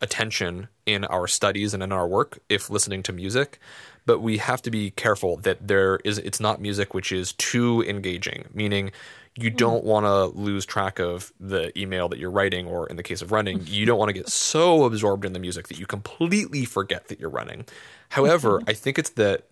attention 0.00 0.68
in 0.84 1.04
our 1.04 1.26
studies 1.26 1.74
and 1.74 1.82
in 1.82 1.92
our 1.92 2.06
work 2.06 2.38
if 2.48 2.70
listening 2.70 3.02
to 3.02 3.12
music 3.12 3.58
but 4.04 4.20
we 4.20 4.38
have 4.38 4.62
to 4.62 4.70
be 4.70 4.90
careful 4.90 5.36
that 5.38 5.66
there 5.66 5.96
is 6.04 6.18
it's 6.18 6.38
not 6.38 6.60
music 6.60 6.94
which 6.94 7.10
is 7.10 7.32
too 7.32 7.82
engaging 7.88 8.44
meaning 8.54 8.92
you 9.36 9.50
hmm. 9.50 9.56
don't 9.56 9.84
want 9.84 10.06
to 10.06 10.26
lose 10.38 10.64
track 10.66 10.98
of 10.98 11.32
the 11.38 11.76
email 11.78 12.08
that 12.08 12.18
you're 12.18 12.30
writing 12.30 12.66
or 12.66 12.86
in 12.88 12.96
the 12.96 13.02
case 13.02 13.22
of 13.22 13.32
running 13.32 13.60
you 13.66 13.86
don't 13.86 13.98
want 13.98 14.08
to 14.08 14.12
get 14.12 14.28
so 14.28 14.84
absorbed 14.84 15.24
in 15.24 15.32
the 15.32 15.38
music 15.38 15.68
that 15.68 15.78
you 15.78 15.86
completely 15.86 16.64
forget 16.64 17.08
that 17.08 17.20
you're 17.20 17.30
running 17.30 17.64
however 18.10 18.58
mm-hmm. 18.58 18.70
i 18.70 18.72
think 18.72 18.98
it's 18.98 19.10
that 19.10 19.44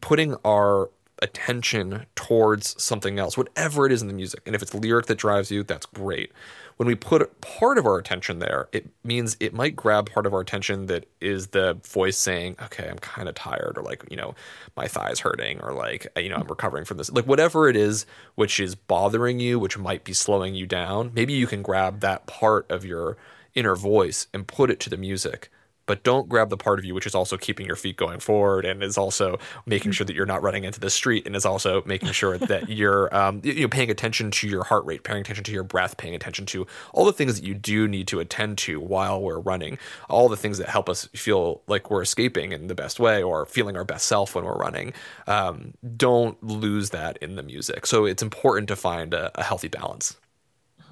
putting 0.00 0.34
our 0.44 0.90
attention 1.20 2.06
towards 2.14 2.80
something 2.82 3.18
else 3.18 3.36
whatever 3.36 3.86
it 3.86 3.92
is 3.92 4.02
in 4.02 4.08
the 4.08 4.14
music. 4.14 4.40
And 4.46 4.54
if 4.54 4.62
it's 4.62 4.74
lyric 4.74 5.06
that 5.06 5.18
drives 5.18 5.50
you 5.50 5.62
that's 5.62 5.86
great. 5.86 6.32
When 6.76 6.88
we 6.88 6.96
put 6.96 7.40
part 7.40 7.78
of 7.78 7.86
our 7.86 7.98
attention 7.98 8.40
there, 8.40 8.68
it 8.72 8.88
means 9.04 9.36
it 9.38 9.54
might 9.54 9.76
grab 9.76 10.10
part 10.10 10.26
of 10.26 10.34
our 10.34 10.40
attention 10.40 10.86
that 10.86 11.06
is 11.20 11.48
the 11.48 11.74
voice 11.86 12.18
saying, 12.18 12.56
okay, 12.64 12.88
I'm 12.88 12.98
kind 12.98 13.28
of 13.28 13.36
tired, 13.36 13.78
or 13.78 13.82
like, 13.82 14.02
you 14.10 14.16
know, 14.16 14.34
my 14.76 14.88
thigh's 14.88 15.20
hurting, 15.20 15.60
or 15.60 15.72
like, 15.72 16.08
you 16.16 16.28
know, 16.28 16.34
I'm 16.34 16.48
recovering 16.48 16.84
from 16.84 16.96
this. 16.96 17.12
Like, 17.12 17.28
whatever 17.28 17.68
it 17.68 17.76
is 17.76 18.06
which 18.34 18.58
is 18.58 18.74
bothering 18.74 19.38
you, 19.38 19.60
which 19.60 19.78
might 19.78 20.02
be 20.02 20.12
slowing 20.12 20.56
you 20.56 20.66
down, 20.66 21.12
maybe 21.14 21.32
you 21.32 21.46
can 21.46 21.62
grab 21.62 22.00
that 22.00 22.26
part 22.26 22.68
of 22.68 22.84
your 22.84 23.16
inner 23.54 23.76
voice 23.76 24.26
and 24.34 24.48
put 24.48 24.68
it 24.68 24.80
to 24.80 24.90
the 24.90 24.96
music 24.96 25.52
but 25.86 26.02
don't 26.02 26.28
grab 26.28 26.50
the 26.50 26.56
part 26.56 26.78
of 26.78 26.84
you 26.84 26.94
which 26.94 27.06
is 27.06 27.14
also 27.14 27.36
keeping 27.36 27.66
your 27.66 27.76
feet 27.76 27.96
going 27.96 28.20
forward 28.20 28.64
and 28.64 28.82
is 28.82 28.98
also 28.98 29.38
making 29.66 29.92
sure 29.92 30.04
that 30.04 30.14
you're 30.14 30.26
not 30.26 30.42
running 30.42 30.64
into 30.64 30.80
the 30.80 30.90
street 30.90 31.26
and 31.26 31.36
is 31.36 31.44
also 31.44 31.82
making 31.86 32.10
sure 32.12 32.38
that 32.38 32.68
you're 32.74 33.14
um, 33.14 33.40
you 33.44 33.62
know 33.62 33.68
paying 33.68 33.90
attention 33.90 34.30
to 34.30 34.48
your 34.48 34.64
heart 34.64 34.84
rate 34.84 35.04
paying 35.04 35.20
attention 35.20 35.44
to 35.44 35.52
your 35.52 35.64
breath 35.64 35.96
paying 35.96 36.14
attention 36.14 36.46
to 36.46 36.66
all 36.92 37.04
the 37.04 37.12
things 37.12 37.38
that 37.38 37.46
you 37.46 37.54
do 37.54 37.86
need 37.88 38.08
to 38.08 38.20
attend 38.20 38.58
to 38.58 38.80
while 38.80 39.20
we're 39.20 39.40
running 39.40 39.78
all 40.08 40.28
the 40.28 40.36
things 40.36 40.58
that 40.58 40.68
help 40.68 40.88
us 40.88 41.08
feel 41.14 41.62
like 41.66 41.90
we're 41.90 42.02
escaping 42.02 42.52
in 42.52 42.66
the 42.66 42.74
best 42.74 43.00
way 43.00 43.22
or 43.22 43.46
feeling 43.46 43.76
our 43.76 43.84
best 43.84 44.06
self 44.06 44.34
when 44.34 44.44
we're 44.44 44.56
running 44.56 44.92
um, 45.26 45.74
don't 45.96 46.42
lose 46.42 46.90
that 46.90 47.16
in 47.18 47.36
the 47.36 47.42
music 47.42 47.86
so 47.86 48.04
it's 48.04 48.22
important 48.22 48.68
to 48.68 48.76
find 48.76 49.14
a, 49.14 49.30
a 49.38 49.42
healthy 49.42 49.68
balance 49.68 50.16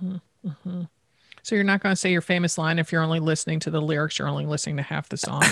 mm-hmm. 0.03 0.17
Mm-hmm. 0.47 0.83
So 1.45 1.57
you're 1.57 1.65
not 1.65 1.83
going 1.83 1.93
to 1.93 1.97
say 1.97 2.13
your 2.13 2.21
famous 2.21 2.57
line 2.57 2.79
if 2.79 2.93
you're 2.93 3.03
only 3.03 3.19
listening 3.19 3.59
to 3.61 3.71
the 3.71 3.81
lyrics. 3.81 4.19
You're 4.19 4.29
only 4.29 4.47
listening 4.47 4.77
to 4.77 4.83
half 4.83 5.09
the 5.09 5.17
song. 5.17 5.43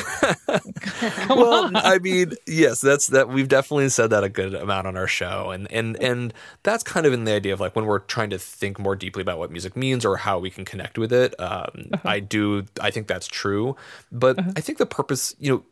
well, 1.28 1.64
on. 1.64 1.74
I 1.74 1.98
mean, 1.98 2.34
yes, 2.46 2.80
that's 2.80 3.08
that. 3.08 3.28
We've 3.28 3.48
definitely 3.48 3.88
said 3.88 4.10
that 4.10 4.22
a 4.22 4.28
good 4.28 4.54
amount 4.54 4.86
on 4.86 4.96
our 4.96 5.08
show, 5.08 5.50
and 5.50 5.70
and 5.72 6.00
and 6.00 6.32
that's 6.62 6.84
kind 6.84 7.06
of 7.06 7.12
in 7.12 7.24
the 7.24 7.32
idea 7.32 7.52
of 7.52 7.58
like 7.58 7.74
when 7.74 7.86
we're 7.86 7.98
trying 7.98 8.30
to 8.30 8.38
think 8.38 8.78
more 8.78 8.94
deeply 8.94 9.20
about 9.20 9.38
what 9.38 9.50
music 9.50 9.76
means 9.76 10.04
or 10.04 10.16
how 10.16 10.38
we 10.38 10.48
can 10.48 10.64
connect 10.64 10.96
with 10.96 11.12
it. 11.12 11.34
Um, 11.40 11.88
uh-huh. 11.92 12.08
I 12.08 12.20
do. 12.20 12.66
I 12.80 12.92
think 12.92 13.08
that's 13.08 13.26
true, 13.26 13.74
but 14.12 14.38
uh-huh. 14.38 14.52
I 14.56 14.60
think 14.60 14.78
the 14.78 14.86
purpose, 14.86 15.34
you 15.40 15.52
know, 15.52 15.64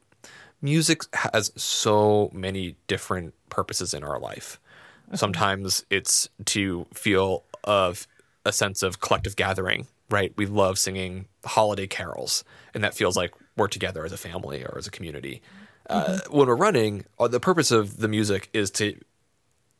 music 0.61 1.02
has 1.14 1.52
so 1.54 2.28
many 2.35 2.74
different 2.88 3.35
purposes 3.50 3.94
in 3.94 4.02
our 4.02 4.18
life. 4.18 4.59
Uh-huh. 5.07 5.16
Sometimes 5.16 5.85
it's 5.90 6.28
to 6.46 6.87
feel 6.92 7.44
of 7.62 8.09
a 8.44 8.52
sense 8.52 8.83
of 8.83 9.00
collective 9.00 9.37
gathering 9.37 9.87
right? 10.11 10.33
We 10.37 10.47
love 10.47 10.79
singing 10.79 11.27
holiday 11.44 11.87
carols, 11.87 12.44
and 12.75 12.83
that 12.85 12.94
feels 12.94 13.16
like 13.16 13.33
we're 13.57 13.68
together 13.68 14.05
as 14.05 14.12
a 14.12 14.16
family 14.16 14.64
or 14.64 14.77
as 14.79 14.87
a 14.87 14.90
community. 14.90 15.42
Uh, 15.88 16.05
mm-hmm. 16.05 16.12
Uh, 16.12 16.18
when 16.37 16.49
we're 16.49 16.57
running, 16.57 17.05
uh, 17.18 17.29
the 17.29 17.40
purpose 17.40 17.71
of 17.71 17.99
the 17.99 18.09
music 18.09 18.49
is 18.53 18.71
to 18.73 18.99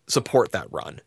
support 0.09 0.53
that 0.53 0.67
run. 0.71 1.01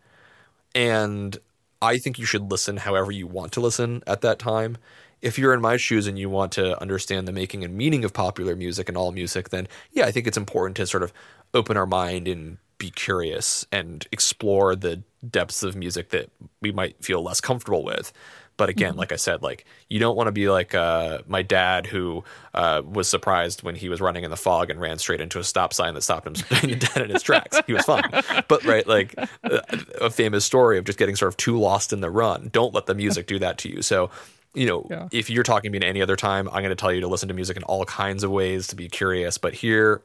And 0.73 1.38
I 1.81 1.97
think 1.97 2.19
you 2.19 2.25
should 2.25 2.51
listen 2.51 2.77
however 2.77 3.12
you 3.12 3.27
want 3.27 3.51
to 3.53 3.62
listen 3.62 4.03
at 4.05 4.21
that 4.21 4.39
time. 4.39 4.77
If 5.21 5.38
you're 5.38 5.53
in 5.53 5.62
my 5.62 5.77
shoes 5.77 6.07
and 6.07 6.17
you 6.17 6.29
want 6.29 6.51
to 6.53 6.79
understand 6.81 7.27
the 7.27 7.31
making 7.31 7.63
and 7.63 7.75
meaning 7.75 8.05
of 8.05 8.13
popular 8.13 8.55
music 8.55 8.88
and 8.88 8.97
all 8.97 9.12
music, 9.12 9.49
then 9.49 9.67
yeah, 9.91 10.05
I 10.05 10.12
think 10.12 10.27
it's 10.27 10.38
important 10.38 10.77
to 10.77 10.88
sort 10.88 11.03
of 11.03 11.13
open 11.53 11.77
our 11.77 11.86
mind 11.86 12.27
and 12.27 12.57
be 12.77 12.89
curious 12.89 13.65
and 13.71 14.07
explore 14.12 14.75
the 14.75 15.03
depths 15.29 15.63
of 15.63 15.75
music 15.75 16.10
that 16.10 16.29
we 16.62 16.71
might 16.71 17.03
feel 17.03 17.21
less 17.21 17.41
comfortable 17.41 17.84
with. 17.84 18.12
But 18.57 18.69
again, 18.69 18.91
mm-hmm. 18.91 18.99
like 18.99 19.12
I 19.12 19.15
said, 19.15 19.41
like 19.41 19.65
you 19.89 19.99
don't 19.99 20.15
want 20.15 20.27
to 20.27 20.31
be 20.31 20.49
like 20.49 20.75
uh, 20.75 21.19
my 21.25 21.41
dad 21.41 21.88
who 21.88 22.23
uh, 22.53 22.84
was 22.86 23.07
surprised 23.07 23.63
when 23.63 23.75
he 23.75 23.89
was 23.89 24.01
running 24.01 24.23
in 24.23 24.29
the 24.29 24.38
fog 24.38 24.69
and 24.69 24.79
ran 24.79 24.99
straight 24.99 25.21
into 25.21 25.39
a 25.39 25.43
stop 25.43 25.73
sign 25.73 25.95
that 25.95 26.01
stopped 26.01 26.27
him 26.27 26.34
dead 26.77 26.97
in 26.97 27.10
his 27.10 27.23
tracks. 27.23 27.60
He 27.65 27.73
was 27.73 27.86
fine, 27.86 28.03
but 28.47 28.63
right, 28.63 28.86
like 28.86 29.15
uh, 29.43 29.62
a 29.99 30.10
famous 30.10 30.45
story 30.45 30.77
of 30.77 30.86
just 30.86 30.99
getting 30.99 31.15
sort 31.15 31.29
of 31.29 31.38
too 31.38 31.60
lost 31.60 31.91
in 31.91 32.01
the 32.01 32.12
run. 32.12 32.49
Don't 32.51 32.73
let 32.73 32.86
the 32.86 32.93
music 32.93 33.25
do 33.25 33.39
that 33.39 33.57
to 33.60 33.69
you. 33.69 33.81
So 33.81 34.12
you 34.53 34.67
know, 34.67 34.86
yeah. 34.89 35.07
if 35.12 35.29
you're 35.29 35.43
talking 35.43 35.71
to 35.71 35.79
me 35.79 35.84
at 35.84 35.89
any 35.89 36.01
other 36.01 36.15
time, 36.15 36.47
I'm 36.49 36.62
going 36.62 36.69
to 36.69 36.75
tell 36.75 36.91
you 36.91 37.01
to 37.01 37.07
listen 37.07 37.29
to 37.29 37.34
music 37.34 37.57
in 37.57 37.63
all 37.63 37.86
kinds 37.86 38.23
of 38.23 38.31
ways 38.31 38.67
to 38.67 38.75
be 38.75 38.89
curious. 38.89 39.38
But 39.38 39.53
here, 39.53 40.01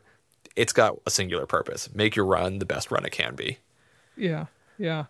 it's 0.54 0.72
got 0.72 0.96
a 1.04 1.10
singular 1.10 1.46
purpose: 1.46 1.92
make 1.94 2.16
your 2.16 2.26
run 2.26 2.58
the 2.58 2.66
best 2.66 2.90
run 2.90 3.04
it 3.04 3.12
can 3.12 3.34
be. 3.34 3.58
Yeah, 4.16 4.46
yeah. 4.78 5.04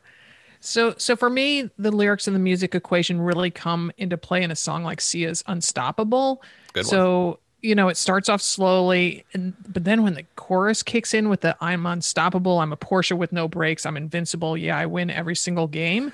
So, 0.60 0.94
so 0.96 1.16
for 1.16 1.30
me, 1.30 1.70
the 1.78 1.90
lyrics 1.90 2.26
and 2.26 2.34
the 2.34 2.40
music 2.40 2.74
equation 2.74 3.20
really 3.20 3.50
come 3.50 3.92
into 3.98 4.16
play 4.16 4.42
in 4.42 4.50
a 4.50 4.56
song 4.56 4.82
like 4.82 5.00
Sia's 5.00 5.44
"Unstoppable." 5.46 6.42
Good 6.72 6.86
so, 6.86 7.38
you 7.62 7.74
know, 7.74 7.88
it 7.88 7.96
starts 7.96 8.28
off 8.28 8.42
slowly, 8.42 9.24
and 9.32 9.54
but 9.68 9.84
then 9.84 10.02
when 10.02 10.14
the 10.14 10.24
chorus 10.34 10.82
kicks 10.82 11.14
in 11.14 11.28
with 11.28 11.42
the 11.42 11.56
"I'm 11.60 11.86
unstoppable," 11.86 12.58
"I'm 12.58 12.72
a 12.72 12.76
Porsche 12.76 13.16
with 13.16 13.32
no 13.32 13.48
brakes," 13.48 13.86
"I'm 13.86 13.96
invincible," 13.96 14.56
yeah, 14.56 14.76
I 14.76 14.86
win 14.86 15.10
every 15.10 15.36
single 15.36 15.68
game. 15.68 16.12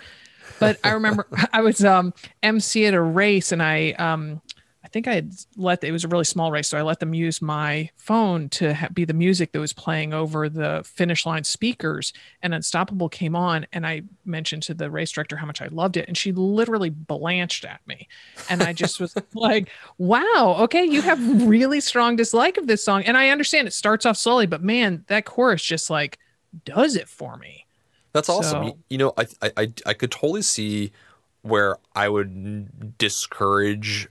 But 0.59 0.79
I 0.85 0.91
remember 0.91 1.27
I 1.53 1.63
was 1.63 1.85
um 1.85 2.13
MC 2.43 2.87
at 2.87 2.95
a 2.95 3.01
race, 3.01 3.53
and 3.53 3.63
I 3.63 3.93
um 3.93 4.43
think 4.93 5.09
I 5.09 5.15
had 5.15 5.33
let 5.57 5.83
it 5.83 5.91
was 5.91 6.05
a 6.05 6.09
really 6.09 6.25
small 6.25 6.53
race, 6.53 6.69
so 6.69 6.79
I 6.79 6.83
let 6.83 7.01
them 7.01 7.15
use 7.15 7.43
my 7.43 7.91
phone 7.97 8.49
to 8.51 8.75
ha- 8.75 8.89
be 8.93 9.05
the 9.05 9.15
music 9.15 9.53
that 9.53 9.61
was 9.61 9.73
playing 9.73 10.13
over 10.13 10.49
the 10.49 10.83
finish 10.85 11.27
line 11.27 11.45
speakers. 11.45 12.13
And 12.43 12.55
Unstoppable 12.55 13.09
came 13.09 13.35
on, 13.35 13.67
and 13.73 13.87
I 13.87 14.03
mentioned 14.25 14.63
to 14.65 14.75
the 14.75 14.91
race 14.91 15.11
director 15.11 15.37
how 15.37 15.47
much 15.47 15.63
I 15.63 15.69
loved 15.69 15.97
it, 15.97 16.07
and 16.07 16.17
she 16.17 16.33
literally 16.33 16.91
blanched 16.91 17.65
at 17.65 17.81
me, 17.87 18.07
and 18.49 18.63
I 18.63 18.73
just 18.73 19.01
was 19.01 19.15
like, 19.35 19.71
"Wow, 19.99 20.57
okay, 20.61 20.85
you 20.85 21.03
have 21.03 21.49
really 21.49 21.81
strong 21.81 22.15
dislike 22.15 22.57
of 22.59 22.67
this 22.67 22.85
song." 22.85 23.03
And 23.05 23.17
I 23.17 23.31
understand 23.31 23.67
it 23.67 23.73
starts 23.73 24.07
off 24.07 24.17
slowly, 24.17 24.47
but 24.47 24.63
man, 24.63 25.05
that 25.09 25.25
chorus 25.25 25.63
just 25.63 25.91
like 25.91 26.19
does 26.65 26.97
it 26.97 27.09
for 27.09 27.37
me. 27.39 27.67
That's 28.13 28.29
awesome. 28.29 28.63
So, 28.63 28.67
you, 28.67 28.79
you 28.91 28.99
know, 28.99 29.15
I, 29.17 29.53
I 29.57 29.73
I 29.87 29.95
could 29.95 30.11
totally 30.11 30.43
see 30.43 30.93
where 31.43 31.79
I 31.95 32.09
would 32.09 32.99
discourage 32.99 34.09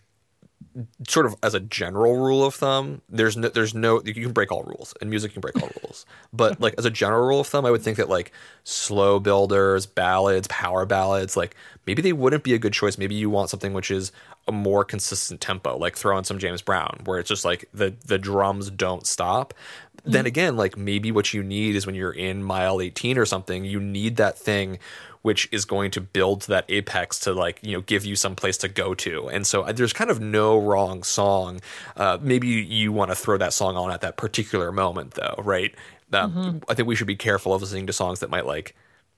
sort 1.07 1.25
of 1.25 1.35
as 1.43 1.53
a 1.53 1.59
general 1.59 2.17
rule 2.17 2.45
of 2.45 2.55
thumb, 2.55 3.01
there's 3.09 3.35
no, 3.35 3.49
there's 3.49 3.73
no, 3.73 4.01
you 4.03 4.13
can 4.13 4.31
break 4.31 4.51
all 4.51 4.63
rules 4.63 4.93
and 5.01 5.09
music 5.09 5.33
can 5.33 5.41
break 5.41 5.55
all 5.61 5.69
rules. 5.83 6.05
But 6.31 6.59
like 6.61 6.75
as 6.77 6.85
a 6.85 6.89
general 6.89 7.27
rule 7.27 7.41
of 7.41 7.47
thumb, 7.47 7.65
I 7.65 7.71
would 7.71 7.81
think 7.81 7.97
that 7.97 8.09
like 8.09 8.31
slow 8.63 9.19
builders, 9.19 9.85
ballads, 9.85 10.47
power 10.47 10.85
ballads, 10.85 11.35
like 11.35 11.55
maybe 11.85 12.01
they 12.01 12.13
wouldn't 12.13 12.43
be 12.43 12.53
a 12.53 12.59
good 12.59 12.73
choice. 12.73 12.97
Maybe 12.97 13.15
you 13.15 13.29
want 13.29 13.49
something 13.49 13.73
which 13.73 13.91
is 13.91 14.11
a 14.47 14.51
more 14.51 14.83
consistent 14.83 15.41
tempo, 15.41 15.77
like 15.77 15.95
throw 15.95 16.17
in 16.17 16.23
some 16.23 16.39
James 16.39 16.61
Brown, 16.61 17.01
where 17.05 17.19
it's 17.19 17.29
just 17.29 17.45
like 17.45 17.69
the 17.73 17.93
the 18.05 18.17
drums 18.17 18.69
don't 18.69 19.05
stop. 19.05 19.53
Mm-hmm. 19.97 20.11
Then 20.11 20.25
again, 20.25 20.57
like 20.57 20.77
maybe 20.77 21.11
what 21.11 21.33
you 21.33 21.43
need 21.43 21.75
is 21.75 21.85
when 21.85 21.95
you're 21.95 22.11
in 22.11 22.43
mile 22.43 22.81
18 22.81 23.17
or 23.17 23.25
something, 23.25 23.65
you 23.65 23.79
need 23.79 24.15
that 24.15 24.37
thing 24.37 24.79
which 25.21 25.47
is 25.51 25.65
going 25.65 25.91
to 25.91 26.01
build 26.01 26.41
to 26.41 26.47
that 26.47 26.65
apex 26.69 27.19
to 27.19 27.33
like 27.33 27.59
you 27.61 27.73
know 27.73 27.81
give 27.81 28.05
you 28.05 28.15
some 28.15 28.35
place 28.35 28.57
to 28.57 28.67
go 28.67 28.93
to 28.93 29.27
and 29.29 29.45
so 29.45 29.63
uh, 29.63 29.71
there's 29.71 29.93
kind 29.93 30.09
of 30.09 30.19
no 30.19 30.57
wrong 30.57 31.03
song 31.03 31.59
uh, 31.97 32.17
maybe 32.21 32.47
you 32.47 32.91
want 32.91 33.11
to 33.11 33.15
throw 33.15 33.37
that 33.37 33.53
song 33.53 33.75
on 33.75 33.91
at 33.91 34.01
that 34.01 34.17
particular 34.17 34.71
moment 34.71 35.11
though 35.11 35.35
right 35.39 35.75
um, 36.13 36.33
mm-hmm. 36.33 36.57
i 36.69 36.73
think 36.73 36.87
we 36.87 36.95
should 36.95 37.07
be 37.07 37.15
careful 37.15 37.53
of 37.53 37.61
listening 37.61 37.87
to 37.87 37.93
songs 37.93 38.19
that 38.19 38.29
might 38.29 38.45
like 38.45 38.75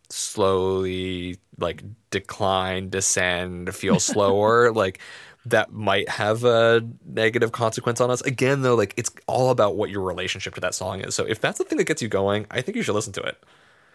slowly 0.09 1.37
like 1.59 1.83
decline 2.11 2.89
descend 2.89 3.73
feel 3.73 3.99
slower 3.99 4.71
like 4.71 4.99
that 5.45 5.73
might 5.73 6.07
have 6.07 6.43
a 6.45 6.81
negative 7.05 7.51
consequence 7.51 7.99
on 7.99 8.09
us. 8.09 8.21
Again, 8.21 8.61
though, 8.61 8.75
like 8.75 8.93
it's 8.95 9.11
all 9.27 9.49
about 9.49 9.75
what 9.75 9.89
your 9.89 10.01
relationship 10.01 10.55
to 10.55 10.61
that 10.61 10.73
song 10.73 11.01
is. 11.01 11.15
So 11.15 11.25
if 11.25 11.41
that's 11.41 11.57
the 11.57 11.65
thing 11.65 11.77
that 11.79 11.83
gets 11.85 12.01
you 12.01 12.07
going, 12.07 12.45
I 12.49 12.61
think 12.61 12.77
you 12.77 12.83
should 12.83 12.95
listen 12.95 13.13
to 13.13 13.21
it. 13.21 13.43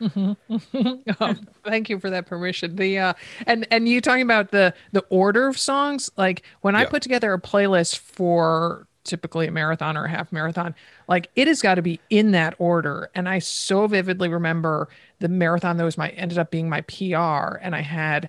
Mm-hmm. 0.01 1.13
oh, 1.21 1.35
thank 1.65 1.89
you 1.89 1.99
for 1.99 2.11
that 2.11 2.27
permission. 2.27 2.77
The 2.77 2.99
uh, 2.99 3.13
and 3.47 3.67
and 3.71 3.89
you 3.89 4.01
talking 4.01 4.23
about 4.23 4.51
the 4.51 4.75
the 4.93 5.05
order 5.11 5.49
of 5.49 5.59
songs. 5.59 6.11
Like 6.17 6.43
when 6.61 6.75
I 6.75 6.85
put 6.85 7.03
together 7.03 7.33
a 7.33 7.41
playlist 7.41 7.99
for 7.99 8.87
typically 9.05 9.47
a 9.47 9.51
marathon 9.51 9.97
or 9.97 10.05
a 10.05 10.11
half 10.11 10.31
marathon, 10.33 10.75
like 11.09 11.31
it 11.35 11.49
has 11.49 11.63
got 11.63 11.77
to 11.77 11.83
be 11.83 12.01
in 12.11 12.33
that 12.33 12.55
order. 12.59 13.11
And 13.15 13.29
I 13.29 13.39
so 13.39 13.87
vividly 13.87 14.29
remember 14.29 14.89
the 15.19 15.29
marathon 15.29 15.77
that 15.79 15.85
was 15.85 15.99
my 15.99 16.11
ended 16.11 16.39
up 16.39 16.51
being 16.51 16.69
my 16.69 16.83
PR, 16.83 17.59
and 17.61 17.75
I 17.75 17.81
had 17.81 18.29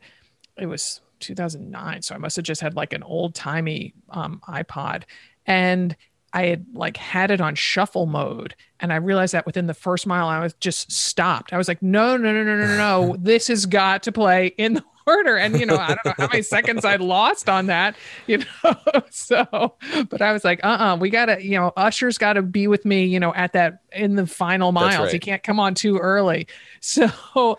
it 0.58 0.66
was 0.66 1.02
2009, 1.20 2.02
so 2.02 2.16
I 2.16 2.18
must 2.18 2.36
have 2.36 2.46
just 2.46 2.62
had 2.62 2.76
like 2.76 2.94
an 2.94 3.04
old 3.04 3.36
timey 3.36 3.94
um, 4.10 4.42
iPod, 4.48 5.04
and 5.46 5.96
I 6.34 6.46
had 6.46 6.66
like 6.74 6.98
had 6.98 7.32
it 7.32 7.42
on 7.42 7.56
shuffle 7.56 8.06
mode 8.06 8.56
and 8.80 8.94
I 8.94 8.98
realized 8.98 9.34
that 9.34 9.46
within 9.46 9.68
the 9.68 9.74
first 9.74 10.06
mile 10.06 10.28
I 10.28 10.40
was 10.40 10.54
just 10.56 10.92
stopped. 10.92 11.54
I 11.54 11.58
was 11.58 11.68
like, 11.68 11.82
no, 11.82 12.18
no, 12.18 12.32
no, 12.32 12.44
no, 12.44 12.56
no, 12.56 12.78
no. 12.78 13.16
this 13.20 13.48
has 13.48 13.66
got 13.66 14.04
to 14.04 14.12
play 14.12 14.48
in 14.58 14.74
the 14.74 14.84
order. 15.08 15.38
And 15.38 15.60
you 15.60 15.66
know, 15.66 15.78
I 15.78 15.88
don't 15.88 16.06
know 16.06 16.14
how 16.18 16.28
many 16.28 16.44
seconds 16.44 16.86
I 16.86 16.98
lost 16.98 17.50
on 17.50 17.66
that, 17.68 17.96
you 18.28 18.40
know. 18.40 18.76
so 19.10 19.76
but 20.10 20.22
I 20.22 20.32
was 20.32 20.44
like, 20.44 20.60
uh-uh, 20.64 20.98
we 20.98 21.10
gotta, 21.10 21.44
you 21.44 21.58
know, 21.58 21.74
Usher's 21.76 22.18
gotta 22.18 22.42
be 22.42 22.68
with 22.68 22.86
me, 22.86 23.06
you 23.06 23.20
know, 23.20 23.34
at 23.34 23.54
that 23.54 23.82
in 23.92 24.16
the 24.16 24.28
final 24.28 24.72
miles. 24.72 25.06
Right. 25.06 25.14
He 25.14 25.20
can't 25.20 25.44
come 25.44 25.60
on 25.60 25.74
too 25.74 25.98
early. 25.98 26.48
So 26.82 27.10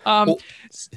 um 0.05 0.27
well, 0.29 0.39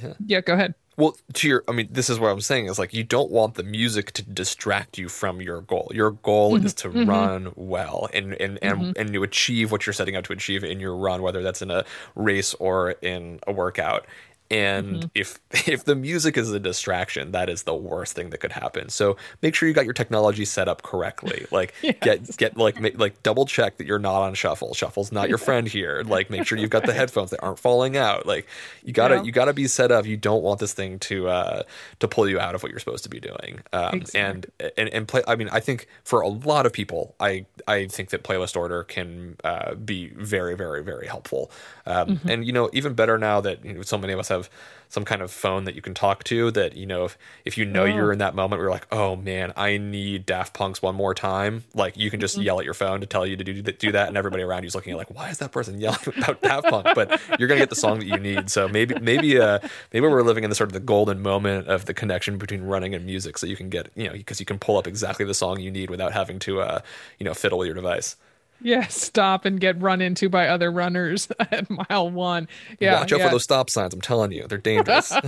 yeah. 0.03 0.15
yeah, 0.27 0.41
go 0.41 0.55
ahead. 0.55 0.75
Well, 0.97 1.17
to 1.35 1.49
your, 1.49 1.65
I 1.69 1.73
mean, 1.73 1.89
this 1.91 2.09
is 2.09 2.21
what 2.21 2.29
I'm 2.29 2.41
saying 2.41 2.67
is 2.67 2.79
like 2.79 2.95
you 2.95 3.05
don't 3.05 3.31
want 3.31 3.55
the 3.55 3.63
music 3.63 4.13
to 4.13 4.23
distract 4.23 4.99
you 4.99 5.09
from 5.09 5.41
your 5.41 5.61
goal. 5.63 5.91
Your 5.95 6.13
goal 6.13 6.55
mm-hmm. 6.55 6.67
is 6.67 6.75
to 6.75 6.89
mm-hmm. 6.89 7.09
run 7.09 7.53
well 7.57 8.09
and 8.13 8.35
and 8.35 8.59
and, 8.63 8.79
mm-hmm. 8.79 8.93
and 8.97 9.13
to 9.13 9.23
achieve 9.23 9.73
what 9.73 9.87
you're 9.87 9.93
setting 9.93 10.17
out 10.17 10.25
to 10.25 10.33
achieve 10.33 10.63
in 10.65 10.81
your 10.81 10.97
run, 10.97 11.23
whether 11.23 11.43
that's 11.43 11.63
in 11.63 11.71
a 11.71 11.85
race 12.15 12.55
or 12.55 12.93
in 13.03 13.41
a 13.47 13.53
workout 13.53 14.07
and 14.51 14.97
mm-hmm. 14.97 15.09
if 15.15 15.41
if 15.69 15.85
the 15.85 15.95
music 15.95 16.37
is 16.37 16.53
a 16.53 16.61
distraction 16.61 17.33
that 17.33 17.49
is 17.49 17.63
the 17.63 17.75
worst 17.75 18.15
thing 18.15 18.31
that 18.31 18.39
could 18.39 18.53
happen 18.53 18.89
so 18.89 19.17
make 19.43 19.55
sure 19.55 19.69
you 19.69 19.75
got 19.75 19.85
your 19.85 19.95
technology 19.95 20.45
set 20.45 20.69
up 20.69 20.83
correctly 20.83 21.47
like 21.51 21.75
yes. 21.83 21.97
get 22.01 22.37
get 22.37 22.57
like 22.57 22.81
make, 22.81 22.99
like 22.99 23.23
double 23.23 23.47
check 23.47 23.79
that 23.79 23.87
you're 23.87 23.99
not 23.99 24.21
on 24.21 24.35
shuffle 24.35 24.75
shuffle's 24.75 25.11
not 25.11 25.29
your 25.29 25.39
friend 25.39 25.69
here 25.69 26.03
like 26.07 26.29
make 26.31 26.47
sure 26.47 26.59
you've 26.59 26.71
got 26.71 26.85
the 26.85 26.93
headphones 26.95 27.31
that 27.31 27.43
aren't 27.43 27.59
falling 27.59 27.97
out 27.97 28.27
like 28.27 28.47
you 28.85 28.93
gotta 28.93 29.17
yeah. 29.17 29.23
you 29.23 29.33
gotta 29.33 29.53
be 29.53 29.67
set 29.67 29.91
up 29.91 30.05
you 30.05 30.17
don't 30.17 30.43
want 30.43 30.61
this 30.61 30.75
thing 30.75 30.99
to 30.99 31.29
uh 31.29 31.63
to 31.99 32.07
pull 32.07 32.29
you 32.29 32.39
out 32.39 32.55
of 32.55 32.63
what 32.63 32.71
you're 32.71 32.81
supposed 32.81 33.05
to 33.05 33.11
be 33.11 33.21
doing 33.21 33.61
um 33.73 33.95
exactly. 33.95 34.21
and 34.21 34.73
and 34.77 34.89
and 34.91 35.09
play 35.09 35.23
i 35.27 35.35
mean 35.35 35.49
i 35.53 35.61
think 35.61 35.89
for 36.05 36.21
a 36.21 36.29
lot 36.29 36.67
of 36.67 36.73
people 36.73 37.15
i 37.19 37.47
i 37.67 37.87
think 37.87 38.11
that 38.11 38.23
playlist 38.23 38.57
order 38.57 38.85
can 38.85 39.37
uh 39.45 39.75
be 39.75 40.09
very 40.09 40.55
very 40.55 40.83
very 40.83 41.07
helpful 41.07 41.51
um 41.87 42.09
mm-hmm. 42.09 42.29
and 42.29 42.45
you 42.45 42.53
know 42.53 42.69
even 42.73 42.95
better 42.95 43.17
now 43.17 43.41
that 43.41 43.65
you 43.65 43.73
know, 43.73 43.83
so 43.83 43.97
many 43.97 44.13
of 44.13 44.19
us 44.19 44.29
have 44.35 44.51
some 44.95 45.05
kind 45.05 45.23
of 45.23 45.31
phone 45.31 45.65
that 45.65 45.75
you 45.75 45.83
can 45.83 45.93
talk 45.93 46.23
to 46.23 46.53
that 46.53 46.77
you 46.77 46.87
know 46.87 47.05
if 47.05 47.19
if 47.45 47.59
you 47.59 47.65
know 47.65 47.83
oh. 47.83 47.87
you're 47.87 48.13
in 48.13 48.19
that 48.19 48.35
moment 48.35 48.59
where 48.61 48.67
you're 48.67 48.73
like 48.73 48.87
oh 48.93 49.17
man 49.17 49.53
i 49.57 49.77
need 49.77 50.25
daft 50.25 50.55
punk's 50.55 50.81
one 50.81 50.95
more 50.95 51.13
time 51.15 51.65
like 51.75 51.97
you 51.97 52.11
can 52.11 52.21
just 52.21 52.37
mm-hmm. 52.37 52.45
yell 52.45 52.61
at 52.61 52.65
your 52.65 52.75
phone 52.75 53.01
to 53.01 53.07
tell 53.07 53.27
you 53.27 53.37
to 53.37 53.43
do, 53.43 53.61
do 53.61 53.93
that 53.93 54.07
and 54.07 54.17
everybody 54.17 54.43
around 54.43 54.63
you's 54.63 54.75
looking 54.75 54.93
at 54.93 54.97
like 54.97 55.13
why 55.13 55.29
is 55.29 55.39
that 55.39 55.51
person 55.51 55.81
yelling 55.81 55.99
about 56.17 56.41
daft 56.43 56.67
punk 56.69 56.87
but 56.95 57.21
you're 57.39 57.49
gonna 57.49 57.61
get 57.61 57.71
the 57.71 57.77
song 57.77 57.99
that 57.99 58.07
you 58.07 58.19
need 58.19 58.49
so 58.49 58.69
maybe 58.69 58.95
maybe 59.01 59.39
uh 59.39 59.59
maybe 59.93 60.07
we're 60.07 60.23
living 60.23 60.45
in 60.45 60.51
the 60.51 60.57
sort 60.57 60.69
of 60.69 60.75
the 60.75 60.81
golden 60.81 61.21
moment 61.21 61.67
of 61.67 61.87
the 61.87 61.95
connection 61.95 62.39
between 62.39 62.63
running 62.63 62.95
and 62.95 63.05
music 63.05 63.37
so 63.37 63.47
you 63.47 63.57
can 63.57 63.69
get 63.69 63.91
you 63.97 64.07
know 64.07 64.13
because 64.13 64.39
you 64.39 64.47
can 64.47 64.59
pull 64.59 64.77
up 64.77 64.87
exactly 64.87 65.27
the 65.27 65.35
song 65.35 65.59
you 65.59 65.73
need 65.73 65.91
without 65.91 66.13
having 66.13 66.39
to 66.39 66.61
uh 66.61 66.79
you 67.19 67.25
know 67.25 67.35
fiddle 67.35 67.59
with 67.59 67.67
your 67.67 67.75
device 67.75 68.15
yeah, 68.61 68.87
stop 68.87 69.45
and 69.45 69.61
get 69.61 69.81
run 69.81 70.01
into 70.01 70.29
by 70.29 70.49
other 70.49 70.71
runners 70.71 71.29
at 71.39 71.69
mile 71.69 72.11
one. 72.11 72.49
Yeah, 72.81 73.01
watch 73.01 73.13
out 73.13 73.19
yeah. 73.19 73.27
for 73.27 73.33
those 73.33 73.45
stop 73.45 73.69
signs. 73.69 73.93
I'm 73.93 74.01
telling 74.01 74.33
you, 74.33 74.47
they're 74.49 74.59
dangerous. 74.59 75.13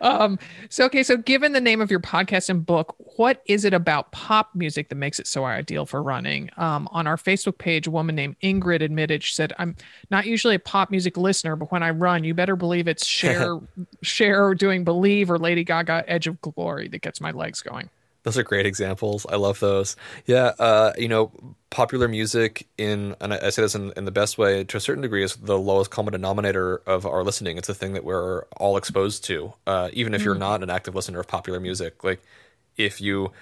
um, 0.00 0.38
so 0.68 0.84
okay, 0.84 1.02
so 1.02 1.16
given 1.16 1.52
the 1.52 1.60
name 1.60 1.80
of 1.80 1.90
your 1.90 2.00
podcast 2.00 2.50
and 2.50 2.64
book, 2.64 2.94
what 3.16 3.42
is 3.46 3.64
it 3.64 3.74
about 3.74 4.12
pop 4.12 4.50
music 4.54 4.88
that 4.90 4.94
makes 4.94 5.18
it 5.18 5.26
so 5.26 5.44
ideal 5.44 5.86
for 5.86 6.02
running? 6.02 6.50
Um, 6.56 6.88
on 6.92 7.06
our 7.06 7.16
Facebook 7.16 7.58
page, 7.58 7.86
a 7.86 7.90
woman 7.90 8.14
named 8.14 8.36
Ingrid 8.42 8.82
admitted 8.82 9.24
she 9.24 9.34
said, 9.34 9.52
"I'm 9.58 9.76
not 10.10 10.26
usually 10.26 10.54
a 10.54 10.60
pop 10.60 10.90
music 10.90 11.16
listener, 11.16 11.56
but 11.56 11.72
when 11.72 11.82
I 11.82 11.90
run, 11.90 12.24
you 12.24 12.34
better 12.34 12.56
believe 12.56 12.86
it's 12.86 13.06
Cher, 13.06 13.58
Cher 14.02 14.54
doing 14.54 14.84
Believe 14.84 15.30
or 15.30 15.38
Lady 15.38 15.64
Gaga 15.64 16.04
Edge 16.06 16.26
of 16.26 16.40
Glory 16.40 16.88
that 16.88 17.02
gets 17.02 17.20
my 17.20 17.30
legs 17.30 17.62
going." 17.62 17.88
Those 18.22 18.36
are 18.36 18.42
great 18.42 18.66
examples. 18.66 19.24
I 19.28 19.36
love 19.36 19.60
those. 19.60 19.96
Yeah, 20.26 20.52
uh, 20.58 20.92
you 20.98 21.08
know, 21.08 21.32
popular 21.70 22.06
music 22.06 22.66
in, 22.76 23.16
and 23.20 23.32
I, 23.32 23.48
say 23.50 23.62
this 23.62 23.74
in, 23.74 23.92
in, 23.96 24.04
the 24.04 24.10
best 24.10 24.36
way, 24.36 24.62
to 24.64 24.76
a 24.76 24.80
certain 24.80 25.02
degree, 25.02 25.24
is 25.24 25.36
the 25.36 25.58
lowest 25.58 25.90
common 25.90 26.12
denominator 26.12 26.82
of 26.86 27.06
our 27.06 27.24
listening. 27.24 27.56
It's 27.56 27.68
a 27.68 27.74
thing 27.74 27.94
that 27.94 28.04
we're 28.04 28.42
all 28.56 28.76
exposed 28.76 29.24
to, 29.24 29.54
uh, 29.66 29.88
even 29.94 30.12
if 30.12 30.20
mm. 30.20 30.26
you're 30.26 30.34
not 30.34 30.62
an 30.62 30.68
active 30.68 30.94
listener 30.94 31.20
of 31.20 31.28
popular 31.28 31.60
music. 31.60 32.04
Like, 32.04 32.22
if 32.76 33.00
you 33.00 33.32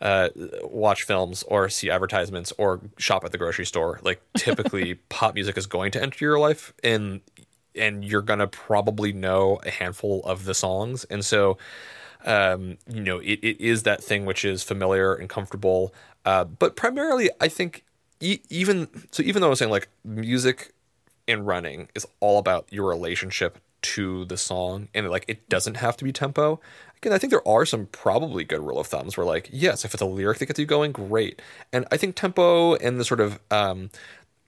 uh, 0.00 0.28
watch 0.62 1.04
films 1.04 1.42
or 1.44 1.68
see 1.68 1.90
advertisements 1.90 2.52
or 2.58 2.80
shop 2.98 3.24
at 3.24 3.32
the 3.32 3.38
grocery 3.38 3.66
store, 3.66 4.00
like 4.02 4.20
typically 4.36 4.94
pop 5.08 5.34
music 5.34 5.56
is 5.56 5.66
going 5.66 5.92
to 5.92 6.02
enter 6.02 6.24
your 6.24 6.38
life, 6.38 6.72
and 6.82 7.20
and 7.74 8.04
you're 8.04 8.22
gonna 8.22 8.46
probably 8.46 9.12
know 9.12 9.60
a 9.64 9.70
handful 9.70 10.22
of 10.24 10.44
the 10.44 10.54
songs, 10.54 11.04
and 11.04 11.24
so 11.24 11.58
um, 12.26 12.76
you 12.92 13.02
know, 13.02 13.18
it, 13.18 13.38
it 13.42 13.60
is 13.60 13.84
that 13.84 14.02
thing 14.02 14.26
which 14.26 14.44
is 14.44 14.62
familiar 14.62 15.14
and 15.14 15.28
comfortable. 15.28 15.94
Uh, 16.24 16.44
but 16.44 16.76
primarily, 16.76 17.30
I 17.40 17.48
think 17.48 17.84
e- 18.20 18.40
even 18.50 18.88
so, 19.10 19.22
even 19.22 19.40
though 19.40 19.50
I'm 19.50 19.54
saying 19.54 19.70
like 19.70 19.88
music 20.04 20.72
and 21.28 21.46
running 21.46 21.88
is 21.94 22.06
all 22.20 22.38
about 22.38 22.66
your 22.70 22.88
relationship 22.88 23.58
to 23.82 24.24
the 24.24 24.36
song, 24.36 24.88
and 24.94 25.08
like 25.08 25.24
it 25.28 25.48
doesn't 25.48 25.76
have 25.76 25.96
to 25.98 26.04
be 26.04 26.12
tempo. 26.12 26.60
Again, 26.98 27.12
I 27.12 27.18
think 27.18 27.30
there 27.30 27.46
are 27.46 27.64
some 27.64 27.86
probably 27.86 28.42
good 28.42 28.60
rule 28.60 28.80
of 28.80 28.88
thumbs 28.88 29.16
where 29.16 29.26
like 29.26 29.48
yes, 29.52 29.84
if 29.84 29.94
it's 29.94 30.02
a 30.02 30.06
lyric 30.06 30.38
that 30.38 30.46
gets 30.46 30.58
you 30.58 30.66
going, 30.66 30.92
great. 30.92 31.40
And 31.72 31.86
I 31.92 31.96
think 31.96 32.16
tempo 32.16 32.74
and 32.74 32.98
the 32.98 33.04
sort 33.04 33.20
of 33.20 33.38
um, 33.52 33.90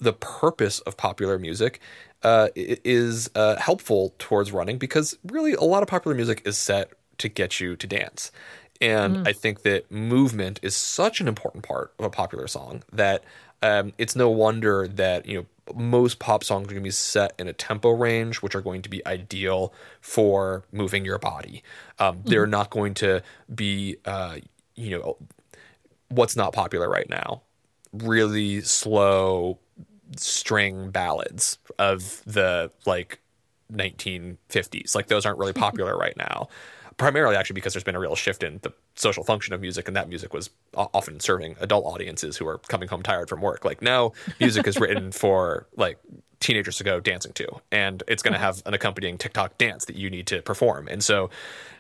the 0.01 0.13
purpose 0.13 0.81
of 0.81 0.97
popular 0.97 1.39
music 1.39 1.81
uh, 2.23 2.49
is 2.57 3.31
uh, 3.35 3.57
helpful 3.57 4.15
towards 4.19 4.51
running 4.51 4.79
because 4.79 5.17
really 5.25 5.55
a 5.55 5.63
lot 5.63 5.83
of 5.83 5.89
popular 5.89 6.17
music 6.17 6.43
is 6.45 6.59
set 6.59 6.93
to 7.19 7.29
get 7.29 7.61
you 7.61 7.77
to 7.77 7.87
dance. 7.87 8.31
And 8.81 9.19
mm. 9.19 9.29
I 9.29 9.33
think 9.33 9.63
that 9.63 9.91
movement 9.91 10.61
is 10.63 10.77
such 10.77 11.21
an 11.21 11.29
important 11.29 11.65
part 11.65 11.93
of 11.99 12.05
a 12.05 12.11
popular 12.11 12.47
song 12.47 12.83
that 12.93 13.25
um, 13.61 13.93
it's 13.99 14.15
no 14.15 14.31
wonder 14.31 14.87
that 14.87 15.27
you 15.27 15.39
know 15.39 15.47
most 15.75 16.19
pop 16.19 16.45
songs 16.45 16.67
are 16.67 16.71
going 16.71 16.83
to 16.83 16.87
be 16.87 16.91
set 16.91 17.35
in 17.39 17.49
a 17.49 17.53
tempo 17.53 17.91
range, 17.91 18.37
which 18.37 18.55
are 18.55 18.61
going 18.61 18.83
to 18.83 18.89
be 18.89 19.05
ideal 19.07 19.73
for 20.01 20.65
moving 20.73 21.05
your 21.05 21.19
body. 21.19 21.63
Um, 21.99 22.17
mm-hmm. 22.19 22.29
They're 22.29 22.47
not 22.47 22.71
going 22.71 22.95
to 22.95 23.23
be, 23.55 23.97
uh, 24.05 24.37
you 24.77 24.99
know, 24.99 25.17
what's 26.09 26.37
not 26.37 26.53
popular 26.53 26.89
right 26.89 27.09
now. 27.09 27.43
Really 27.93 28.61
slow 28.61 29.59
string 30.17 30.91
ballads 30.91 31.59
of 31.79 32.23
the 32.25 32.71
like 32.87 33.21
1950s. 33.73 34.95
Like 34.95 35.09
those 35.09 35.27
aren't 35.27 35.39
really 35.39 35.53
popular 35.65 35.97
right 35.97 36.17
now 36.17 36.49
primarily 36.99 37.37
actually 37.37 37.55
because 37.55 37.73
there's 37.73 37.85
been 37.85 37.95
a 37.95 38.01
real 38.01 38.15
shift 38.15 38.43
in 38.43 38.59
the 38.63 38.73
social 38.97 39.25
function 39.25 39.55
of 39.55 39.61
music 39.61 39.89
and 39.89 39.97
that 39.97 40.09
music 40.09 40.35
was 40.35 40.51
often 40.75 41.21
serving 41.21 41.57
adult 41.61 41.87
audiences 41.87 42.37
who 42.37 42.47
are 42.47 42.59
coming 42.69 42.89
home 42.89 43.03
tired 43.03 43.29
from 43.29 43.41
work. 43.41 43.65
Like 43.65 43.81
now 43.81 44.13
music 44.41 44.67
is 44.67 44.79
written 44.79 45.13
for 45.23 45.67
like 45.77 45.99
teenagers 46.41 46.77
to 46.77 46.85
go 46.85 47.01
dancing 47.01 47.33
to. 47.33 47.47
And 47.73 48.03
it's 48.07 48.23
going 48.23 48.33
to 48.33 48.39
have 48.39 48.63
an 48.65 48.75
accompanying 48.75 49.19
tiktok 49.19 49.59
dance 49.59 49.85
that 49.87 49.97
you 49.97 50.09
need 50.09 50.27
to 50.29 50.43
perform. 50.43 50.89
And 50.89 51.03
so 51.03 51.31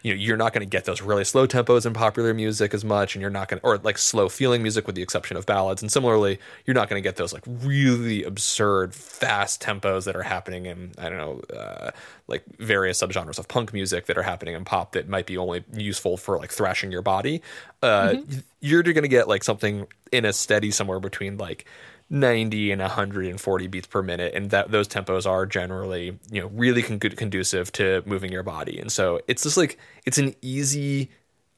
you 0.02 0.12
know 0.12 0.20
you're 0.20 0.36
not 0.36 0.52
going 0.52 0.66
to 0.66 0.70
get 0.70 0.84
those 0.84 1.02
really 1.02 1.24
slow 1.24 1.46
tempos 1.46 1.86
in 1.86 1.92
popular 1.92 2.32
music 2.34 2.72
as 2.74 2.84
much 2.84 3.14
and 3.14 3.20
you're 3.20 3.30
not 3.30 3.48
going 3.48 3.60
to 3.60 3.66
or 3.66 3.78
like 3.78 3.98
slow 3.98 4.28
feeling 4.28 4.62
music 4.62 4.86
with 4.86 4.96
the 4.96 5.02
exception 5.02 5.36
of 5.36 5.46
ballads. 5.46 5.82
And 5.82 5.90
similarly 5.90 6.38
you're 6.66 6.74
not 6.74 6.88
going 6.88 7.02
to 7.02 7.06
get 7.06 7.16
those 7.16 7.32
like 7.32 7.44
really 7.46 8.24
absurd 8.24 8.94
fast 8.94 9.62
tempos 9.62 10.04
that 10.04 10.16
are 10.16 10.22
happening 10.22 10.66
in 10.66 10.92
i 10.98 11.08
don't 11.08 11.18
know 11.18 11.56
uh, 11.56 11.90
like 12.28 12.44
various 12.58 13.02
subgenres 13.02 13.38
of 13.38 13.48
punk 13.48 13.72
music 13.72 14.06
that 14.06 14.18
are 14.18 14.22
happening 14.22 14.54
in 14.54 14.64
pop 14.64 14.92
that 14.92 15.08
might 15.08 15.26
be 15.26 15.36
only 15.36 15.64
useful 15.72 16.16
for 16.16 16.36
like 16.38 16.52
thrashing 16.52 16.92
your 16.92 17.02
body. 17.02 17.42
Uh, 17.82 18.10
mm-hmm. 18.10 18.38
you're 18.60 18.82
going 18.82 19.02
to 19.02 19.08
get 19.08 19.26
like 19.26 19.42
something 19.42 19.86
in 20.12 20.24
a 20.24 20.32
steady 20.32 20.70
somewhere 20.70 21.00
between 21.00 21.38
like 21.38 21.64
90 22.10 22.72
and 22.72 22.80
140 22.80 23.66
beats 23.66 23.86
per 23.86 24.02
minute 24.02 24.32
and 24.34 24.50
that 24.50 24.70
those 24.70 24.88
tempos 24.88 25.26
are 25.26 25.44
generally 25.44 26.18
you 26.30 26.40
know 26.40 26.48
really 26.48 26.82
con- 26.82 26.98
conducive 26.98 27.70
to 27.70 28.02
moving 28.06 28.32
your 28.32 28.42
body 28.42 28.78
and 28.78 28.90
so 28.90 29.20
it's 29.28 29.42
just 29.42 29.58
like 29.58 29.78
it's 30.06 30.16
an 30.16 30.34
easy 30.40 31.10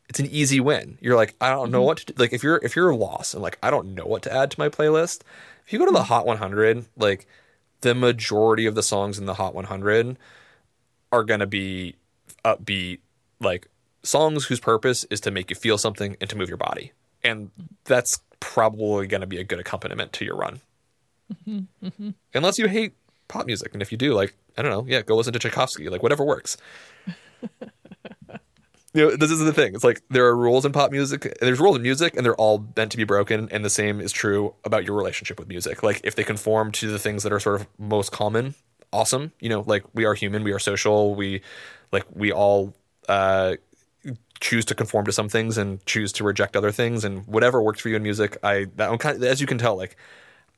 it's 0.08 0.18
an 0.18 0.26
easy 0.26 0.58
win 0.58 0.98
you're 1.00 1.14
like 1.14 1.36
i 1.40 1.50
don't 1.50 1.70
know 1.70 1.78
mm-hmm. 1.78 1.86
what 1.86 1.98
to 1.98 2.06
do. 2.06 2.14
like 2.18 2.32
if 2.32 2.42
you're 2.42 2.58
if 2.64 2.74
you're 2.74 2.92
lost 2.94 3.32
and 3.32 3.42
like 3.44 3.58
i 3.62 3.70
don't 3.70 3.94
know 3.94 4.04
what 4.04 4.22
to 4.22 4.32
add 4.32 4.50
to 4.50 4.58
my 4.58 4.68
playlist 4.68 5.20
if 5.64 5.72
you 5.72 5.78
go 5.78 5.86
to 5.86 5.92
the 5.92 6.04
hot 6.04 6.26
100 6.26 6.84
like 6.96 7.28
the 7.82 7.94
majority 7.94 8.66
of 8.66 8.74
the 8.74 8.82
songs 8.82 9.18
in 9.18 9.26
the 9.26 9.34
hot 9.34 9.54
100 9.54 10.18
are 11.12 11.24
going 11.24 11.40
to 11.40 11.46
be 11.46 11.94
upbeat 12.44 12.98
like 13.40 13.68
songs 14.02 14.46
whose 14.46 14.58
purpose 14.58 15.04
is 15.10 15.20
to 15.20 15.30
make 15.30 15.48
you 15.48 15.54
feel 15.54 15.78
something 15.78 16.16
and 16.20 16.28
to 16.28 16.36
move 16.36 16.48
your 16.48 16.58
body 16.58 16.90
and 17.22 17.52
that's 17.84 18.20
probably 18.40 19.06
going 19.06 19.20
to 19.20 19.26
be 19.26 19.38
a 19.38 19.44
good 19.44 19.60
accompaniment 19.60 20.12
to 20.14 20.24
your 20.24 20.36
run. 20.36 20.60
Mm-hmm, 21.32 21.86
mm-hmm. 21.86 22.10
Unless 22.34 22.58
you 22.58 22.66
hate 22.66 22.94
pop 23.28 23.46
music, 23.46 23.72
and 23.72 23.82
if 23.82 23.92
you 23.92 23.98
do, 23.98 24.14
like 24.14 24.34
I 24.58 24.62
don't 24.62 24.70
know, 24.70 24.84
yeah, 24.88 25.02
go 25.02 25.16
listen 25.16 25.32
to 25.32 25.38
Tchaikovsky, 25.38 25.88
like 25.88 26.02
whatever 26.02 26.24
works. 26.24 26.56
you 28.92 29.04
know, 29.04 29.16
this 29.16 29.30
is 29.30 29.38
the 29.38 29.52
thing. 29.52 29.74
It's 29.74 29.84
like 29.84 30.02
there 30.10 30.26
are 30.26 30.36
rules 30.36 30.64
in 30.64 30.72
pop 30.72 30.90
music. 30.90 31.38
There's 31.40 31.60
rules 31.60 31.76
in 31.76 31.82
music, 31.82 32.16
and 32.16 32.24
they're 32.24 32.34
all 32.34 32.66
meant 32.76 32.90
to 32.92 32.96
be 32.96 33.04
broken. 33.04 33.48
And 33.52 33.64
the 33.64 33.70
same 33.70 34.00
is 34.00 34.12
true 34.12 34.54
about 34.64 34.84
your 34.84 34.96
relationship 34.96 35.38
with 35.38 35.48
music. 35.48 35.82
Like 35.82 36.00
if 36.02 36.16
they 36.16 36.24
conform 36.24 36.72
to 36.72 36.90
the 36.90 36.98
things 36.98 37.22
that 37.22 37.32
are 37.32 37.40
sort 37.40 37.60
of 37.60 37.66
most 37.78 38.10
common, 38.10 38.54
awesome. 38.92 39.32
You 39.40 39.48
know, 39.48 39.64
like 39.66 39.84
we 39.94 40.04
are 40.04 40.14
human, 40.14 40.42
we 40.42 40.52
are 40.52 40.58
social. 40.58 41.14
We 41.14 41.42
like 41.92 42.04
we 42.12 42.32
all 42.32 42.74
uh, 43.08 43.56
choose 44.40 44.64
to 44.66 44.74
conform 44.74 45.04
to 45.06 45.12
some 45.12 45.28
things 45.28 45.58
and 45.58 45.84
choose 45.86 46.12
to 46.12 46.24
reject 46.24 46.56
other 46.56 46.72
things. 46.72 47.04
And 47.04 47.26
whatever 47.26 47.62
works 47.62 47.80
for 47.80 47.88
you 47.88 47.96
in 47.96 48.02
music, 48.02 48.38
I 48.42 48.66
that 48.76 48.98
kind 49.00 49.16
of, 49.16 49.22
as 49.22 49.40
you 49.40 49.46
can 49.46 49.58
tell, 49.58 49.76
like 49.76 49.96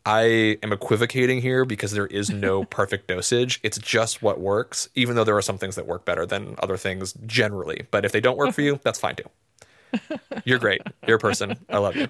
I 0.07 0.59
am 0.62 0.72
equivocating 0.72 1.41
here 1.41 1.64
because 1.64 1.93
there 1.93 2.07
is 2.07 2.30
no 2.30 2.64
perfect 2.78 3.09
dosage. 3.09 3.61
It's 3.62 3.78
just 3.78 4.22
what 4.22 4.41
works, 4.41 4.89
even 4.95 5.16
though 5.16 5.24
there 5.24 5.37
are 5.37 5.43
some 5.43 5.59
things 5.59 5.76
that 5.76 5.87
work 5.87 6.05
better 6.05 6.26
than 6.26 6.57
other 6.59 6.76
things 6.76 7.14
generally. 7.26 7.87
But 7.91 8.05
if 8.05 8.12
they 8.12 8.20
don't 8.20 8.37
work 8.37 8.55
for 8.55 8.62
you, 8.62 8.80
that's 8.83 8.99
fine 8.99 9.16
too. 9.16 10.01
You're 10.45 10.59
great. 10.59 10.80
You're 11.07 11.16
a 11.16 11.20
person. 11.20 11.59
I 11.68 11.78
love 11.78 11.97
you. 11.97 12.09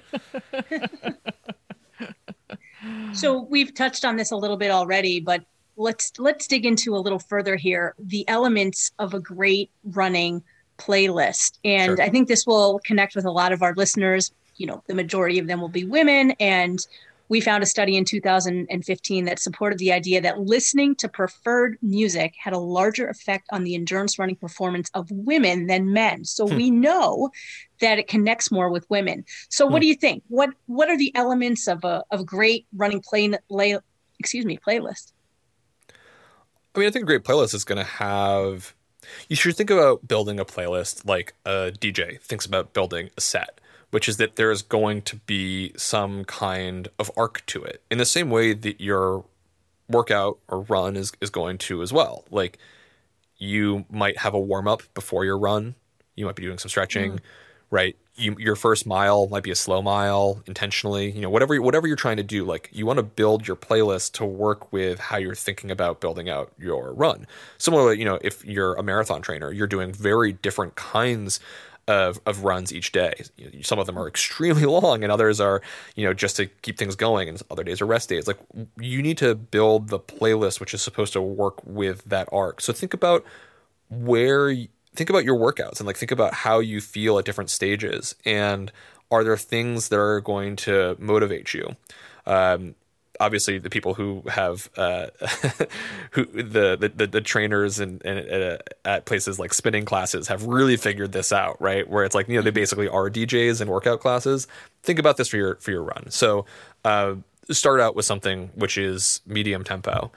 So 3.12 3.42
we've 3.42 3.74
touched 3.74 4.04
on 4.04 4.16
this 4.16 4.30
a 4.30 4.36
little 4.36 4.56
bit 4.56 4.70
already, 4.70 5.20
but 5.20 5.44
let's 5.76 6.12
let's 6.18 6.46
dig 6.46 6.66
into 6.66 6.96
a 6.96 6.98
little 6.98 7.18
further 7.18 7.56
here. 7.56 7.94
The 7.98 8.26
elements 8.28 8.92
of 8.98 9.14
a 9.14 9.20
great 9.20 9.70
running 9.84 10.42
playlist. 10.78 11.58
And 11.64 11.96
sure. 11.96 12.02
I 12.02 12.08
think 12.08 12.28
this 12.28 12.46
will 12.46 12.80
connect 12.84 13.14
with 13.14 13.24
a 13.24 13.30
lot 13.30 13.52
of 13.52 13.62
our 13.62 13.74
listeners. 13.74 14.32
You 14.56 14.66
know, 14.66 14.82
the 14.86 14.94
majority 14.94 15.38
of 15.38 15.46
them 15.46 15.60
will 15.60 15.68
be 15.68 15.84
women 15.84 16.32
and 16.38 16.84
we 17.32 17.40
found 17.40 17.62
a 17.62 17.66
study 17.66 17.96
in 17.96 18.04
2015 18.04 19.24
that 19.24 19.38
supported 19.38 19.78
the 19.78 19.90
idea 19.90 20.20
that 20.20 20.40
listening 20.40 20.94
to 20.96 21.08
preferred 21.08 21.78
music 21.80 22.34
had 22.38 22.52
a 22.52 22.58
larger 22.58 23.08
effect 23.08 23.46
on 23.50 23.64
the 23.64 23.74
endurance 23.74 24.18
running 24.18 24.36
performance 24.36 24.90
of 24.92 25.10
women 25.10 25.66
than 25.66 25.94
men. 25.94 26.26
So 26.26 26.46
hmm. 26.46 26.56
we 26.56 26.70
know 26.70 27.30
that 27.80 27.98
it 27.98 28.06
connects 28.06 28.52
more 28.52 28.68
with 28.68 28.88
women. 28.90 29.24
So 29.48 29.66
hmm. 29.66 29.72
what 29.72 29.80
do 29.80 29.88
you 29.88 29.94
think? 29.94 30.22
What 30.28 30.50
what 30.66 30.90
are 30.90 30.98
the 30.98 31.10
elements 31.14 31.68
of 31.68 31.84
a 31.84 32.04
of 32.10 32.26
great 32.26 32.66
running 32.76 33.00
play, 33.00 33.34
play 33.48 33.78
excuse 34.18 34.44
me 34.44 34.58
playlist? 34.58 35.12
I 36.74 36.78
mean, 36.78 36.88
I 36.88 36.90
think 36.90 37.04
a 37.04 37.06
great 37.06 37.24
playlist 37.24 37.54
is 37.54 37.64
going 37.64 37.78
to 37.78 37.84
have. 37.84 38.74
You 39.28 39.36
should 39.36 39.56
think 39.56 39.70
about 39.70 40.06
building 40.06 40.38
a 40.38 40.44
playlist 40.44 41.06
like 41.06 41.34
a 41.44 41.72
DJ 41.72 42.20
thinks 42.20 42.46
about 42.46 42.72
building 42.72 43.10
a 43.16 43.20
set 43.20 43.60
which 43.92 44.08
is 44.08 44.16
that 44.16 44.36
there 44.36 44.50
is 44.50 44.62
going 44.62 45.02
to 45.02 45.16
be 45.16 45.70
some 45.76 46.24
kind 46.24 46.88
of 46.98 47.10
arc 47.14 47.44
to 47.44 47.62
it 47.62 47.82
in 47.90 47.98
the 47.98 48.06
same 48.06 48.30
way 48.30 48.54
that 48.54 48.80
your 48.80 49.22
workout 49.86 50.38
or 50.48 50.62
run 50.62 50.96
is, 50.96 51.12
is 51.20 51.28
going 51.28 51.58
to 51.58 51.82
as 51.82 51.92
well. 51.92 52.24
Like 52.30 52.58
you 53.36 53.84
might 53.90 54.18
have 54.18 54.32
a 54.32 54.40
warm 54.40 54.66
up 54.66 54.82
before 54.94 55.26
your 55.26 55.38
run, 55.38 55.74
you 56.16 56.24
might 56.24 56.36
be 56.36 56.42
doing 56.42 56.56
some 56.56 56.70
stretching, 56.70 57.12
mm. 57.12 57.20
right? 57.70 57.94
You, 58.14 58.36
your 58.38 58.56
first 58.56 58.86
mile 58.86 59.26
might 59.28 59.42
be 59.42 59.50
a 59.50 59.56
slow 59.56 59.80
mile 59.80 60.42
intentionally, 60.46 61.10
you 61.10 61.22
know, 61.22 61.30
whatever 61.30 61.60
whatever 61.62 61.86
you're 61.86 61.96
trying 61.96 62.18
to 62.18 62.22
do. 62.22 62.44
Like 62.44 62.68
you 62.70 62.84
want 62.84 62.98
to 62.98 63.02
build 63.02 63.48
your 63.48 63.56
playlist 63.56 64.12
to 64.14 64.26
work 64.26 64.70
with 64.70 64.98
how 64.98 65.16
you're 65.16 65.34
thinking 65.34 65.70
about 65.70 66.00
building 66.00 66.28
out 66.28 66.52
your 66.58 66.92
run. 66.92 67.26
Similarly, 67.56 67.98
you 67.98 68.04
know, 68.04 68.18
if 68.20 68.44
you're 68.44 68.74
a 68.74 68.82
marathon 68.82 69.22
trainer, 69.22 69.50
you're 69.50 69.66
doing 69.66 69.92
very 69.92 70.32
different 70.32 70.74
kinds 70.74 71.40
of, 71.88 72.20
of 72.26 72.44
runs 72.44 72.72
each 72.72 72.92
day. 72.92 73.14
Some 73.62 73.78
of 73.78 73.86
them 73.86 73.98
are 73.98 74.06
extremely 74.06 74.64
long, 74.66 75.02
and 75.02 75.12
others 75.12 75.40
are, 75.40 75.62
you 75.96 76.06
know, 76.06 76.14
just 76.14 76.36
to 76.36 76.46
keep 76.46 76.78
things 76.78 76.96
going, 76.96 77.28
and 77.28 77.40
other 77.50 77.64
days 77.64 77.80
are 77.80 77.86
rest 77.86 78.08
days. 78.08 78.26
Like 78.26 78.38
you 78.78 79.02
need 79.02 79.18
to 79.18 79.34
build 79.34 79.88
the 79.88 79.98
playlist, 79.98 80.60
which 80.60 80.74
is 80.74 80.82
supposed 80.82 81.12
to 81.14 81.20
work 81.20 81.64
with 81.64 82.04
that 82.04 82.28
arc. 82.32 82.60
So 82.60 82.72
think 82.72 82.94
about 82.94 83.24
where, 83.90 84.50
think 84.94 85.10
about 85.10 85.24
your 85.24 85.36
workouts, 85.36 85.78
and 85.78 85.86
like 85.86 85.96
think 85.96 86.10
about 86.10 86.34
how 86.34 86.58
you 86.60 86.80
feel 86.80 87.18
at 87.18 87.24
different 87.24 87.50
stages, 87.50 88.14
and 88.24 88.72
are 89.10 89.24
there 89.24 89.36
things 89.36 89.88
that 89.88 89.98
are 89.98 90.20
going 90.20 90.56
to 90.56 90.96
motivate 90.98 91.52
you? 91.54 91.76
Um, 92.26 92.74
obviously 93.20 93.58
the 93.58 93.70
people 93.70 93.94
who 93.94 94.22
have 94.28 94.68
uh, 94.76 95.06
who 96.12 96.24
the, 96.26 96.92
the 96.96 97.06
the 97.06 97.20
trainers 97.20 97.78
and, 97.78 98.04
and 98.04 98.30
uh, 98.30 98.58
at 98.84 99.04
places 99.04 99.38
like 99.38 99.54
spinning 99.54 99.84
classes 99.84 100.28
have 100.28 100.44
really 100.44 100.76
figured 100.76 101.12
this 101.12 101.32
out, 101.32 101.60
right? 101.60 101.88
Where 101.88 102.04
it's 102.04 102.14
like 102.14 102.28
you 102.28 102.36
know 102.36 102.42
they 102.42 102.50
mm-hmm. 102.50 102.54
basically 102.54 102.88
are 102.88 103.08
DJs 103.08 103.60
in 103.60 103.68
workout 103.68 104.00
classes. 104.00 104.46
Think 104.82 104.98
about 104.98 105.16
this 105.16 105.28
for 105.28 105.36
your 105.36 105.56
for 105.56 105.70
your 105.70 105.82
run. 105.82 106.10
So 106.10 106.44
uh, 106.84 107.14
start 107.50 107.80
out 107.80 107.94
with 107.94 108.04
something 108.04 108.50
which 108.54 108.76
is 108.76 109.20
medium 109.26 109.64
tempo. 109.64 110.10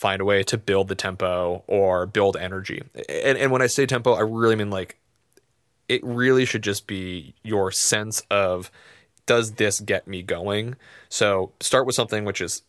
Find 0.00 0.22
a 0.22 0.24
way 0.24 0.42
to 0.44 0.56
build 0.56 0.88
the 0.88 0.94
tempo 0.94 1.62
or 1.66 2.06
build 2.06 2.34
energy. 2.34 2.82
And 3.06 3.36
and 3.36 3.52
when 3.52 3.60
I 3.60 3.66
say 3.66 3.84
tempo, 3.84 4.14
I 4.14 4.22
really 4.22 4.56
mean 4.56 4.70
like 4.70 4.98
it 5.90 6.02
really 6.02 6.46
should 6.46 6.62
just 6.62 6.86
be 6.86 7.34
your 7.42 7.70
sense 7.70 8.22
of 8.30 8.70
does 9.26 9.52
this 9.56 9.78
get 9.78 10.08
me 10.08 10.22
going? 10.22 10.76
So 11.10 11.52
start 11.60 11.84
with 11.84 11.94
something 11.94 12.24
which 12.24 12.40
is 12.40 12.62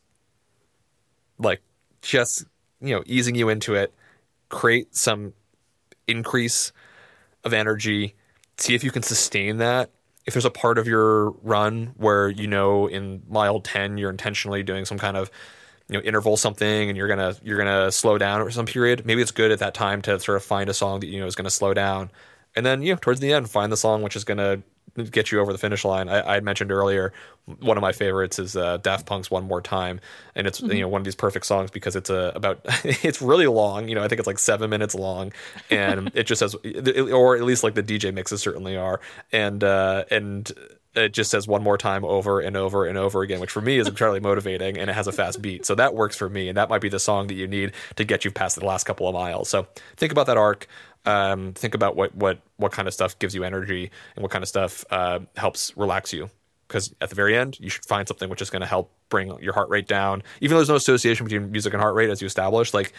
like 1.40 1.62
just, 2.02 2.44
you 2.82 2.94
know, 2.96 3.04
easing 3.06 3.36
you 3.36 3.48
into 3.48 3.76
it, 3.76 3.94
create 4.50 4.94
some 4.94 5.32
increase 6.10 6.74
of 7.46 7.54
energy, 7.54 8.14
see 8.58 8.76
if 8.76 8.84
you 8.84 8.92
can 8.92 9.04
sustain 9.04 9.56
that. 9.60 9.90
If 10.26 10.34
there's 10.34 10.44
a 10.44 10.52
part 10.52 10.78
of 10.78 10.86
your 10.86 11.30
run 11.44 11.94
where 11.96 12.28
you 12.28 12.48
know 12.48 12.88
in 12.88 13.24
mile 13.30 13.62
10 13.62 13.98
you're 13.98 14.10
intentionally 14.10 14.64
doing 14.64 14.84
some 14.84 15.00
kind 15.00 15.16
of 15.16 15.32
you 15.92 15.98
know 15.98 16.04
interval 16.04 16.38
something 16.38 16.90
and 16.90 16.98
you're 16.98 17.08
gonna 17.08 17.36
you're 17.44 17.58
gonna 17.58 17.92
slow 17.92 18.18
down 18.18 18.42
over 18.42 18.50
some 18.50 18.66
period 18.66 19.06
maybe 19.06 19.22
it's 19.22 19.32
good 19.32 19.52
at 19.52 19.60
that 19.60 19.74
time 19.76 20.02
to 20.02 20.20
sort 20.20 20.38
of 20.38 20.44
find 20.44 20.70
a 20.70 20.74
song 20.74 21.00
that 21.02 21.08
you 21.08 21.20
know 21.20 21.28
is 21.28 21.36
gonna 21.36 21.50
slow 21.50 21.74
down 21.74 22.10
and 22.56 22.66
then 22.66 22.82
you 22.82 22.94
know 22.94 23.00
towards 23.00 23.20
the 23.20 23.32
end 23.32 23.50
find 23.50 23.72
the 23.72 23.78
song 23.78 24.02
which 24.02 24.16
is 24.16 24.24
gonna 24.24 24.64
get 25.10 25.32
you 25.32 25.40
over 25.40 25.52
the 25.52 25.58
finish 25.58 25.86
line. 25.86 26.10
I, 26.10 26.38
I 26.38 26.40
mentioned 26.42 26.72
earlier 26.72 27.14
one 27.60 27.78
of 27.78 27.82
my 27.82 27.92
favorites 27.92 28.40
is 28.40 28.56
uh, 28.56 28.78
Daft 28.78 29.06
Punk's 29.06 29.32
"One 29.32 29.46
More 29.46 29.62
Time," 29.62 30.00
and 30.36 30.46
it's 30.48 30.62
mm-hmm. 30.62 30.72
you 30.72 30.82
know 30.82 30.88
one 30.88 31.02
of 31.02 31.06
these 31.06 31.16
perfect 31.16 31.46
songs 31.46 31.72
because 31.72 31.96
it's 31.96 32.10
a 32.10 32.32
about 32.36 32.62
it's 32.84 33.22
really 33.22 33.48
long. 33.48 33.88
You 33.88 33.96
know, 33.96 34.04
I 34.04 34.08
think 34.08 34.20
it's 34.20 34.28
like 34.28 34.40
seven 34.40 34.70
minutes 34.70 34.96
long, 34.96 35.32
and 35.70 36.12
it 36.14 36.24
just 36.24 36.40
says, 36.40 36.56
or 36.56 37.36
at 37.36 37.44
least 37.44 37.64
like 37.64 37.76
the 37.76 37.84
DJ 37.84 38.14
mixes 38.14 38.42
certainly 38.42 38.76
are, 38.76 39.00
and 39.32 39.64
uh, 39.64 40.06
and 40.12 40.52
it 40.96 41.14
just 41.14 41.32
says 41.32 41.48
one 41.48 41.64
more 41.64 41.78
time 41.78 42.04
over 42.04 42.40
and 42.40 42.58
over 42.58 42.86
and 42.86 42.98
over 42.98 43.22
again, 43.22 43.40
which 43.40 43.52
for 43.52 43.62
me 43.62 43.78
is 43.78 43.88
entirely 43.88 44.20
motivating 44.32 44.78
and 44.78 44.90
it 44.90 44.94
has 44.94 45.08
a 45.08 45.12
fast 45.12 45.42
beat. 45.42 45.66
So 45.66 45.76
that 45.76 45.94
works 45.94 46.18
for 46.18 46.30
me. 46.30 46.50
And 46.50 46.58
that 46.58 46.70
might 46.70 46.82
be 46.82 46.90
the 46.90 47.00
song 47.00 47.28
that 47.28 47.36
you 47.36 47.48
need 47.48 47.74
to 47.96 48.04
get 48.04 48.26
you 48.26 48.32
past 48.32 48.60
the 48.60 48.66
last 48.66 48.84
couple 48.84 49.08
of 49.08 49.14
miles. 49.14 49.50
So 49.50 49.68
think 49.98 50.12
about 50.12 50.26
that 50.28 50.38
arc. 50.38 50.68
Um, 51.06 51.54
think 51.54 51.74
about 51.74 51.96
what 51.96 52.14
what 52.14 52.40
what 52.58 52.72
kind 52.72 52.88
of 52.88 52.94
stuff 52.94 53.18
gives 53.18 53.34
you 53.34 53.44
energy 53.44 53.90
and 54.16 54.22
what 54.22 54.32
kind 54.32 54.44
of 54.44 54.50
stuff 54.50 54.86
uh, 54.92 55.20
helps 55.36 55.76
relax 55.76 56.14
you. 56.14 56.30
Because 56.68 56.94
at 57.02 57.10
the 57.10 57.16
very 57.16 57.36
end, 57.36 57.60
you 57.60 57.70
should 57.70 57.84
find 57.84 58.08
something 58.08 58.30
which 58.30 58.42
is 58.42 58.50
going 58.50 58.62
to 58.62 58.68
help 58.68 58.94
bring 59.10 59.38
your 59.42 59.54
heart 59.54 59.70
rate 59.70 59.88
down. 59.88 60.24
Even 60.40 60.56
though 60.56 60.60
there's 60.60 60.70
no 60.70 60.76
association 60.76 61.26
between 61.26 61.52
music 61.52 61.74
and 61.74 61.82
heart 61.82 61.96
rate, 61.96 62.10
as 62.10 62.22
you 62.22 62.28
established, 62.28 62.74
like 62.74 62.94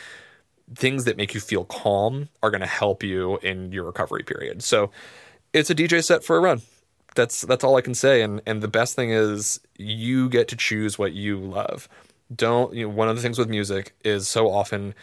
things 0.74 1.04
that 1.04 1.16
make 1.16 1.32
you 1.32 1.40
feel 1.40 1.64
calm 1.64 2.28
are 2.42 2.50
going 2.50 2.60
to 2.60 2.66
help 2.66 3.02
you 3.02 3.38
in 3.38 3.72
your 3.72 3.84
recovery 3.84 4.24
period. 4.24 4.62
So 4.62 4.90
it's 5.52 5.70
a 5.70 5.74
DJ 5.74 6.04
set 6.04 6.24
for 6.24 6.36
a 6.36 6.40
run. 6.40 6.60
That's 7.14 7.42
that's 7.42 7.64
all 7.64 7.76
I 7.76 7.80
can 7.80 7.94
say. 7.94 8.22
And 8.22 8.40
and 8.46 8.62
the 8.62 8.68
best 8.68 8.96
thing 8.96 9.10
is 9.10 9.60
you 9.78 10.28
get 10.28 10.48
to 10.48 10.56
choose 10.56 10.98
what 10.98 11.12
you 11.12 11.38
love. 11.38 11.88
Don't 12.34 12.74
you 12.74 12.88
know? 12.88 12.94
One 12.94 13.08
of 13.08 13.16
the 13.16 13.22
things 13.22 13.38
with 13.38 13.48
music 13.48 13.94
is 14.04 14.28
so 14.28 14.50
often 14.50 14.94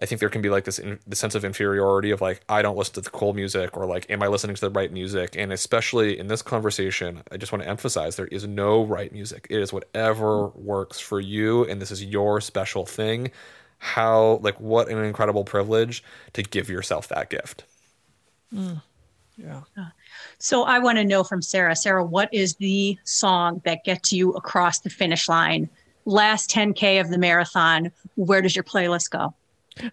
I 0.00 0.06
think 0.06 0.20
there 0.20 0.30
can 0.30 0.40
be 0.40 0.48
like 0.48 0.64
this 0.64 0.78
in, 0.78 0.98
the 1.06 1.16
sense 1.16 1.34
of 1.34 1.44
inferiority 1.44 2.10
of 2.12 2.20
like 2.20 2.42
I 2.48 2.62
don't 2.62 2.76
listen 2.76 2.94
to 2.94 3.00
the 3.02 3.10
cool 3.10 3.34
music 3.34 3.76
or 3.76 3.84
like 3.84 4.10
am 4.10 4.22
I 4.22 4.28
listening 4.28 4.56
to 4.56 4.60
the 4.60 4.70
right 4.70 4.90
music? 4.90 5.36
And 5.36 5.52
especially 5.52 6.18
in 6.18 6.28
this 6.28 6.40
conversation, 6.40 7.22
I 7.30 7.36
just 7.36 7.52
want 7.52 7.62
to 7.62 7.68
emphasize 7.68 8.16
there 8.16 8.26
is 8.26 8.46
no 8.46 8.84
right 8.84 9.12
music. 9.12 9.46
It 9.50 9.60
is 9.60 9.72
whatever 9.72 10.48
works 10.48 10.98
for 10.98 11.20
you, 11.20 11.64
and 11.64 11.80
this 11.80 11.90
is 11.90 12.02
your 12.02 12.40
special 12.40 12.86
thing. 12.86 13.30
How 13.78 14.38
like 14.42 14.58
what 14.60 14.88
an 14.88 15.04
incredible 15.04 15.44
privilege 15.44 16.02
to 16.32 16.42
give 16.42 16.70
yourself 16.70 17.08
that 17.08 17.28
gift. 17.28 17.64
Mm. 18.54 18.80
Yeah. 19.36 19.62
So 20.42 20.64
I 20.64 20.80
want 20.80 20.98
to 20.98 21.04
know 21.04 21.22
from 21.22 21.40
Sarah. 21.40 21.76
Sarah, 21.76 22.04
what 22.04 22.28
is 22.34 22.56
the 22.56 22.98
song 23.04 23.62
that 23.64 23.84
gets 23.84 24.12
you 24.12 24.32
across 24.32 24.80
the 24.80 24.90
finish 24.90 25.28
line? 25.28 25.70
Last 26.04 26.50
10k 26.50 27.00
of 27.00 27.10
the 27.10 27.16
marathon. 27.16 27.92
Where 28.16 28.42
does 28.42 28.56
your 28.56 28.64
playlist 28.64 29.10
go? 29.10 29.34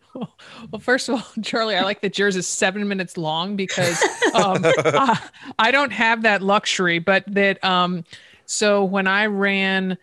Well, 0.72 0.82
first 0.82 1.08
of 1.08 1.16
all, 1.16 1.26
Charlie, 1.44 1.76
I 1.76 1.84
like 1.84 2.02
that 2.02 2.20
yours 2.20 2.36
is 2.36 2.46
seven 2.46 2.86
minutes 2.88 3.16
long 3.16 3.56
because 3.56 4.02
um, 4.34 4.62
I, 4.66 5.30
I, 5.58 5.72
don't 5.72 5.92
have 5.92 6.24
that 6.24 6.42
luxury. 6.42 7.00
But 7.00 7.24
that, 7.28 7.64
um, 7.64 8.04
so 8.46 8.84
when 8.84 9.08
I 9.08 9.28
ran 9.28 9.98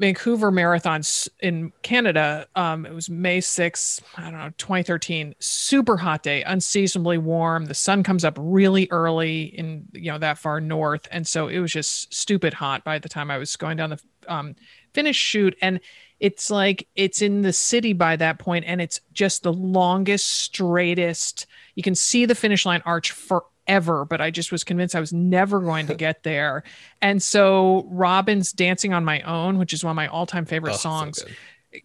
Vancouver 0.00 0.50
marathons 0.50 1.28
in 1.40 1.72
Canada, 1.82 2.46
um, 2.56 2.86
it 2.86 2.94
was 2.94 3.10
May 3.10 3.38
6th, 3.38 4.00
I 4.16 4.22
don't 4.22 4.32
know, 4.32 4.50
2013, 4.56 5.34
super 5.38 5.98
hot 5.98 6.22
day, 6.22 6.42
unseasonably 6.42 7.18
warm. 7.18 7.66
The 7.66 7.74
sun 7.74 8.02
comes 8.02 8.24
up 8.24 8.34
really 8.40 8.88
early 8.90 9.42
in, 9.42 9.84
you 9.92 10.10
know, 10.10 10.16
that 10.16 10.38
far 10.38 10.58
north. 10.58 11.06
And 11.12 11.28
so 11.28 11.48
it 11.48 11.58
was 11.58 11.72
just 11.72 12.14
stupid 12.14 12.54
hot 12.54 12.82
by 12.82 12.98
the 12.98 13.10
time 13.10 13.30
I 13.30 13.36
was 13.36 13.54
going 13.56 13.76
down 13.76 13.90
the 13.90 14.00
um, 14.26 14.56
finish 14.94 15.16
chute. 15.16 15.54
And 15.60 15.80
it's 16.18 16.50
like 16.50 16.88
it's 16.96 17.20
in 17.20 17.42
the 17.42 17.52
city 17.52 17.92
by 17.92 18.16
that 18.16 18.38
point 18.38 18.64
and 18.66 18.80
it's 18.80 19.00
just 19.12 19.42
the 19.42 19.52
longest 19.52 20.26
straightest 20.26 21.46
you 21.76 21.82
can 21.82 21.94
see 21.94 22.26
the 22.26 22.34
finish 22.34 22.66
line 22.66 22.82
arch 22.84 23.12
forever 23.12 23.46
ever, 23.70 24.04
but 24.04 24.20
I 24.20 24.30
just 24.30 24.50
was 24.50 24.64
convinced 24.64 24.96
I 24.96 25.00
was 25.00 25.12
never 25.12 25.60
going 25.60 25.86
to 25.86 25.94
get 25.94 26.24
there. 26.24 26.64
And 27.00 27.22
so 27.22 27.86
Robyn's 27.88 28.52
Dancing 28.52 28.92
on 28.92 29.04
My 29.04 29.20
Own, 29.22 29.58
which 29.58 29.72
is 29.72 29.84
one 29.84 29.92
of 29.92 29.96
my 29.96 30.08
all 30.08 30.26
time 30.26 30.44
favorite 30.44 30.74
oh, 30.74 30.76
songs, 30.76 31.22
so 31.22 31.28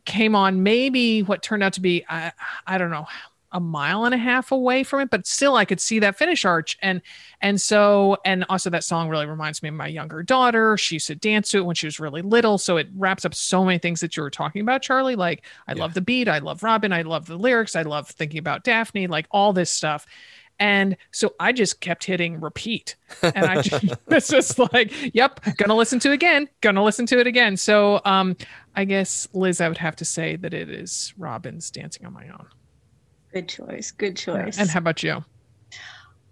came 0.06 0.36
on 0.36 0.64
maybe 0.64 1.22
what 1.22 1.44
turned 1.44 1.62
out 1.62 1.74
to 1.74 1.82
be, 1.82 2.04
I, 2.10 2.32
I 2.66 2.80
don't 2.80 2.90
know, 2.90 3.06
a 3.52 3.60
mile 3.60 4.04
and 4.04 4.14
a 4.14 4.18
half 4.18 4.52
away 4.52 4.84
from 4.84 5.00
it, 5.00 5.10
but 5.10 5.26
still 5.26 5.56
I 5.56 5.64
could 5.64 5.80
see 5.80 6.00
that 6.00 6.18
finish 6.18 6.44
arch. 6.44 6.78
And 6.82 7.02
and 7.40 7.62
so 7.62 8.18
and 8.26 8.44
also 8.50 8.70
that 8.72 8.84
song 8.84 9.08
really 9.08 9.28
reminds 9.28 9.64
me 9.64 9.70
of 9.70 9.76
my 9.76 9.88
younger 9.88 10.24
daughter. 10.24 10.76
She 10.76 10.96
used 10.96 11.08
to 11.08 11.16
dance 11.16 11.52
to 11.52 11.60
it 11.60 11.66
when 11.66 11.76
she 11.76 11.88
was 11.88 11.98
really 11.98 12.22
little. 12.22 12.58
So 12.58 12.76
it 12.76 12.90
wraps 12.94 13.24
up 13.24 13.34
so 13.34 13.64
many 13.64 13.78
things 13.78 14.02
that 14.02 14.18
you 14.18 14.24
were 14.24 14.30
talking 14.30 14.62
about, 14.62 14.82
Charlie. 14.82 15.16
Like 15.16 15.46
I 15.68 15.74
yeah. 15.74 15.84
love 15.84 15.94
the 15.94 16.02
beat, 16.02 16.28
I 16.28 16.40
love 16.40 16.64
Robin, 16.64 16.92
I 16.92 17.04
love 17.04 17.28
the 17.28 17.38
lyrics, 17.38 17.78
I 17.78 17.84
love 17.84 18.10
thinking 18.10 18.40
about 18.40 18.66
Daphne, 18.66 19.08
like 19.08 19.28
all 19.32 19.54
this 19.54 19.72
stuff. 19.72 20.06
And 20.60 20.96
so 21.12 21.36
I 21.40 21.52
just 21.52 21.82
kept 21.82 22.04
hitting 22.06 22.40
repeat. 22.40 22.96
And 23.22 23.46
I 23.46 23.62
just 23.62 23.86
it's 24.08 24.28
just 24.28 24.60
like, 24.74 24.94
yep, 25.14 25.40
gonna 25.58 25.76
listen 25.76 26.00
to 26.00 26.12
it 26.12 26.14
again, 26.14 26.50
gonna 26.62 26.84
listen 26.84 27.06
to 27.08 27.20
it 27.20 27.28
again. 27.28 27.58
So 27.58 28.02
um 28.06 28.36
I 28.76 28.86
guess 28.86 29.28
Liz, 29.34 29.62
I 29.62 29.68
would 29.68 29.78
have 29.78 29.96
to 29.98 30.06
say 30.06 30.36
that 30.38 30.54
it 30.54 30.70
is 30.70 31.14
Robyn's 31.18 31.72
dancing 31.72 32.06
on 32.06 32.14
my 32.14 32.28
own. 32.28 32.48
Good 33.34 33.50
choice. 33.50 33.92
Good 33.92 34.16
choice. 34.16 34.58
And 34.58 34.70
how 34.70 34.80
about 34.80 35.04
you? 35.04 35.24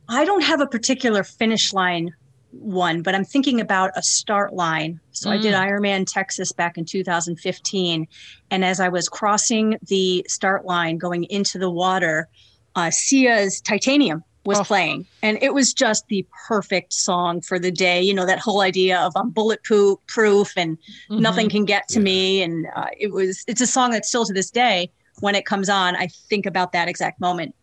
I 0.10 0.26
don't 0.26 0.44
have 0.44 0.62
a 0.62 0.68
particular 0.68 1.24
finish 1.24 1.74
line 1.74 2.14
one, 2.52 3.02
but 3.02 3.16
I'm 3.16 3.26
thinking 3.26 3.60
about 3.60 3.92
a 3.96 4.04
start 4.04 4.54
line. 4.54 5.00
So 5.12 5.30
mm. 5.30 5.34
I 5.34 5.38
did 5.38 5.54
mm. 5.54 5.60
Ironman 5.60 6.06
Texas 6.08 6.52
back 6.52 6.78
in 6.78 6.86
2015. 6.86 8.08
And 8.52 8.66
as 8.66 8.80
I 8.80 8.90
was 8.90 9.10
crossing 9.10 9.78
the 9.88 10.26
start 10.28 10.66
line 10.66 10.98
going 10.98 11.24
into 11.26 11.58
the 11.58 11.70
water, 11.70 12.30
uh, 12.76 12.90
Sia's 12.90 13.62
Titanium 13.62 14.24
was 14.46 14.60
oh. 14.60 14.64
playing. 14.64 15.06
And 15.22 15.42
it 15.42 15.54
was 15.54 15.74
just 15.74 16.08
the 16.08 16.26
perfect 16.48 16.94
song 16.94 17.42
for 17.42 17.60
the 17.60 17.72
day. 17.72 18.02
You 18.02 18.14
know, 18.14 18.26
that 18.26 18.40
whole 18.40 18.62
idea 18.62 19.00
of 19.00 19.14
I'm 19.16 19.30
bulletproof 19.30 20.00
proof 20.08 20.54
and 20.58 20.78
mm-hmm. 20.78 21.20
nothing 21.20 21.50
can 21.50 21.66
get 21.66 21.88
to 21.90 22.00
yeah. 22.00 22.04
me. 22.04 22.42
And 22.44 22.68
uh, 22.76 22.88
it 22.98 23.12
was, 23.12 23.44
it's 23.48 23.62
a 23.62 23.68
song 23.68 23.92
that 23.92 24.06
still 24.06 24.26
to 24.26 24.34
this 24.34 24.50
day 24.50 24.92
when 25.20 25.36
it 25.36 25.46
comes 25.46 25.70
on, 25.70 25.96
I 25.96 26.08
think 26.08 26.46
about 26.46 26.72
that 26.74 26.88
exact 26.88 27.22
moment. 27.22 27.56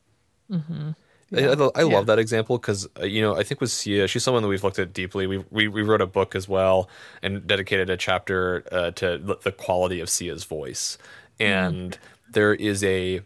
Mm-hmm. 0.51 0.91
Yeah. 1.31 1.55
I, 1.77 1.81
I, 1.81 1.83
love 1.85 2.07
that 2.07 2.19
example 2.19 2.59
because 2.59 2.89
uh, 2.99 3.05
you 3.05 3.23
know 3.23 3.37
I 3.37 3.45
think 3.45 3.61
with 3.61 3.71
Sia, 3.71 4.09
she's 4.09 4.25
someone 4.25 4.43
that 4.43 4.49
we've 4.49 4.65
looked 4.65 4.81
at 4.81 4.93
deeply. 4.93 5.29
We 5.29 5.45
we, 5.51 5.69
we 5.69 5.83
wrote 5.83 6.01
a 6.01 6.07
book 6.07 6.35
as 6.35 6.49
well 6.49 6.89
and 7.23 7.47
dedicated 7.47 7.89
a 7.89 7.97
chapter 7.97 8.65
uh, 8.73 8.91
to 8.93 9.19
the 9.19 9.53
quality 9.53 10.01
of 10.01 10.11
Sia's 10.11 10.43
voice, 10.43 10.99
and 11.39 11.93
mm-hmm. 11.93 12.33
there 12.33 12.53
is 12.53 12.83
a 12.83 13.21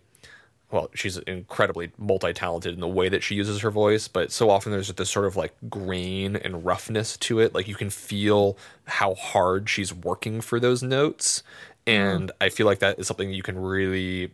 well, 0.70 0.90
she's 0.94 1.18
incredibly 1.18 1.92
multi-talented 1.98 2.74
in 2.74 2.80
the 2.80 2.88
way 2.88 3.08
that 3.08 3.22
she 3.22 3.34
uses 3.34 3.60
her 3.60 3.70
voice, 3.70 4.08
but 4.08 4.32
so 4.32 4.50
often 4.50 4.72
there's 4.72 4.88
this 4.88 5.10
sort 5.10 5.26
of 5.26 5.36
like 5.36 5.54
grain 5.68 6.36
and 6.36 6.64
roughness 6.64 7.16
to 7.18 7.38
it. 7.38 7.54
Like 7.54 7.68
you 7.68 7.74
can 7.76 7.90
feel 7.90 8.56
how 8.86 9.14
hard 9.14 9.68
she's 9.68 9.94
working 9.94 10.40
for 10.40 10.58
those 10.58 10.82
notes, 10.82 11.42
and 11.86 12.28
mm. 12.30 12.34
I 12.40 12.48
feel 12.48 12.66
like 12.66 12.80
that 12.80 12.98
is 12.98 13.06
something 13.06 13.32
you 13.32 13.42
can 13.42 13.58
really 13.58 14.32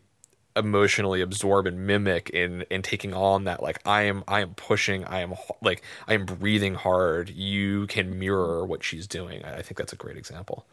emotionally 0.57 1.21
absorb 1.21 1.67
and 1.67 1.87
mimic 1.87 2.31
in 2.31 2.63
in 2.71 2.83
taking 2.83 3.15
on 3.15 3.45
that 3.45 3.63
like 3.63 3.81
i 3.87 4.03
am 4.03 4.25
i 4.27 4.41
am 4.41 4.53
pushing 4.55 5.05
i 5.05 5.21
am 5.21 5.35
like 5.63 5.81
i 6.09 6.15
am 6.15 6.25
breathing 6.27 6.75
hard 6.75 7.31
you 7.31 7.87
can 7.87 8.19
mirror 8.19 8.67
what 8.67 8.83
she's 8.83 9.07
doing 9.07 9.45
i 9.45 9.63
think 9.63 9.79
that's 9.79 9.93
a 9.93 9.97
great 9.97 10.17
example 10.17 10.67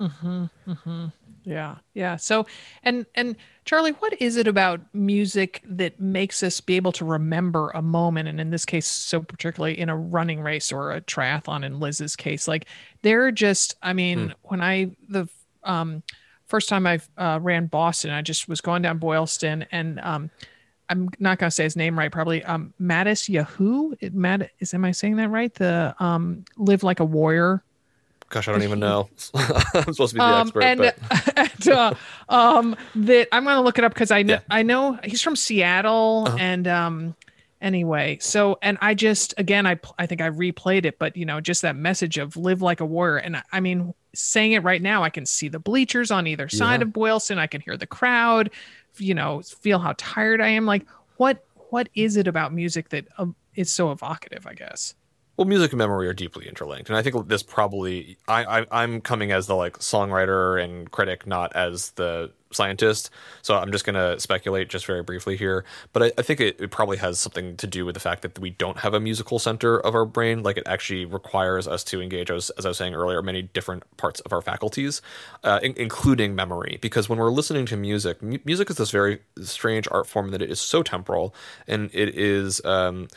mm-hmm, 0.00 0.44
mm-hmm. 0.66 1.06
yeah 1.44 1.76
yeah 1.94 2.16
so 2.16 2.46
and 2.82 3.06
and 3.14 3.36
charlie 3.64 3.92
what 3.92 4.20
is 4.20 4.36
it 4.36 4.46
about 4.48 4.80
music 4.92 5.62
that 5.66 5.98
makes 6.00 6.42
us 6.42 6.60
be 6.60 6.76
able 6.76 6.92
to 6.92 7.04
remember 7.04 7.70
a 7.70 7.82
moment 7.82 8.28
and 8.28 8.40
in 8.40 8.50
this 8.50 8.64
case 8.64 8.86
so 8.86 9.20
particularly 9.20 9.78
in 9.78 9.88
a 9.88 9.96
running 9.96 10.40
race 10.40 10.72
or 10.72 10.92
a 10.92 11.00
triathlon 11.02 11.64
in 11.64 11.78
liz's 11.78 12.16
case 12.16 12.48
like 12.48 12.66
they're 13.02 13.30
just 13.30 13.76
i 13.82 13.92
mean 13.92 14.30
mm. 14.30 14.34
when 14.42 14.60
i 14.60 14.90
the 15.08 15.28
um 15.62 16.02
first 16.46 16.68
time 16.68 16.86
I 16.86 17.00
uh, 17.16 17.38
ran 17.40 17.66
Boston, 17.66 18.10
I 18.10 18.22
just 18.22 18.48
was 18.48 18.60
going 18.60 18.82
down 18.82 18.98
Boylston 18.98 19.66
and 19.72 19.98
um, 20.00 20.30
I'm 20.88 21.08
not 21.18 21.38
going 21.38 21.48
to 21.48 21.54
say 21.54 21.64
his 21.64 21.76
name 21.76 21.98
right, 21.98 22.12
probably 22.12 22.44
um, 22.44 22.74
Mattis 22.80 23.28
Yahoo. 23.28 23.94
It, 24.00 24.14
Matt, 24.14 24.50
is 24.58 24.74
am 24.74 24.84
I 24.84 24.92
saying 24.92 25.16
that 25.16 25.30
right? 25.30 25.52
The 25.54 25.94
um, 25.98 26.44
live 26.56 26.82
like 26.82 27.00
a 27.00 27.04
warrior. 27.04 27.64
Gosh, 28.34 28.48
I 28.48 28.50
don't 28.50 28.64
even 28.64 28.80
know. 28.80 29.08
I'm 29.34 29.92
supposed 29.92 30.10
to 30.10 30.14
be 30.14 30.18
the 30.18 30.24
um, 30.24 30.48
expert, 30.48 30.62
and, 30.64 30.80
but 30.80 30.98
and, 31.36 31.68
uh, 31.68 31.94
um, 32.28 32.74
that 32.96 33.28
I'm 33.30 33.44
going 33.44 33.54
to 33.54 33.60
look 33.60 33.78
it 33.78 33.84
up 33.84 33.94
because 33.94 34.10
I 34.10 34.24
know 34.24 34.34
yeah. 34.34 34.40
I 34.50 34.64
know 34.64 34.98
he's 35.04 35.22
from 35.22 35.36
Seattle, 35.36 36.24
uh-huh. 36.26 36.36
and 36.40 36.66
um, 36.66 37.14
anyway 37.60 38.18
so 38.20 38.58
and 38.60 38.76
i 38.82 38.92
just 38.92 39.32
again 39.38 39.66
i 39.66 39.78
i 39.98 40.04
think 40.04 40.20
i 40.20 40.28
replayed 40.28 40.84
it 40.84 40.98
but 40.98 41.16
you 41.16 41.24
know 41.24 41.40
just 41.40 41.62
that 41.62 41.74
message 41.74 42.18
of 42.18 42.36
live 42.36 42.60
like 42.60 42.80
a 42.80 42.84
warrior 42.84 43.16
and 43.16 43.42
i 43.52 43.60
mean 43.60 43.94
saying 44.14 44.52
it 44.52 44.62
right 44.62 44.82
now 44.82 45.02
i 45.02 45.08
can 45.08 45.24
see 45.24 45.48
the 45.48 45.58
bleachers 45.58 46.10
on 46.10 46.26
either 46.26 46.46
side 46.46 46.80
yeah. 46.80 46.82
of 46.82 46.92
boylston 46.92 47.38
i 47.38 47.46
can 47.46 47.62
hear 47.62 47.76
the 47.78 47.86
crowd 47.86 48.50
you 48.98 49.14
know 49.14 49.40
feel 49.40 49.78
how 49.78 49.94
tired 49.96 50.42
i 50.42 50.48
am 50.48 50.66
like 50.66 50.84
what 51.16 51.42
what 51.70 51.88
is 51.94 52.18
it 52.18 52.28
about 52.28 52.52
music 52.52 52.90
that 52.90 53.06
um, 53.16 53.34
is 53.54 53.70
so 53.70 53.90
evocative 53.92 54.46
i 54.46 54.52
guess 54.52 54.94
well 55.36 55.46
music 55.46 55.72
and 55.72 55.78
memory 55.78 56.06
are 56.08 56.14
deeply 56.14 56.46
interlinked 56.46 56.88
and 56.88 56.96
i 56.96 57.02
think 57.02 57.28
this 57.28 57.42
probably 57.42 58.16
I, 58.28 58.60
I 58.60 58.66
i'm 58.70 59.00
coming 59.00 59.32
as 59.32 59.46
the 59.46 59.54
like 59.54 59.78
songwriter 59.78 60.62
and 60.62 60.90
critic 60.90 61.26
not 61.26 61.54
as 61.54 61.90
the 61.92 62.30
scientist. 62.54 63.10
So 63.42 63.56
I'm 63.56 63.72
just 63.72 63.84
to 63.94 64.18
speculate 64.18 64.68
just 64.68 64.86
very 64.86 65.02
briefly 65.02 65.36
here. 65.36 65.64
But 65.92 66.02
I, 66.04 66.12
I 66.18 66.22
think 66.22 66.40
it, 66.40 66.60
it, 66.60 66.70
probably 66.70 66.96
has 66.98 67.20
something 67.20 67.56
to 67.58 67.66
do 67.66 67.84
with 67.84 67.94
the 67.94 68.00
fact 68.00 68.22
that 68.22 68.38
we 68.38 68.50
don't 68.50 68.78
have 68.78 68.94
a 68.94 69.00
musical 69.00 69.38
center 69.38 69.78
of 69.78 69.94
our 69.94 70.04
brain. 70.04 70.42
Like 70.42 70.56
it 70.56 70.64
actually 70.66 71.04
requires 71.04 71.68
us 71.68 71.84
to 71.84 72.00
engage, 72.00 72.30
as, 72.30 72.50
as 72.50 72.64
I 72.64 72.68
was 72.68 72.78
saying 72.78 72.94
earlier, 72.94 73.20
many 73.22 73.42
different 73.42 73.84
parts 73.96 74.20
of 74.20 74.32
our 74.32 74.40
faculties, 74.40 75.02
uh, 75.42 75.60
in, 75.62 75.74
including 75.76 76.34
memory. 76.34 76.78
Because 76.80 77.08
when 77.08 77.18
we're 77.18 77.30
listening 77.30 77.66
to 77.66 77.76
music, 77.76 78.22
mu- 78.22 78.38
music 78.44 78.70
is 78.70 78.76
this 78.76 78.90
very 78.90 79.20
strange 79.42 79.86
art 79.90 80.06
form 80.06 80.30
that 80.30 80.42
it 80.42 80.50
is 80.50 80.60
so 80.60 80.82
temporal 80.82 81.34
and 81.68 81.90
it 81.92 82.16
is. 82.16 82.64
Um, 82.64 83.08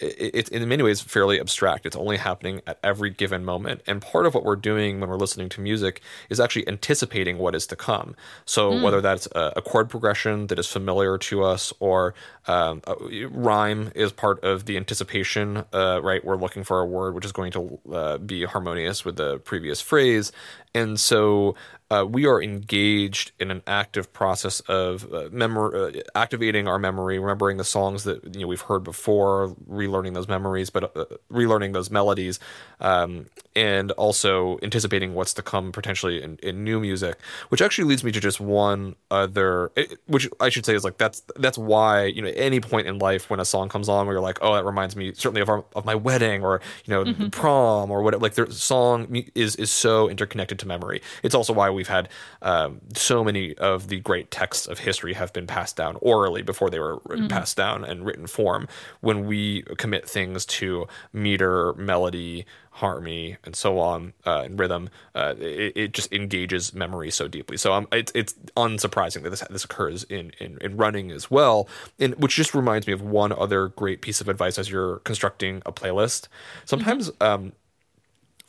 it's 0.00 0.48
in 0.48 0.66
many 0.68 0.82
ways 0.82 1.00
fairly 1.00 1.38
abstract. 1.38 1.86
It's 1.86 1.96
only 1.96 2.16
happening 2.16 2.62
at 2.66 2.78
every 2.82 3.10
given 3.10 3.44
moment. 3.44 3.82
And 3.86 4.00
part 4.00 4.26
of 4.26 4.34
what 4.34 4.44
we're 4.44 4.56
doing 4.56 5.00
when 5.00 5.10
we're 5.10 5.16
listening 5.16 5.48
to 5.50 5.60
music 5.60 6.00
is 6.28 6.40
actually 6.40 6.66
anticipating 6.68 7.38
what 7.38 7.54
is 7.54 7.66
to 7.68 7.76
come. 7.76 8.16
So 8.44 8.72
mm. 8.72 8.82
whether 8.82 9.00
that's 9.00 9.26
a, 9.34 9.54
a, 9.56 9.62
chord 9.62 9.90
progression 9.90 10.46
that 10.48 10.58
is 10.58 10.66
familiar 10.66 11.18
to 11.18 11.44
us 11.44 11.72
or 11.80 12.14
um, 12.46 12.82
rhyme 13.30 13.92
is 13.94 14.12
part 14.12 14.42
of 14.42 14.64
the 14.64 14.76
anticipation, 14.76 15.64
uh, 15.72 16.00
right? 16.02 16.24
We're 16.24 16.36
looking 16.36 16.64
for 16.64 16.80
a 16.80 16.86
word 16.86 17.14
which 17.14 17.24
is 17.24 17.32
going 17.32 17.52
to 17.52 17.78
uh, 17.92 18.18
be 18.18 18.44
harmonious 18.44 19.04
with 19.04 19.16
the 19.16 19.38
previous 19.38 19.80
phrase. 19.80 20.32
And 20.74 20.98
so 20.98 21.56
uh, 21.90 22.06
we 22.08 22.24
are 22.24 22.40
engaged 22.40 23.32
in 23.40 23.50
an 23.50 23.62
active 23.66 24.12
process 24.12 24.60
of 24.60 25.12
uh, 25.12 25.28
memory, 25.32 25.98
uh, 25.98 26.02
activating 26.14 26.68
our 26.68 26.78
memory, 26.78 27.18
remembering 27.18 27.56
the 27.56 27.64
songs 27.64 28.04
that 28.04 28.22
you 28.34 28.42
know 28.42 28.46
we've 28.46 28.60
heard 28.60 28.84
before, 28.84 29.56
relearning 29.68 30.14
those 30.14 30.28
memories, 30.28 30.70
but 30.70 30.96
uh, 30.96 31.04
relearning 31.32 31.72
those 31.72 31.90
melodies, 31.90 32.38
um, 32.80 33.26
and 33.56 33.90
also 33.92 34.56
anticipating 34.62 35.14
what's 35.14 35.34
to 35.34 35.42
come 35.42 35.72
potentially 35.72 36.22
in, 36.22 36.38
in, 36.44 36.62
new 36.62 36.78
music. 36.78 37.18
Which 37.48 37.60
actually 37.60 37.84
leads 37.88 38.04
me 38.04 38.12
to 38.12 38.20
just 38.20 38.38
one 38.38 38.94
other, 39.10 39.72
which 40.06 40.28
I 40.38 40.48
should 40.48 40.64
say 40.64 40.76
is 40.76 40.84
like 40.84 40.96
that's 40.96 41.24
that's 41.36 41.58
why 41.58 42.04
you 42.04 42.22
know 42.22 42.32
any 42.36 42.60
point 42.60 42.86
in 42.86 43.00
life 43.00 43.28
when 43.28 43.40
a 43.40 43.44
song 43.44 43.68
comes 43.68 43.88
on 43.88 44.06
where 44.06 44.14
you're 44.14 44.22
like, 44.22 44.38
oh, 44.42 44.54
that 44.54 44.64
reminds 44.64 44.94
me 44.94 45.12
certainly 45.12 45.40
of 45.40 45.48
our, 45.48 45.64
of 45.74 45.84
my 45.84 45.96
wedding 45.96 46.44
or 46.44 46.60
you 46.84 46.94
know 46.94 47.04
mm-hmm. 47.04 47.28
prom 47.30 47.90
or 47.90 48.02
whatever. 48.02 48.22
Like 48.22 48.34
the 48.34 48.52
song 48.52 49.24
is 49.34 49.56
is 49.56 49.72
so 49.72 50.08
interconnected 50.08 50.60
to 50.60 50.68
memory. 50.68 51.02
It's 51.24 51.34
also 51.34 51.52
why 51.52 51.68
we 51.70 51.79
we've 51.80 51.88
had 51.88 52.10
um, 52.42 52.82
so 52.94 53.24
many 53.24 53.54
of 53.54 53.88
the 53.88 54.00
great 54.00 54.30
texts 54.30 54.66
of 54.66 54.80
history 54.80 55.14
have 55.14 55.32
been 55.32 55.46
passed 55.46 55.76
down 55.76 55.96
orally 56.02 56.42
before 56.42 56.68
they 56.68 56.78
were 56.78 56.98
mm-hmm. 56.98 57.26
passed 57.28 57.56
down 57.56 57.86
in 57.86 58.04
written 58.04 58.26
form. 58.26 58.68
When 59.00 59.24
we 59.24 59.62
commit 59.78 60.06
things 60.06 60.44
to 60.60 60.86
meter, 61.14 61.72
melody, 61.72 62.44
harmony, 62.72 63.38
and 63.44 63.56
so 63.56 63.78
on, 63.78 64.12
uh, 64.26 64.42
and 64.44 64.58
rhythm, 64.60 64.90
uh, 65.14 65.34
it, 65.38 65.72
it, 65.74 65.92
just 65.92 66.12
engages 66.12 66.74
memory 66.74 67.10
so 67.10 67.28
deeply. 67.28 67.56
So 67.56 67.72
um, 67.72 67.88
it's 67.92 68.12
it's 68.14 68.34
unsurprising 68.58 69.22
that 69.22 69.30
this 69.30 69.42
this 69.48 69.64
occurs 69.64 70.04
in, 70.04 70.32
in, 70.38 70.58
in 70.60 70.76
running 70.76 71.10
as 71.10 71.30
well, 71.30 71.66
and 71.98 72.14
which 72.16 72.36
just 72.36 72.54
reminds 72.54 72.86
me 72.86 72.92
of 72.92 73.00
one 73.00 73.32
other 73.32 73.68
great 73.68 74.02
piece 74.02 74.20
of 74.20 74.28
advice 74.28 74.58
as 74.58 74.70
you're 74.70 74.98
constructing 74.98 75.62
a 75.64 75.72
playlist. 75.72 76.28
Sometimes. 76.66 77.10
Mm-hmm. 77.10 77.22
Um, 77.22 77.52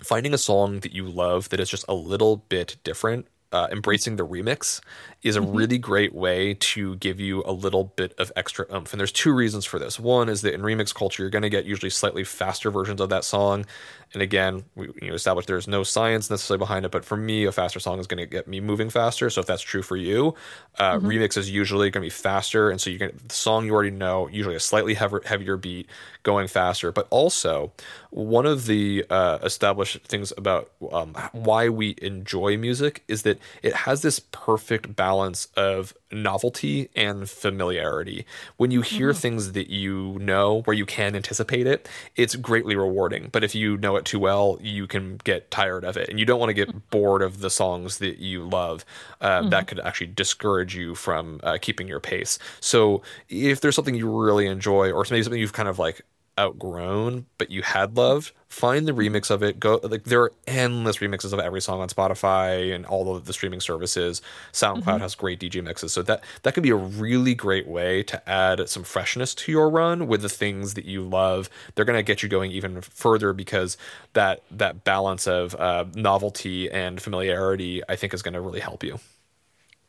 finding 0.03 0.33
a 0.33 0.37
song 0.37 0.79
that 0.81 0.93
you 0.93 1.07
love 1.07 1.49
that 1.49 1.59
is 1.59 1.69
just 1.69 1.85
a 1.87 1.93
little 1.93 2.37
bit 2.37 2.77
different 2.83 3.27
uh, 3.51 3.67
embracing 3.71 4.15
the 4.15 4.25
remix 4.25 4.79
is 5.23 5.35
a 5.35 5.39
mm-hmm. 5.39 5.55
really 5.55 5.77
great 5.77 6.13
way 6.15 6.55
to 6.55 6.95
give 6.95 7.19
you 7.19 7.43
a 7.45 7.51
little 7.51 7.83
bit 7.83 8.13
of 8.17 8.31
extra 8.35 8.65
oomph. 8.73 8.91
And 8.91 8.99
there's 8.99 9.11
two 9.11 9.33
reasons 9.33 9.65
for 9.65 9.77
this. 9.77 9.99
One 9.99 10.29
is 10.29 10.41
that 10.41 10.53
in 10.53 10.61
remix 10.61 10.93
culture, 10.93 11.21
you're 11.21 11.29
going 11.29 11.43
to 11.43 11.49
get 11.49 11.65
usually 11.65 11.91
slightly 11.91 12.23
faster 12.23 12.71
versions 12.71 12.99
of 12.99 13.09
that 13.09 13.23
song. 13.23 13.65
And 14.13 14.21
again, 14.21 14.63
we 14.75 14.87
you 15.01 15.09
know, 15.09 15.13
established 15.13 15.47
there's 15.47 15.67
no 15.67 15.83
science 15.83 16.29
necessarily 16.29 16.59
behind 16.59 16.85
it, 16.85 16.91
but 16.91 17.05
for 17.05 17.15
me, 17.15 17.45
a 17.45 17.51
faster 17.51 17.79
song 17.79 17.99
is 17.99 18.07
going 18.07 18.17
to 18.17 18.25
get 18.25 18.47
me 18.47 18.59
moving 18.59 18.89
faster. 18.89 19.29
So 19.29 19.41
if 19.41 19.47
that's 19.47 19.61
true 19.61 19.83
for 19.83 19.95
you, 19.95 20.35
uh, 20.79 20.95
mm-hmm. 20.95 21.07
remix 21.07 21.37
is 21.37 21.49
usually 21.49 21.89
going 21.91 22.01
to 22.01 22.05
be 22.05 22.09
faster, 22.09 22.69
and 22.69 22.81
so 22.81 22.89
you 22.89 22.97
get 22.97 23.29
the 23.29 23.33
song 23.33 23.65
you 23.65 23.73
already 23.73 23.91
know, 23.91 24.27
usually 24.27 24.55
a 24.55 24.59
slightly 24.59 24.95
heavier, 24.95 25.21
heavier 25.25 25.55
beat, 25.55 25.87
going 26.23 26.47
faster. 26.47 26.91
But 26.91 27.07
also, 27.09 27.71
one 28.09 28.45
of 28.45 28.65
the 28.65 29.05
uh, 29.09 29.39
established 29.43 30.01
things 30.01 30.33
about 30.35 30.71
um, 30.91 31.15
why 31.31 31.69
we 31.69 31.95
enjoy 32.01 32.57
music 32.57 33.03
is 33.07 33.21
that 33.21 33.39
it 33.63 33.73
has 33.73 34.01
this 34.01 34.19
perfect 34.19 34.93
balance 34.93 35.10
of 35.55 35.93
novelty 36.11 36.89
and 36.95 37.29
familiarity. 37.29 38.25
When 38.57 38.71
you 38.71 38.81
hear 38.81 39.11
mm-hmm. 39.11 39.19
things 39.19 39.51
that 39.53 39.69
you 39.69 40.17
know 40.19 40.61
where 40.63 40.75
you 40.75 40.85
can 40.85 41.15
anticipate 41.15 41.67
it, 41.67 41.87
it's 42.15 42.35
greatly 42.35 42.75
rewarding. 42.75 43.29
But 43.31 43.43
if 43.43 43.55
you 43.55 43.77
know 43.77 43.95
it 43.95 44.05
too 44.05 44.19
well, 44.19 44.57
you 44.61 44.87
can 44.87 45.17
get 45.23 45.51
tired 45.51 45.83
of 45.83 45.97
it, 45.97 46.09
and 46.09 46.19
you 46.19 46.25
don't 46.25 46.39
want 46.39 46.49
to 46.49 46.53
get 46.53 46.69
mm-hmm. 46.69 46.79
bored 46.89 47.21
of 47.21 47.39
the 47.39 47.49
songs 47.49 47.97
that 47.99 48.19
you 48.19 48.43
love. 48.43 48.85
Uh, 49.19 49.41
mm-hmm. 49.41 49.49
That 49.49 49.67
could 49.67 49.79
actually 49.79 50.07
discourage 50.07 50.75
you 50.75 50.95
from 50.95 51.39
uh, 51.43 51.57
keeping 51.61 51.87
your 51.87 51.99
pace. 51.99 52.39
So 52.59 53.01
if 53.29 53.61
there's 53.61 53.75
something 53.75 53.95
you 53.95 54.09
really 54.09 54.47
enjoy, 54.47 54.91
or 54.91 55.05
maybe 55.09 55.23
something 55.23 55.39
you've 55.39 55.53
kind 55.53 55.69
of 55.69 55.79
like 55.79 56.01
outgrown 56.39 57.25
but 57.37 57.51
you 57.51 57.61
had 57.61 57.97
loved 57.97 58.31
find 58.47 58.87
the 58.87 58.91
remix 58.93 59.29
of 59.29 59.43
it 59.43 59.59
go 59.59 59.79
like 59.83 60.05
there 60.05 60.21
are 60.21 60.33
endless 60.47 60.97
remixes 60.97 61.33
of 61.33 61.39
every 61.39 61.61
song 61.61 61.81
on 61.81 61.89
spotify 61.89 62.73
and 62.73 62.85
all 62.85 63.13
of 63.15 63.25
the 63.25 63.33
streaming 63.33 63.59
services 63.59 64.21
soundcloud 64.53 64.83
mm-hmm. 64.83 65.01
has 65.01 65.13
great 65.13 65.39
dj 65.39 65.61
mixes 65.61 65.91
so 65.91 66.01
that 66.01 66.23
that 66.43 66.53
can 66.53 66.63
be 66.63 66.69
a 66.69 66.75
really 66.75 67.35
great 67.35 67.67
way 67.67 68.01
to 68.01 68.29
add 68.29 68.67
some 68.69 68.83
freshness 68.83 69.35
to 69.35 69.51
your 69.51 69.69
run 69.69 70.07
with 70.07 70.21
the 70.21 70.29
things 70.29 70.73
that 70.73 70.85
you 70.85 71.01
love 71.01 71.49
they're 71.75 71.85
going 71.85 71.99
to 71.99 72.03
get 72.03 72.23
you 72.23 72.29
going 72.29 72.49
even 72.51 72.81
further 72.81 73.33
because 73.33 73.77
that 74.13 74.41
that 74.49 74.83
balance 74.83 75.27
of 75.27 75.53
uh, 75.55 75.83
novelty 75.95 76.71
and 76.71 77.01
familiarity 77.01 77.81
i 77.89 77.95
think 77.95 78.13
is 78.13 78.21
going 78.21 78.33
to 78.33 78.41
really 78.41 78.61
help 78.61 78.83
you 78.83 78.99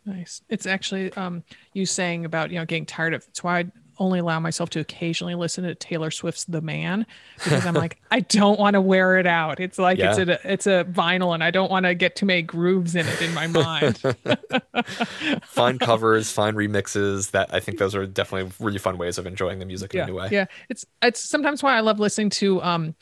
Nice. 0.05 0.43
It's 0.49 0.67
actually 0.67 1.13
um, 1.13 1.45
you 1.75 1.87
saying 1.87 2.25
about 2.25 2.51
you 2.51 2.59
know 2.59 2.65
getting 2.65 2.87
tired 2.87 3.15
of. 3.15 3.25
It's 3.29 3.45
why 3.45 3.67
only 4.03 4.19
allow 4.19 4.41
myself 4.41 4.71
to 4.71 4.81
occasionally 4.81 5.35
listen 5.35 5.65
to 5.65 5.75
Taylor 5.75 6.11
Swift's 6.11 6.45
"The 6.45 6.61
Man" 6.61 7.07
because 7.37 7.65
I'm 7.65 7.75
like 7.75 7.99
I 8.11 8.21
don't 8.21 8.59
want 8.59 8.75
to 8.75 8.81
wear 8.81 9.19
it 9.19 9.27
out. 9.27 9.61
It's 9.61 9.79
like 9.79 9.99
yeah. 9.99 10.11
it's 10.11 10.19
a 10.19 10.53
it's 10.53 10.67
a 10.67 10.85
vinyl, 10.85 11.35
and 11.35 11.45
I 11.45 11.51
don't 11.51 11.71
want 11.71 11.87
to 11.87 11.95
get 11.95 12.17
too 12.17 12.27
many 12.27 12.43
grooves 12.43 12.95
in 12.95 13.07
it 13.07 13.23
in 13.23 13.33
my 13.33 13.47
mind. 13.47 13.99
find 15.45 15.79
covers, 15.79 16.31
find 16.31 16.57
remixes. 16.57 17.31
That 17.31 17.55
I 17.55 17.61
think 17.61 17.79
those 17.79 17.95
are 17.95 18.07
definitely 18.07 18.53
really 18.59 18.79
fun 18.79 18.99
ways 18.99 19.19
of 19.19 19.27
enjoying 19.27 19.61
the 19.61 19.67
music 19.67 19.95
yeah, 19.95 20.03
in 20.03 20.09
a 20.09 20.13
new 20.13 20.19
way. 20.19 20.29
Yeah, 20.33 20.47
it's 20.69 20.85
it's 21.03 21.21
sometimes 21.21 21.63
why 21.63 21.77
I 21.77 21.81
love 21.81 22.01
listening 22.01 22.31
to 22.31 22.63
um, 22.63 22.95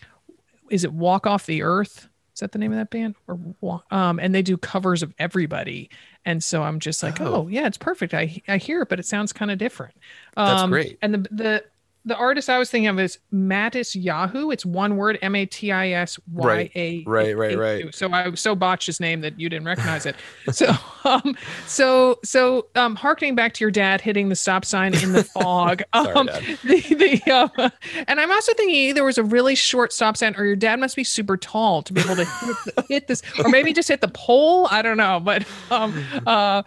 is 0.68 0.84
it 0.84 0.92
Walk 0.92 1.26
Off 1.26 1.46
the 1.46 1.62
Earth? 1.62 2.09
Is 2.34 2.40
that 2.40 2.52
the 2.52 2.58
name 2.58 2.72
of 2.72 2.78
that 2.78 2.90
band? 2.90 3.14
Or 3.26 3.82
um, 3.90 4.18
and 4.18 4.34
they 4.34 4.42
do 4.42 4.56
covers 4.56 5.02
of 5.02 5.12
everybody, 5.18 5.90
and 6.24 6.42
so 6.42 6.62
I'm 6.62 6.80
just 6.80 7.02
like, 7.02 7.20
oh, 7.20 7.34
oh 7.34 7.48
yeah, 7.48 7.66
it's 7.66 7.78
perfect. 7.78 8.14
I 8.14 8.40
I 8.48 8.58
hear 8.58 8.82
it, 8.82 8.88
but 8.88 8.98
it 8.98 9.06
sounds 9.06 9.32
kind 9.32 9.50
of 9.50 9.58
different. 9.58 9.94
Um, 10.36 10.46
That's 10.46 10.68
great. 10.68 10.98
And 11.02 11.14
the 11.14 11.28
the 11.30 11.64
the 12.04 12.16
artist 12.16 12.48
I 12.48 12.58
was 12.58 12.70
thinking 12.70 12.88
of 12.88 12.98
is 12.98 13.18
Matisyahu. 13.32 14.52
It's 14.52 14.64
one 14.64 14.96
word, 14.96 15.18
M 15.20 15.34
A 15.34 15.44
T 15.44 15.70
I 15.70 15.90
S 15.90 16.18
Y 16.32 16.70
A. 16.74 17.04
Right, 17.06 17.36
right, 17.36 17.58
right. 17.58 17.94
So 17.94 18.10
I 18.10 18.32
so 18.34 18.54
botched 18.54 18.86
his 18.86 19.00
name 19.00 19.20
that 19.20 19.38
you 19.38 19.48
didn't 19.48 19.66
recognize 19.66 20.06
it. 20.06 20.16
so, 20.52 20.74
um, 21.04 21.36
so, 21.66 22.18
so, 22.24 22.68
um, 22.74 22.96
harkening 22.96 23.34
back 23.34 23.52
to 23.54 23.64
your 23.64 23.70
dad 23.70 24.00
hitting 24.00 24.30
the 24.30 24.36
stop 24.36 24.64
sign 24.64 24.94
in 25.02 25.12
the 25.12 25.24
fog. 25.34 25.82
um, 25.92 26.28
Sorry, 26.28 26.58
the, 26.64 27.20
the, 27.24 27.32
uh, 27.32 27.70
and 28.08 28.18
I'm 28.18 28.30
also 28.30 28.54
thinking 28.54 28.74
either 28.74 29.04
was 29.04 29.18
a 29.18 29.24
really 29.24 29.54
short 29.54 29.92
stop 29.92 30.16
sign 30.16 30.34
or 30.36 30.44
your 30.44 30.56
dad 30.56 30.80
must 30.80 30.96
be 30.96 31.04
super 31.04 31.36
tall 31.36 31.82
to 31.82 31.92
be 31.92 32.00
able 32.00 32.16
to 32.16 32.24
hit, 32.24 32.84
hit 32.88 33.06
this, 33.08 33.22
or 33.44 33.50
maybe 33.50 33.72
just 33.72 33.88
hit 33.88 34.00
the 34.00 34.08
pole. 34.08 34.68
I 34.70 34.80
don't 34.80 34.96
know, 34.96 35.20
but 35.20 35.44
um, 35.70 36.02
uh, 36.26 36.62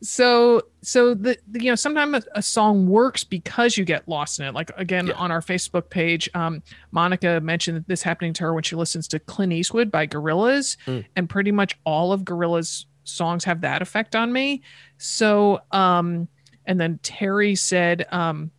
so 0.00 0.62
so 0.88 1.12
the, 1.12 1.36
the, 1.48 1.62
you 1.62 1.70
know 1.70 1.74
sometimes 1.74 2.14
a, 2.14 2.38
a, 2.38 2.42
song 2.42 2.86
works 2.86 3.22
because 3.22 3.76
you 3.76 3.84
get 3.84 4.08
lost 4.08 4.40
in 4.40 4.46
it 4.46 4.54
like 4.54 4.70
again 4.76 5.08
yeah. 5.08 5.12
on 5.14 5.30
our 5.30 5.40
facebook 5.40 5.90
page 5.90 6.30
um, 6.34 6.62
monica 6.92 7.40
mentioned 7.40 7.76
that 7.76 7.86
this 7.88 8.02
happening 8.02 8.32
to 8.32 8.42
her 8.42 8.54
when 8.54 8.62
she 8.62 8.74
listens 8.74 9.06
to 9.06 9.18
clint 9.18 9.52
eastwood 9.52 9.90
by 9.90 10.06
gorillaz 10.06 10.76
mm. 10.86 11.04
and 11.14 11.28
pretty 11.28 11.52
much 11.52 11.78
all 11.84 12.12
of 12.12 12.22
gorillaz 12.22 12.86
songs 13.04 13.44
have 13.44 13.60
that 13.60 13.82
effect 13.82 14.16
on 14.16 14.32
me 14.32 14.62
so 14.96 15.60
um 15.72 16.26
and 16.64 16.80
then 16.80 16.98
terry 17.02 17.54
said 17.54 18.06
um 18.10 18.50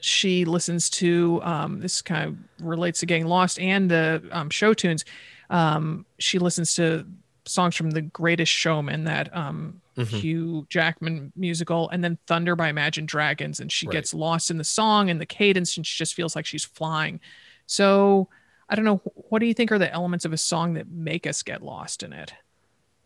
she 0.00 0.46
listens 0.46 0.88
to 0.88 1.40
um 1.42 1.78
this 1.80 2.00
kind 2.00 2.28
of 2.28 2.66
relates 2.66 3.00
to 3.00 3.06
getting 3.06 3.26
lost 3.26 3.58
and 3.58 3.90
the 3.90 4.22
um, 4.32 4.48
show 4.48 4.72
tunes 4.72 5.04
um 5.50 6.06
she 6.18 6.38
listens 6.38 6.74
to 6.74 7.06
songs 7.46 7.76
from 7.76 7.90
the 7.90 8.02
greatest 8.02 8.52
showman 8.52 9.04
that 9.04 9.34
um 9.36 9.80
mm-hmm. 9.96 10.16
Hugh 10.16 10.66
Jackman 10.68 11.32
musical, 11.36 11.88
and 11.90 12.02
then 12.02 12.18
Thunder 12.26 12.56
by 12.56 12.68
Imagine 12.68 13.06
Dragons, 13.06 13.60
and 13.60 13.70
she 13.70 13.86
right. 13.86 13.92
gets 13.92 14.14
lost 14.14 14.50
in 14.50 14.58
the 14.58 14.64
song 14.64 15.10
and 15.10 15.20
the 15.20 15.26
cadence, 15.26 15.76
and 15.76 15.86
she 15.86 15.98
just 15.98 16.14
feels 16.14 16.36
like 16.36 16.46
she's 16.46 16.64
flying. 16.64 17.20
So 17.66 18.28
I 18.68 18.74
don't 18.74 18.84
know. 18.84 19.00
What 19.14 19.40
do 19.40 19.46
you 19.46 19.54
think 19.54 19.72
are 19.72 19.78
the 19.78 19.92
elements 19.92 20.24
of 20.24 20.32
a 20.32 20.38
song 20.38 20.74
that 20.74 20.88
make 20.88 21.26
us 21.26 21.42
get 21.42 21.62
lost 21.62 22.02
in 22.02 22.12
it? 22.12 22.32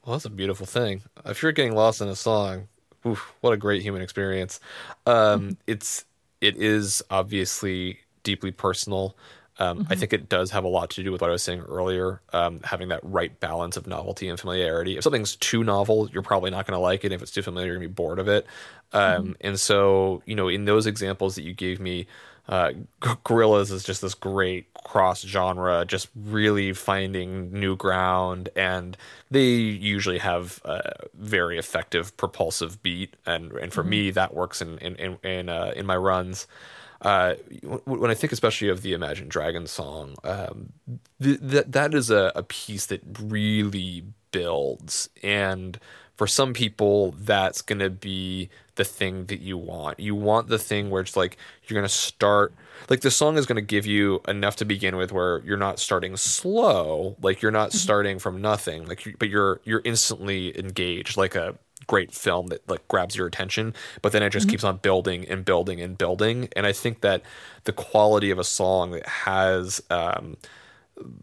Well, 0.04 0.14
that's 0.14 0.26
a 0.26 0.30
beautiful 0.30 0.66
thing. 0.66 1.02
If 1.24 1.42
you're 1.42 1.52
getting 1.52 1.74
lost 1.74 2.02
in 2.02 2.08
a 2.08 2.16
song, 2.16 2.68
oof, 3.06 3.32
what 3.40 3.52
a 3.52 3.56
great 3.56 3.82
human 3.82 4.02
experience. 4.02 4.60
Um, 5.06 5.14
mm-hmm. 5.14 5.50
It's 5.66 6.04
it 6.40 6.56
is 6.56 7.02
obviously 7.10 8.00
deeply 8.22 8.50
personal. 8.50 9.16
Um, 9.58 9.80
mm-hmm. 9.80 9.92
I 9.92 9.96
think 9.96 10.12
it 10.12 10.28
does 10.28 10.50
have 10.50 10.64
a 10.64 10.68
lot 10.68 10.90
to 10.90 11.02
do 11.02 11.12
with 11.12 11.20
what 11.20 11.30
I 11.30 11.32
was 11.32 11.42
saying 11.42 11.60
earlier, 11.60 12.20
um, 12.32 12.60
having 12.64 12.88
that 12.88 13.00
right 13.02 13.38
balance 13.38 13.76
of 13.76 13.86
novelty 13.86 14.28
and 14.28 14.38
familiarity. 14.38 14.96
If 14.96 15.04
something's 15.04 15.36
too 15.36 15.62
novel, 15.62 16.10
you're 16.12 16.22
probably 16.22 16.50
not 16.50 16.66
going 16.66 16.76
to 16.76 16.82
like 16.82 17.04
it. 17.04 17.12
If 17.12 17.22
it's 17.22 17.30
too 17.30 17.42
familiar, 17.42 17.68
you're 17.68 17.76
going 17.76 17.88
to 17.88 17.88
be 17.88 17.94
bored 17.94 18.18
of 18.18 18.28
it. 18.28 18.46
Um, 18.92 19.22
mm-hmm. 19.22 19.32
And 19.42 19.60
so, 19.60 20.22
you 20.26 20.34
know, 20.34 20.48
in 20.48 20.64
those 20.64 20.86
examples 20.86 21.36
that 21.36 21.42
you 21.42 21.52
gave 21.52 21.80
me, 21.80 22.06
uh, 22.48 22.72
Gorillaz 23.00 23.70
is 23.70 23.84
just 23.84 24.02
this 24.02 24.14
great 24.14 24.72
cross 24.74 25.22
genre, 25.22 25.84
just 25.86 26.08
really 26.14 26.74
finding 26.74 27.50
new 27.52 27.74
ground, 27.74 28.50
and 28.54 28.98
they 29.30 29.46
usually 29.46 30.18
have 30.18 30.60
a 30.64 30.92
very 31.14 31.58
effective 31.58 32.14
propulsive 32.18 32.82
beat, 32.82 33.14
and 33.24 33.52
and 33.52 33.72
for 33.72 33.80
mm-hmm. 33.80 33.90
me 33.90 34.10
that 34.10 34.34
works 34.34 34.60
in 34.60 34.76
in 34.78 34.94
in 34.96 35.18
in, 35.22 35.48
uh, 35.48 35.72
in 35.74 35.86
my 35.86 35.96
runs 35.96 36.46
uh, 37.04 37.34
when 37.84 38.10
I 38.10 38.14
think 38.14 38.32
especially 38.32 38.68
of 38.68 38.82
the 38.82 38.94
Imagine 38.94 39.28
Dragons 39.28 39.70
song, 39.70 40.16
um, 40.24 40.72
th- 41.22 41.38
that 41.40 41.72
that 41.72 41.94
is 41.94 42.10
a, 42.10 42.32
a 42.34 42.42
piece 42.42 42.86
that 42.86 43.02
really 43.20 44.04
builds, 44.32 45.10
and 45.22 45.78
for 46.16 46.26
some 46.26 46.54
people, 46.54 47.12
that's 47.12 47.60
going 47.60 47.80
to 47.80 47.90
be 47.90 48.48
the 48.76 48.84
thing 48.84 49.26
that 49.26 49.40
you 49.40 49.58
want. 49.58 50.00
You 50.00 50.14
want 50.14 50.48
the 50.48 50.58
thing 50.58 50.90
where 50.90 51.02
it's 51.02 51.16
like 51.16 51.36
you're 51.66 51.78
going 51.78 51.88
to 51.88 51.94
start 51.94 52.54
like 52.88 53.00
the 53.00 53.10
song 53.10 53.36
is 53.36 53.46
going 53.46 53.56
to 53.56 53.62
give 53.62 53.86
you 53.86 54.20
enough 54.26 54.56
to 54.56 54.64
begin 54.64 54.96
with 54.96 55.12
where 55.12 55.40
you're 55.44 55.56
not 55.56 55.78
starting 55.78 56.16
slow, 56.16 57.16
like 57.22 57.42
you're 57.42 57.52
not 57.52 57.70
mm-hmm. 57.70 57.78
starting 57.78 58.18
from 58.18 58.40
nothing, 58.40 58.86
like 58.86 59.06
but 59.18 59.28
you're 59.28 59.60
you're 59.64 59.82
instantly 59.84 60.58
engaged 60.58 61.16
like 61.16 61.34
a 61.34 61.54
great 61.86 62.12
film 62.12 62.48
that 62.48 62.68
like 62.68 62.86
grabs 62.88 63.16
your 63.16 63.26
attention 63.26 63.74
but 64.02 64.12
then 64.12 64.22
it 64.22 64.30
just 64.30 64.46
mm-hmm. 64.46 64.52
keeps 64.52 64.64
on 64.64 64.76
building 64.78 65.26
and 65.28 65.44
building 65.44 65.80
and 65.80 65.98
building 65.98 66.48
and 66.56 66.66
i 66.66 66.72
think 66.72 67.00
that 67.00 67.22
the 67.64 67.72
quality 67.72 68.30
of 68.30 68.38
a 68.38 68.44
song 68.44 68.92
that 68.92 69.06
has 69.06 69.82
um, 69.90 70.36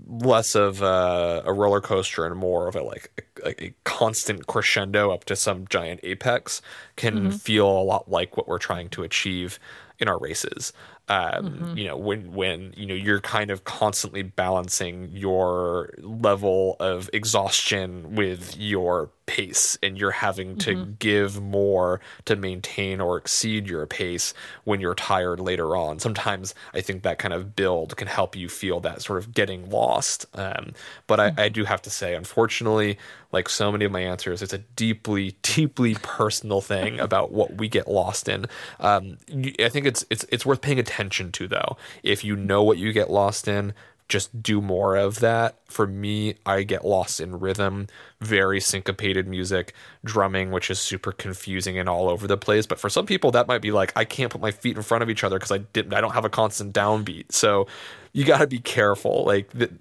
less 0.08 0.56
of 0.56 0.82
a, 0.82 1.44
a, 1.46 1.54
roller 1.54 1.80
coaster 1.80 2.26
and 2.26 2.36
more 2.36 2.68
of 2.68 2.76
a 2.76 2.84
like 2.84 3.24
a, 3.46 3.64
a, 3.66 3.74
constant 3.86 4.48
crescendo 4.48 5.12
up 5.12 5.24
to 5.24 5.36
some 5.36 5.66
giant 5.70 6.00
apex 6.04 6.62
can 6.98 7.16
mm-hmm. 7.16 7.30
feel 7.30 7.68
a 7.68 7.84
lot 7.84 8.10
like 8.10 8.36
what 8.36 8.48
we're 8.48 8.58
trying 8.58 8.90
to 8.90 9.04
achieve 9.04 9.60
in 10.00 10.08
our 10.08 10.20
races 10.20 10.74
um, 11.08 11.46
mm-hmm. 11.46 11.78
you 11.78 11.88
know 11.88 11.96
when 11.96 12.34
when 12.34 12.74
you 12.76 12.86
know 12.86 12.94
you're 12.94 13.22
kind 13.22 13.50
of 13.50 13.64
constantly 13.64 14.24
balancing 14.24 15.10
your 15.14 15.94
level 16.00 16.76
of 16.80 17.10
exhaustion 17.14 18.16
with 18.16 18.58
your 18.58 19.10
pace 19.32 19.78
and 19.82 19.98
you're 19.98 20.12
having 20.12 20.58
to 20.58 20.76
mm-hmm. 20.76 20.92
give 21.00 21.42
more 21.42 22.02
to 22.26 22.36
maintain 22.36 23.00
or 23.00 23.16
exceed 23.16 23.66
your 23.66 23.86
pace 23.86 24.34
when 24.66 24.82
you're 24.82 24.94
tired 24.94 25.40
later 25.40 25.74
on 25.74 26.00
sometimes 26.00 26.54
i 26.74 26.82
think 26.82 27.04
that 27.04 27.18
kind 27.18 27.34
of 27.34 27.56
build 27.56 27.96
can 27.96 28.10
help 28.10 28.36
you 28.36 28.50
feel 28.50 28.82
that 28.82 29.02
sort 29.02 29.18
of 29.18 29.34
getting 29.34 29.70
lost 29.70 30.26
um, 30.34 30.74
but 31.08 31.20
mm-hmm. 31.20 31.40
I, 31.40 31.46
I 31.46 31.50
do 31.50 31.64
have 31.64 31.82
to 31.84 31.90
say 31.90 32.14
unfortunately 32.14 32.98
like 33.32 33.48
so 33.48 33.72
many 33.72 33.86
of 33.86 33.92
my 33.94 34.02
answers 34.02 34.42
it's 34.42 34.52
a 34.52 34.58
deeply 34.58 35.38
deeply 35.44 35.96
personal 36.02 36.60
thing 36.60 37.00
about 37.00 37.32
what 37.32 37.56
we 37.56 37.70
get 37.70 37.88
lost 37.88 38.28
in 38.28 38.48
um, 38.82 39.18
i 39.62 39.70
think 39.70 39.86
it's 39.86 40.04
it's 40.10 40.26
it's 40.28 40.46
worth 40.46 40.60
paying 40.60 40.80
attention 40.80 41.32
to 41.32 41.48
though 41.48 41.78
if 42.04 42.26
you 42.26 42.36
know 42.36 42.64
what 42.64 42.78
you 42.78 42.92
get 42.92 43.10
lost 43.10 43.48
in 43.48 43.74
just 44.12 44.44
do 44.44 44.62
more 44.62 44.98
of 44.98 45.22
that. 45.22 45.56
For 45.66 45.88
me, 45.88 46.36
I 46.46 46.64
get 46.64 46.84
lost 46.84 47.22
in 47.22 47.40
rhythm, 47.40 47.88
very 48.20 48.60
syncopated 48.60 49.26
music, 49.26 49.74
drumming, 50.04 50.52
which 50.52 50.70
is 50.70 50.80
super 50.80 51.14
confusing 51.14 51.80
and 51.80 51.88
all 51.88 52.10
over 52.10 52.28
the 52.28 52.38
place. 52.38 52.66
But 52.66 52.78
for 52.78 52.90
some 52.90 53.06
people, 53.06 53.32
that 53.32 53.48
might 53.48 53.62
be 53.62 53.72
like, 53.72 53.94
I 53.96 54.04
can't 54.04 54.30
put 54.30 54.42
my 54.42 54.52
feet 54.52 54.76
in 54.76 54.84
front 54.84 55.02
of 55.02 55.10
each 55.10 55.24
other 55.24 55.40
because 55.40 55.52
I 55.52 55.60
didn't, 55.60 55.94
I 55.94 56.02
don't 56.02 56.14
have 56.14 56.26
a 56.26 56.30
constant 56.30 56.76
downbeat. 56.76 57.32
So 57.32 57.68
you 58.12 58.26
got 58.26 58.40
to 58.40 58.48
be 58.48 58.60
careful. 58.60 59.24
Like, 59.24 59.50
the, 59.52 59.72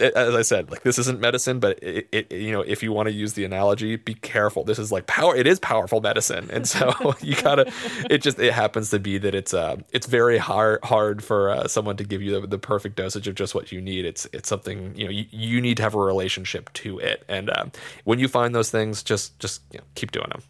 as 0.00 0.34
I 0.34 0.42
said, 0.42 0.70
like 0.70 0.82
this 0.82 0.98
isn't 0.98 1.20
medicine, 1.20 1.60
but 1.60 1.82
it, 1.82 2.08
it 2.12 2.32
you 2.32 2.52
know, 2.52 2.60
if 2.60 2.82
you 2.82 2.92
want 2.92 3.08
to 3.08 3.12
use 3.12 3.34
the 3.34 3.44
analogy, 3.44 3.96
be 3.96 4.14
careful. 4.14 4.64
This 4.64 4.78
is 4.78 4.92
like 4.92 5.06
power. 5.06 5.34
It 5.34 5.46
is 5.46 5.58
powerful 5.58 6.00
medicine, 6.00 6.48
and 6.52 6.66
so 6.66 7.14
you 7.20 7.34
gotta. 7.36 7.72
It 8.10 8.18
just 8.18 8.38
it 8.38 8.52
happens 8.52 8.90
to 8.90 8.98
be 8.98 9.18
that 9.18 9.34
it's 9.34 9.54
uh 9.54 9.76
it's 9.92 10.06
very 10.06 10.38
hard 10.38 10.84
hard 10.84 11.22
for 11.22 11.50
uh, 11.50 11.68
someone 11.68 11.96
to 11.96 12.04
give 12.04 12.22
you 12.22 12.40
the, 12.40 12.46
the, 12.46 12.58
perfect 12.58 12.96
dosage 12.96 13.28
of 13.28 13.34
just 13.34 13.54
what 13.54 13.72
you 13.72 13.80
need. 13.80 14.04
It's 14.04 14.26
it's 14.32 14.48
something 14.48 14.94
you 14.96 15.04
know 15.04 15.10
you, 15.10 15.26
you 15.30 15.60
need 15.60 15.76
to 15.78 15.82
have 15.82 15.94
a 15.94 16.00
relationship 16.00 16.72
to 16.74 16.98
it, 16.98 17.24
and 17.28 17.50
uh, 17.50 17.66
when 18.04 18.18
you 18.18 18.28
find 18.28 18.54
those 18.54 18.70
things, 18.70 19.02
just 19.02 19.38
just 19.38 19.62
you 19.72 19.78
know, 19.78 19.84
keep 19.94 20.12
doing 20.12 20.28
them. 20.30 20.42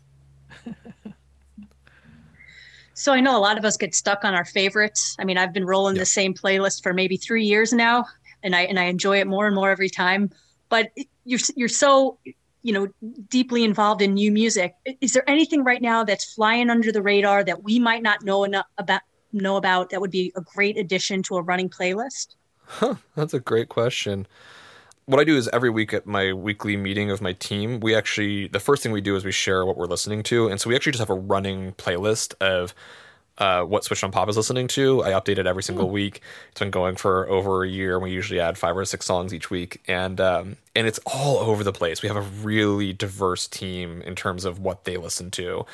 So 2.98 3.12
I 3.12 3.20
know 3.20 3.36
a 3.36 3.38
lot 3.38 3.56
of 3.58 3.64
us 3.64 3.76
get 3.76 3.94
stuck 3.94 4.24
on 4.24 4.34
our 4.34 4.44
favorites. 4.44 5.14
I 5.20 5.24
mean, 5.24 5.38
I've 5.38 5.52
been 5.52 5.64
rolling 5.64 5.94
the 5.94 6.04
same 6.04 6.34
playlist 6.34 6.82
for 6.82 6.92
maybe 6.92 7.16
three 7.16 7.44
years 7.44 7.72
now 7.72 8.06
and 8.42 8.54
I 8.54 8.62
and 8.62 8.78
I 8.78 8.84
enjoy 8.84 9.20
it 9.20 9.26
more 9.26 9.46
and 9.46 9.54
more 9.54 9.70
every 9.70 9.90
time. 9.90 10.30
But 10.68 10.90
you're 11.24 11.40
you're 11.56 11.68
so 11.68 12.18
you 12.62 12.72
know 12.72 12.88
deeply 13.28 13.64
involved 13.64 14.02
in 14.02 14.14
new 14.14 14.32
music. 14.32 14.74
Is 15.00 15.12
there 15.12 15.28
anything 15.28 15.64
right 15.64 15.82
now 15.82 16.04
that's 16.04 16.34
flying 16.34 16.70
under 16.70 16.92
the 16.92 17.02
radar 17.02 17.44
that 17.44 17.62
we 17.62 17.78
might 17.78 18.02
not 18.02 18.22
know 18.22 18.44
enough 18.44 18.66
about 18.78 19.02
know 19.32 19.56
about 19.56 19.90
that 19.90 20.00
would 20.00 20.10
be 20.10 20.32
a 20.36 20.40
great 20.40 20.76
addition 20.76 21.22
to 21.24 21.36
a 21.36 21.42
running 21.42 21.68
playlist? 21.68 22.34
Huh, 22.64 22.96
that's 23.14 23.34
a 23.34 23.40
great 23.40 23.68
question. 23.68 24.26
What 25.06 25.20
I 25.20 25.24
do 25.24 25.36
is 25.36 25.48
every 25.48 25.70
week 25.70 25.94
at 25.94 26.06
my 26.06 26.34
weekly 26.34 26.76
meeting 26.76 27.10
of 27.10 27.22
my 27.22 27.32
team, 27.32 27.80
we 27.80 27.94
actually 27.94 28.48
the 28.48 28.60
first 28.60 28.82
thing 28.82 28.92
we 28.92 29.00
do 29.00 29.16
is 29.16 29.24
we 29.24 29.32
share 29.32 29.64
what 29.64 29.76
we're 29.76 29.86
listening 29.86 30.22
to, 30.24 30.48
and 30.48 30.60
so 30.60 30.68
we 30.68 30.76
actually 30.76 30.92
just 30.92 31.00
have 31.00 31.10
a 31.10 31.14
running 31.14 31.72
playlist 31.72 32.34
of 32.40 32.74
uh, 33.38 33.62
what 33.62 33.84
Switched 33.84 34.04
on 34.04 34.10
Pop 34.10 34.28
is 34.28 34.36
listening 34.36 34.68
to. 34.68 35.02
I 35.02 35.10
update 35.10 35.38
it 35.38 35.46
every 35.46 35.62
single 35.62 35.88
mm. 35.88 35.92
week. 35.92 36.20
It's 36.50 36.60
been 36.60 36.70
going 36.70 36.96
for 36.96 37.28
over 37.28 37.64
a 37.64 37.68
year. 37.68 37.98
We 37.98 38.10
usually 38.10 38.40
add 38.40 38.58
five 38.58 38.76
or 38.76 38.84
six 38.84 39.06
songs 39.06 39.32
each 39.32 39.50
week, 39.50 39.80
and 39.86 40.20
um, 40.20 40.56
and 40.74 40.86
it's 40.86 41.00
all 41.06 41.38
over 41.38 41.64
the 41.64 41.72
place. 41.72 42.02
We 42.02 42.08
have 42.08 42.16
a 42.16 42.28
really 42.42 42.92
diverse 42.92 43.46
team 43.46 44.02
in 44.02 44.14
terms 44.14 44.44
of 44.44 44.58
what 44.58 44.84
they 44.84 44.96
listen 44.96 45.30
to. 45.32 45.64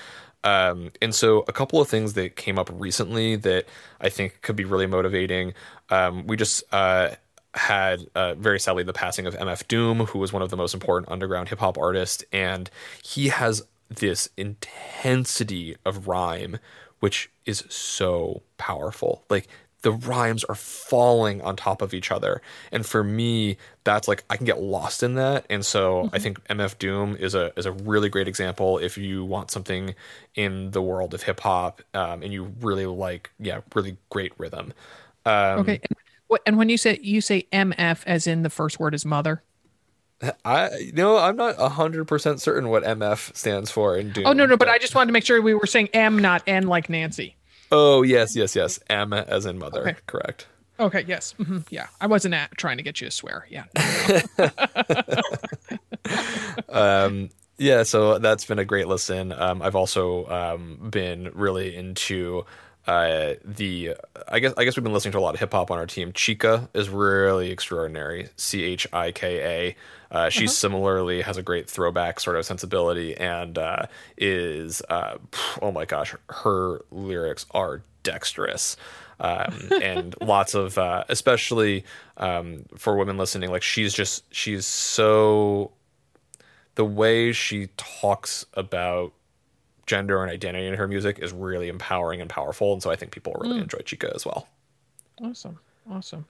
Um, 0.45 0.91
and 1.01 1.15
so, 1.15 1.45
a 1.49 1.53
couple 1.53 1.81
of 1.81 1.89
things 1.89 2.13
that 2.13 2.37
came 2.37 2.59
up 2.59 2.71
recently 2.73 3.37
that 3.37 3.65
I 4.01 4.11
think 4.11 4.43
could 4.43 4.57
be 4.57 4.65
really 4.65 4.87
motivating. 4.87 5.55
Um, 5.89 6.27
we 6.27 6.37
just 6.37 6.63
uh, 6.71 7.11
had 7.55 8.07
uh, 8.15 8.35
very 8.35 8.61
sadly 8.61 8.83
the 8.83 8.93
passing 8.93 9.27
of 9.27 9.35
MF 9.35 9.67
Doom, 9.69 10.01
who 10.01 10.19
was 10.19 10.35
one 10.35 10.43
of 10.43 10.51
the 10.51 10.57
most 10.57 10.75
important 10.75 11.11
underground 11.11 11.49
hip 11.49 11.61
hop 11.61 11.79
artists, 11.79 12.23
and 12.31 12.69
he 13.03 13.29
has 13.29 13.63
this 13.89 14.29
intensity 14.37 15.77
of 15.87 16.09
rhyme 16.09 16.59
which 17.05 17.29
is 17.45 17.65
so 17.69 18.41
powerful. 18.57 19.27
Like 19.29 19.47
the 19.83 19.93
rhymes 19.93 20.43
are 20.45 20.55
falling 20.55 21.43
on 21.43 21.55
top 21.55 21.83
of 21.83 21.93
each 21.93 22.11
other. 22.11 22.41
And 22.73 22.87
for 22.87 23.05
me, 23.05 23.59
that's 23.85 24.09
like 24.09 24.25
I 24.31 24.39
can 24.39 24.47
get 24.47 24.63
lost 24.63 25.03
in 25.03 25.17
that. 25.17 25.45
And 25.51 25.67
so 25.67 26.05
mm-hmm. 26.05 26.15
I 26.15 26.19
think 26.19 26.43
MF 26.49 26.79
Doom 26.79 27.15
is 27.17 27.35
a 27.35 27.53
is 27.59 27.67
a 27.67 27.73
really 27.73 28.09
great 28.09 28.27
example 28.27 28.79
if 28.79 28.97
you 28.97 29.23
want 29.23 29.51
something 29.51 29.95
in 30.35 30.71
the 30.71 30.81
world 30.81 31.13
of 31.13 31.25
hip 31.25 31.41
hop 31.41 31.83
um, 31.93 32.23
and 32.23 32.33
you 32.33 32.55
really 32.63 32.87
like 32.87 33.31
yeah 33.39 33.61
really 33.75 33.99
great 34.09 34.33
rhythm. 34.39 34.73
Um, 35.27 35.59
okay. 35.59 35.83
And 36.47 36.57
when 36.57 36.71
you 36.71 36.79
say 36.79 36.99
you 37.03 37.21
say 37.21 37.47
MF 37.53 38.03
as 38.07 38.27
in 38.27 38.45
the 38.45 38.51
first 38.51 38.81
word 38.81 38.95
is 38.95 39.05
mother. 39.05 39.43
I 40.45 40.77
you 40.79 40.93
know 40.93 41.19
I'm 41.19 41.37
not 41.37 41.57
hundred 41.59 42.07
percent 42.07 42.41
certain 42.41 42.69
what 42.69 42.83
MF 42.85 43.37
stands 43.37 43.71
for 43.71 43.97
in 43.97 44.13
Doom. 44.13 44.27
Oh 44.27 44.33
no 44.33 44.47
no, 44.47 44.57
but, 44.57 44.67
but 44.67 44.69
I 44.69 44.79
just 44.79 44.95
wanted 44.95 45.09
to 45.09 45.13
make 45.13 45.25
sure 45.25 45.41
we 45.43 45.55
were 45.55 45.67
saying 45.67 45.89
M, 45.93 46.19
not 46.19 46.43
N, 46.47 46.67
like 46.67 46.89
Nancy. 46.89 47.37
Oh 47.71 48.03
yes 48.03 48.37
yes 48.37 48.55
yes 48.57 48.79
M 48.89 49.13
as 49.13 49.47
in 49.47 49.59
mother. 49.59 49.83
Okay. 49.83 49.97
Correct. 50.07 50.47
Okay. 50.79 51.05
Yes. 51.07 51.35
Mm-hmm. 51.39 51.59
Yeah. 51.71 51.87
I 52.01 52.07
wasn't 52.07 52.35
at, 52.35 52.57
trying 52.57 52.79
to 52.79 52.83
get 52.83 53.01
you 53.01 53.07
to 53.07 53.11
swear. 53.11 53.47
Yeah. 53.49 53.65
um. 56.69 57.31
Yeah. 57.59 57.85
So 57.85 58.19
that's 58.19 58.45
been 58.45 58.59
a 58.59 58.65
great 58.65 58.89
listen. 58.89 59.33
Um. 59.33 59.63
I've 59.63 59.77
also 59.77 60.27
um 60.27 60.89
been 60.91 61.31
really 61.33 61.77
into 61.77 62.45
uh, 62.87 63.35
the 63.45 63.95
I 64.29 64.41
guess 64.41 64.53
I 64.57 64.65
guess 64.65 64.77
we've 64.77 64.85
been 64.85 64.93
listening 64.93 65.13
to 65.13 65.19
a 65.19 65.21
lot 65.21 65.35
of 65.35 65.41
hip 65.41 65.53
hop 65.53 65.71
on 65.71 65.79
our 65.79 65.87
team. 65.87 66.13
Chika 66.13 66.69
is 66.75 66.89
really 66.89 67.51
extraordinary. 67.51 68.29
C 68.37 68.63
H 68.63 68.87
I 68.93 69.11
K 69.13 69.41
A. 69.43 69.77
Uh, 70.15 70.29
she 70.29 70.45
uh-huh. 70.45 70.53
similarly 70.53 71.23
has 71.23 71.37
a 71.37 71.43
great 71.43 71.69
throwback 71.69 72.21
sort 72.21 72.37
of 72.37 72.45
sensibility 72.45 73.17
and 73.17 73.59
uh, 73.59 73.87
is 74.19 74.83
uh, 74.91 75.17
oh 75.63 75.73
my 75.73 75.85
gosh, 75.87 76.15
her 76.29 76.81
lyrics 76.91 77.47
are 77.53 77.83
dexterous. 78.03 78.77
Um, 79.19 79.71
and 79.83 80.15
lots 80.21 80.55
of 80.55 80.77
uh, 80.77 81.05
especially 81.09 81.85
um, 82.19 82.67
for 82.77 82.97
women 82.97 83.17
listening 83.17 83.51
like 83.51 83.63
she's 83.63 83.95
just 83.95 84.25
she's 84.35 84.67
so 84.67 85.73
the 86.75 86.85
way 86.85 87.33
she 87.33 87.69
talks 87.77 88.45
about 88.55 89.13
gender 89.87 90.23
and 90.23 90.31
identity 90.31 90.67
in 90.67 90.75
her 90.75 90.89
music 90.89 91.19
is 91.19 91.33
really 91.33 91.69
empowering 91.69 92.21
and 92.21 92.31
powerful. 92.31 92.73
And 92.73 92.83
so 92.83 92.91
I 92.91 92.97
think 92.97 93.13
people 93.13 93.35
really 93.39 93.59
mm. 93.59 93.63
enjoy 93.63 93.79
Chika 93.79 94.15
as 94.15 94.25
well. 94.25 94.49
Awesome. 95.23 95.59
Awesome. 95.91 96.27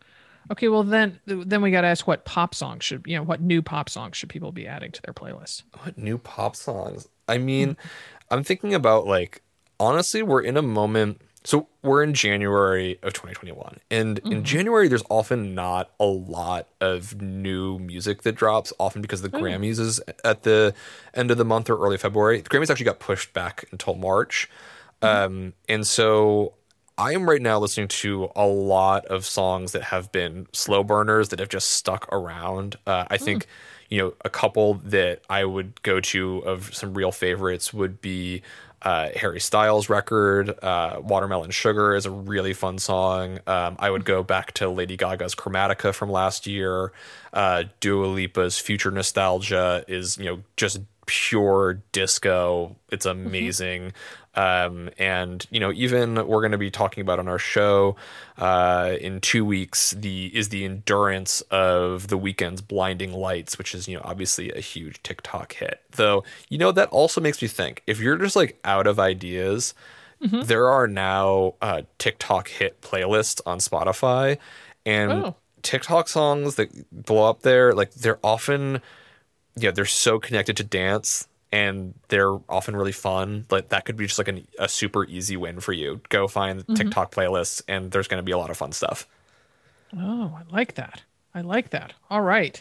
Okay, 0.51 0.69
well 0.69 0.83
then 0.83 1.21
then 1.27 1.63
we 1.63 1.71
got 1.71 1.83
to 1.83 1.87
ask 1.87 2.07
what 2.07 2.25
pop 2.27 2.55
songs 2.55 2.85
should 2.85 3.05
you 3.07 3.17
know 3.17 3.23
what 3.23 3.41
new 3.41 3.63
pop 3.63 3.89
songs 3.89 4.17
should 4.17 4.29
people 4.29 4.53
be 4.53 4.67
adding 4.67 4.93
to 4.93 5.03
their 5.03 5.15
playlist? 5.15 5.63
What 5.83 5.97
new 5.97 6.19
pop 6.19 6.55
songs? 6.55 7.09
I 7.29 7.39
mean, 7.39 7.71
mm. 7.71 7.77
I'm 8.31 8.45
thinking 8.45 8.75
about 8.75 9.07
like 9.07 9.43
honestly, 9.81 10.23
we're 10.23 10.43
in 10.43 10.57
a 10.57 10.63
moment 10.63 11.21
so 11.45 11.69
we're 11.83 12.03
in 12.03 12.15
January 12.15 12.99
of 13.03 13.13
2021. 13.13 13.79
And 13.91 14.17
mm-hmm. 14.17 14.33
in 14.33 14.45
January, 14.45 14.89
there's 14.89 15.05
often 15.11 15.55
not 15.55 15.91
a 16.01 16.07
lot 16.07 16.69
of 16.81 17.21
new 17.21 17.79
music 17.79 18.23
that 18.23 18.35
drops, 18.35 18.73
often 18.81 19.03
because 19.03 19.21
the 19.21 19.29
mm. 19.29 19.41
Grammys 19.41 19.79
is 19.79 20.01
at 20.25 20.45
the 20.45 20.75
end 21.13 21.31
of 21.31 21.37
the 21.37 21.45
month 21.45 21.69
or 21.69 21.77
early 21.77 21.99
February. 21.99 22.41
The 22.41 22.49
Grammys 22.49 22.71
actually 22.71 22.87
got 22.87 22.99
pushed 22.99 23.35
back 23.35 23.67
until 23.73 23.95
March. 23.95 24.49
Mm-hmm. 25.03 25.25
Um, 25.25 25.53
and 25.69 25.87
so 25.87 26.55
I 26.97 27.13
am 27.13 27.29
right 27.29 27.43
now 27.43 27.59
listening 27.59 27.89
to 27.89 28.31
a 28.35 28.47
lot 28.47 29.05
of 29.07 29.27
songs 29.27 29.73
that 29.73 29.83
have 29.83 30.11
been 30.13 30.47
slow 30.53 30.83
burners 30.83 31.29
that 31.29 31.41
have 31.41 31.51
just 31.51 31.73
stuck 31.73 32.09
around. 32.11 32.77
Uh, 32.87 33.05
I 33.11 33.19
mm. 33.43 33.47
You 33.95 34.01
know, 34.01 34.15
a 34.25 34.31
couple 34.31 34.75
that 34.87 35.21
I 35.31 35.45
would 35.45 35.81
go 35.83 36.01
to 36.01 36.39
of 36.39 36.75
some 36.75 36.95
real 36.95 37.13
favorites 37.13 37.73
would 37.73 38.01
be 38.01 38.43
uh, 38.83 39.11
Harry 39.15 39.39
Styles 39.39 39.89
record. 39.89 40.51
Uh, 40.63 41.01
Watermelon 41.01 41.53
Sugar 41.53 41.95
is 41.95 42.05
a 42.05 42.11
really 42.11 42.55
fun 42.55 42.81
song. 42.81 43.39
Um, 43.47 43.77
I 43.79 43.89
would 43.89 44.05
go 44.05 44.25
back 44.25 44.53
to 44.55 44.69
Lady 44.69 44.97
Gaga's 44.97 45.37
Chromatica 45.37 45.95
from 45.95 46.11
last 46.11 46.49
year. 46.49 46.93
Uh, 47.33 47.65
Dua 47.79 48.07
Lipa's 48.07 48.59
Future 48.59 48.91
Nostalgia 48.91 49.85
is, 49.87 50.19
you 50.19 50.25
know, 50.25 50.43
just 50.57 50.81
pure 51.07 51.81
disco. 51.93 52.75
It's 52.91 53.07
mm-hmm. 53.07 53.27
amazing. 53.29 53.93
Um, 54.37 54.91
and 54.99 55.47
you 55.51 55.61
know, 55.61 55.73
even 55.73 56.15
we're 56.27 56.41
going 56.41 56.53
to 56.53 56.59
be 56.59 56.71
talking 56.71 57.03
about 57.03 57.19
on 57.19 57.29
our 57.29 57.39
show 57.39 57.97
uh, 58.39 58.97
in 59.01 59.21
two 59.21 59.45
weeks. 59.45 59.93
The 59.93 60.27
is 60.35 60.49
the 60.49 60.65
endurance 60.65 61.41
of 61.51 62.09
the 62.09 62.19
Weeknd's 62.19 62.61
"Blinding 62.61 63.13
Lights," 63.13 63.59
which 63.59 63.75
is 63.75 63.87
you 63.89 63.97
know 63.97 64.03
obviously 64.05 64.51
a 64.53 64.61
huge 64.61 65.03
TikTok 65.03 65.55
hit. 65.55 65.81
Though 65.93 66.25
you 66.49 66.59
know 66.59 66.73
that 66.73 66.89
also 66.89 67.21
makes 67.21 67.41
me 67.41 67.49
think 67.49 67.83
if 67.87 68.01
you're 68.01 68.19
just 68.19 68.37
like 68.37 68.59
out 68.65 68.87
of 68.87 68.99
ideas, 68.99 69.75
mm-hmm. 70.23 70.43
there 70.43 70.69
are 70.69 70.89
now 70.89 71.55
uh, 71.63 71.83
TikTok 71.99 72.49
hit 72.49 72.81
playlists 72.81 73.41
on 73.47 73.59
Spotify, 73.59 74.39
and 74.85 75.13
oh. 75.13 75.37
TikTok 75.63 76.09
songs 76.09 76.57
that 76.57 76.91
blow 76.91 77.31
up 77.31 77.43
there, 77.43 77.73
like 77.73 77.95
they're 77.95 78.21
often 78.25 78.83
yeah, 79.57 79.71
they're 79.71 79.85
so 79.85 80.19
connected 80.19 80.57
to 80.57 80.65
dance 80.65 81.29
and 81.55 81.95
they're 82.09 82.37
often 82.49 82.75
really 82.75 82.91
fun. 82.91 83.47
Like 83.49 83.69
that 83.69 83.85
could 83.85 83.97
be 83.97 84.07
just 84.07 84.19
like 84.19 84.27
an, 84.27 84.45
a 84.59 84.69
super 84.69 85.05
easy 85.05 85.37
win 85.37 85.61
for 85.61 85.73
you. 85.73 86.01
Go 86.09 86.27
find 86.27 86.61
mm-hmm. 86.61 86.75
TikTok 86.75 87.15
playlists, 87.15 87.63
and 87.69 87.93
there's 87.93 88.09
going 88.09 88.19
to 88.19 88.25
be 88.25 88.33
a 88.33 88.39
lot 88.39 88.51
of 88.51 88.57
fun 88.57 88.73
stuff. 88.73 89.07
Oh, 89.97 90.37
I 90.37 90.53
like 90.53 90.75
that. 90.75 91.03
I 91.33 91.43
like 91.43 91.71
that. 91.71 91.93
All 92.11 92.23
right, 92.23 92.61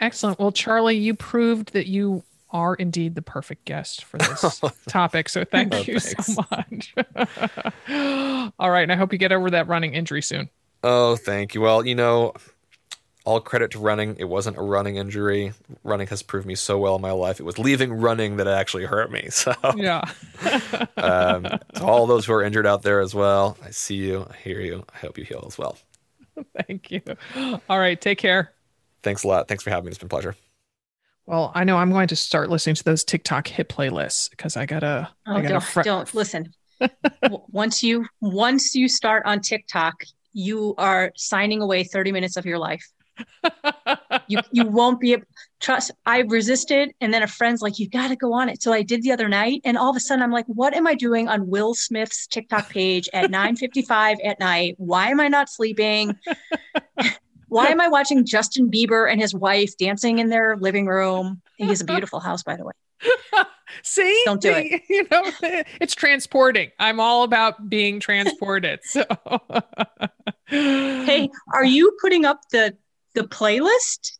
excellent. 0.00 0.38
Well, 0.38 0.52
Charlie, 0.52 0.96
you 0.96 1.14
proved 1.14 1.74
that 1.74 1.86
you 1.86 2.22
are 2.50 2.74
indeed 2.74 3.14
the 3.14 3.22
perfect 3.22 3.66
guest 3.66 4.04
for 4.04 4.16
this 4.18 4.62
topic. 4.88 5.28
So 5.28 5.44
thank 5.44 5.74
oh, 5.74 5.78
you 5.80 6.00
thanks. 6.00 6.34
so 6.34 6.42
much. 6.50 6.94
All 8.58 8.70
right, 8.70 8.82
and 8.82 8.92
I 8.92 8.96
hope 8.96 9.12
you 9.12 9.18
get 9.18 9.32
over 9.32 9.50
that 9.50 9.68
running 9.68 9.92
injury 9.92 10.22
soon. 10.22 10.48
Oh, 10.82 11.14
thank 11.14 11.54
you. 11.54 11.60
Well, 11.60 11.86
you 11.86 11.94
know, 11.94 12.32
all 13.24 13.40
credit 13.40 13.70
to 13.72 13.78
running. 13.78 14.16
It 14.18 14.24
wasn't 14.24 14.56
a 14.56 14.62
running 14.62 14.96
injury. 14.96 15.52
Running 15.84 16.06
has 16.08 16.22
proved 16.22 16.46
me 16.46 16.54
so 16.54 16.78
well 16.78 16.96
in 16.96 17.02
my 17.02 17.10
life. 17.10 17.40
It 17.40 17.44
was 17.44 17.58
leaving 17.58 17.92
running 17.92 18.36
that 18.36 18.46
actually 18.46 18.84
hurt 18.84 19.10
me. 19.10 19.28
So 19.40 19.54
yeah. 19.76 20.02
um, 20.96 21.44
to 21.44 21.82
all 21.82 22.06
those 22.06 22.26
who 22.26 22.32
are 22.34 22.42
injured 22.42 22.66
out 22.66 22.82
there 22.82 23.00
as 23.00 23.14
well, 23.14 23.56
I 23.64 23.70
see 23.70 23.94
you. 23.94 24.26
I 24.30 24.36
hear 24.36 24.60
you. 24.60 24.84
I 24.94 24.98
hope 24.98 25.16
you 25.16 25.24
heal 25.24 25.44
as 25.46 25.56
well. 25.56 25.78
Thank 26.66 26.90
you. 26.90 27.00
All 27.68 27.78
right. 27.78 27.98
Take 27.98 28.18
care. 28.18 28.52
Thanks 29.02 29.24
a 29.24 29.28
lot. 29.28 29.48
Thanks 29.48 29.64
for 29.64 29.70
having 29.70 29.86
me. 29.86 29.90
It's 29.90 29.98
been 29.98 30.06
a 30.06 30.08
pleasure. 30.10 30.36
Well, 31.24 31.52
I 31.54 31.64
know 31.64 31.76
I'm 31.76 31.90
going 31.90 32.08
to 32.08 32.16
start 32.16 32.50
listening 32.50 32.74
to 32.76 32.84
those 32.84 33.04
TikTok 33.04 33.46
hit 33.46 33.68
playlists 33.68 34.28
because 34.30 34.56
I 34.56 34.66
gotta. 34.66 35.08
Oh, 35.26 35.36
I 35.36 35.42
gotta 35.42 35.54
don't, 35.54 35.62
fr- 35.62 35.82
don't 35.82 36.14
listen. 36.14 36.52
once 37.48 37.82
you 37.82 38.06
once 38.20 38.74
you 38.74 38.88
start 38.88 39.24
on 39.26 39.40
TikTok, 39.40 39.94
you 40.32 40.74
are 40.76 41.12
signing 41.16 41.62
away 41.62 41.84
30 41.84 42.12
minutes 42.12 42.36
of 42.36 42.46
your 42.46 42.58
life. 42.58 42.84
You 44.28 44.38
you 44.52 44.66
won't 44.66 45.00
be 45.00 45.12
able 45.12 45.24
trust 45.60 45.90
I 46.06 46.20
resisted 46.20 46.92
and 47.00 47.12
then 47.12 47.22
a 47.22 47.26
friend's 47.26 47.62
like 47.62 47.78
you 47.78 47.88
got 47.88 48.08
to 48.08 48.16
go 48.16 48.32
on 48.32 48.48
it 48.48 48.62
so 48.62 48.72
I 48.72 48.82
did 48.82 49.02
the 49.02 49.12
other 49.12 49.28
night 49.28 49.60
and 49.64 49.76
all 49.76 49.90
of 49.90 49.96
a 49.96 50.00
sudden 50.00 50.22
I'm 50.22 50.32
like 50.32 50.46
what 50.46 50.74
am 50.74 50.86
I 50.86 50.94
doing 50.94 51.28
on 51.28 51.48
Will 51.48 51.74
Smith's 51.74 52.26
TikTok 52.26 52.70
page 52.70 53.08
at 53.12 53.30
9:55 53.30 54.16
at 54.24 54.40
night 54.40 54.74
why 54.78 55.08
am 55.08 55.20
I 55.20 55.28
not 55.28 55.50
sleeping 55.50 56.18
why 57.48 57.66
am 57.66 57.80
I 57.80 57.88
watching 57.88 58.24
Justin 58.24 58.70
Bieber 58.70 59.10
and 59.10 59.20
his 59.20 59.34
wife 59.34 59.76
dancing 59.76 60.18
in 60.18 60.28
their 60.28 60.56
living 60.56 60.86
room 60.86 61.42
he 61.56 61.66
has 61.68 61.80
a 61.80 61.84
beautiful 61.84 62.20
house 62.20 62.42
by 62.42 62.56
the 62.56 62.64
way 62.64 62.72
See, 63.82 64.22
Don't 64.24 64.42
do 64.42 64.52
it. 64.52 64.82
You 64.90 65.06
know, 65.10 65.22
it's 65.80 65.94
transporting. 65.94 66.72
I'm 66.80 66.98
all 66.98 67.22
about 67.22 67.70
being 67.70 68.00
transported. 68.00 68.80
So, 68.82 69.04
hey 70.50 71.30
are 71.54 71.64
you 71.64 71.96
putting 72.00 72.24
up 72.24 72.40
the 72.50 72.76
the 73.14 73.22
playlist 73.22 74.12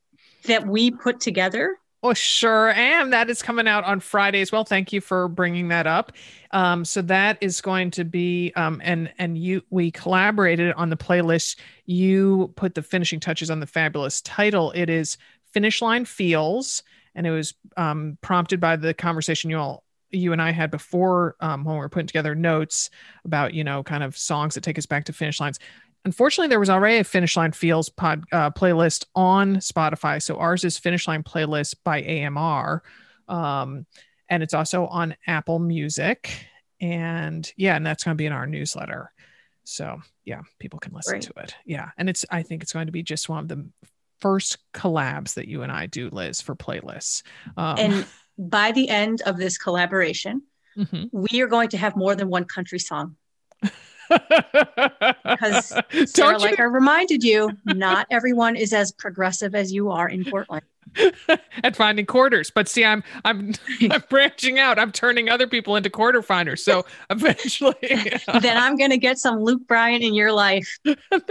that 0.44 0.66
we 0.66 0.90
put 0.90 1.20
together 1.20 1.76
Oh, 2.02 2.14
sure 2.14 2.70
am. 2.70 3.10
That 3.10 3.28
is 3.28 3.42
coming 3.42 3.68
out 3.68 3.84
on 3.84 4.00
Friday 4.00 4.40
as 4.40 4.50
well. 4.50 4.64
Thank 4.64 4.90
you 4.90 5.02
for 5.02 5.28
bringing 5.28 5.68
that 5.68 5.86
up. 5.86 6.12
Um, 6.50 6.82
so 6.82 7.02
that 7.02 7.36
is 7.42 7.60
going 7.60 7.90
to 7.92 8.04
be, 8.04 8.52
um, 8.56 8.80
and 8.82 9.12
and 9.18 9.36
you 9.36 9.62
we 9.68 9.90
collaborated 9.90 10.72
on 10.74 10.88
the 10.88 10.96
playlist. 10.96 11.56
You 11.84 12.54
put 12.56 12.74
the 12.74 12.82
finishing 12.82 13.20
touches 13.20 13.50
on 13.50 13.60
the 13.60 13.66
fabulous 13.66 14.22
title. 14.22 14.72
It 14.72 14.88
is 14.88 15.18
Finish 15.52 15.82
Line 15.82 16.06
Feels, 16.06 16.82
and 17.14 17.26
it 17.26 17.32
was 17.32 17.52
um, 17.76 18.16
prompted 18.22 18.60
by 18.60 18.76
the 18.76 18.94
conversation 18.94 19.50
you 19.50 19.58
all 19.58 19.84
you 20.10 20.32
and 20.32 20.40
I 20.40 20.52
had 20.52 20.70
before 20.70 21.36
um, 21.40 21.64
when 21.64 21.74
we 21.74 21.80
were 21.80 21.90
putting 21.90 22.06
together 22.06 22.34
notes 22.34 22.88
about 23.26 23.52
you 23.52 23.62
know 23.62 23.82
kind 23.82 24.02
of 24.02 24.16
songs 24.16 24.54
that 24.54 24.62
take 24.62 24.78
us 24.78 24.86
back 24.86 25.04
to 25.04 25.12
finish 25.12 25.38
lines 25.38 25.58
unfortunately 26.04 26.48
there 26.48 26.60
was 26.60 26.70
already 26.70 26.98
a 26.98 27.04
finish 27.04 27.36
line 27.36 27.52
feels 27.52 27.88
pod 27.88 28.24
uh, 28.32 28.50
playlist 28.50 29.06
on 29.14 29.56
spotify. 29.56 30.22
So 30.22 30.36
ours 30.36 30.64
is 30.64 30.78
finish 30.78 31.06
line 31.06 31.22
playlist 31.22 31.76
by 31.84 32.02
amr 32.02 32.82
um, 33.28 33.86
and 34.28 34.42
it's 34.42 34.54
also 34.54 34.86
on 34.86 35.16
apple 35.26 35.58
music. 35.58 36.46
And 36.80 37.50
yeah 37.56 37.76
and 37.76 37.84
that's 37.84 38.04
going 38.04 38.14
to 38.14 38.20
be 38.20 38.26
in 38.26 38.32
our 38.32 38.46
newsletter. 38.46 39.12
So 39.64 40.00
yeah 40.24 40.40
people 40.58 40.78
can 40.78 40.92
listen 40.94 41.20
to 41.20 41.32
it. 41.38 41.54
Yeah 41.64 41.90
and 41.98 42.08
it's 42.08 42.24
i 42.30 42.42
think 42.42 42.62
it's 42.62 42.72
going 42.72 42.86
to 42.86 42.92
be 42.92 43.02
just 43.02 43.28
one 43.28 43.40
of 43.40 43.48
the 43.48 43.68
first 44.20 44.58
collabs 44.74 45.34
that 45.34 45.48
you 45.48 45.62
and 45.62 45.72
i 45.72 45.86
do 45.86 46.08
liz 46.10 46.40
for 46.40 46.54
playlists. 46.54 47.22
Um, 47.56 47.76
and 47.78 48.06
by 48.38 48.72
the 48.72 48.88
end 48.88 49.22
of 49.22 49.36
this 49.36 49.58
collaboration 49.58 50.42
mhm. 50.78 51.08
we 51.12 51.42
are 51.42 51.46
going 51.46 51.68
to 51.68 51.76
have 51.76 51.96
more 51.96 52.14
than 52.14 52.28
one 52.28 52.44
country 52.44 52.78
song 52.78 53.16
because 54.10 55.68
Sarah, 55.90 56.32
Don't 56.32 56.40
you 56.40 56.46
like 56.50 56.60
I 56.60 56.64
reminded 56.64 57.22
you, 57.22 57.50
not 57.64 58.06
everyone 58.10 58.56
is 58.56 58.72
as 58.72 58.92
progressive 58.92 59.54
as 59.54 59.72
you 59.72 59.90
are 59.90 60.08
in 60.08 60.24
Portland. 60.24 60.62
at 61.62 61.76
finding 61.76 62.06
quarters. 62.06 62.50
But 62.50 62.68
see, 62.68 62.84
I'm 62.84 63.02
I'm 63.24 63.54
I'm 63.90 64.02
branching 64.08 64.58
out. 64.58 64.78
I'm 64.78 64.92
turning 64.92 65.28
other 65.28 65.46
people 65.46 65.76
into 65.76 65.90
quarter 65.90 66.22
finders. 66.22 66.64
So 66.64 66.84
eventually, 67.10 67.74
then 68.40 68.56
I'm 68.56 68.76
going 68.76 68.90
to 68.90 68.98
get 68.98 69.18
some 69.18 69.40
Luke 69.40 69.66
Bryan 69.66 70.02
in 70.02 70.14
your 70.14 70.32
life 70.32 70.78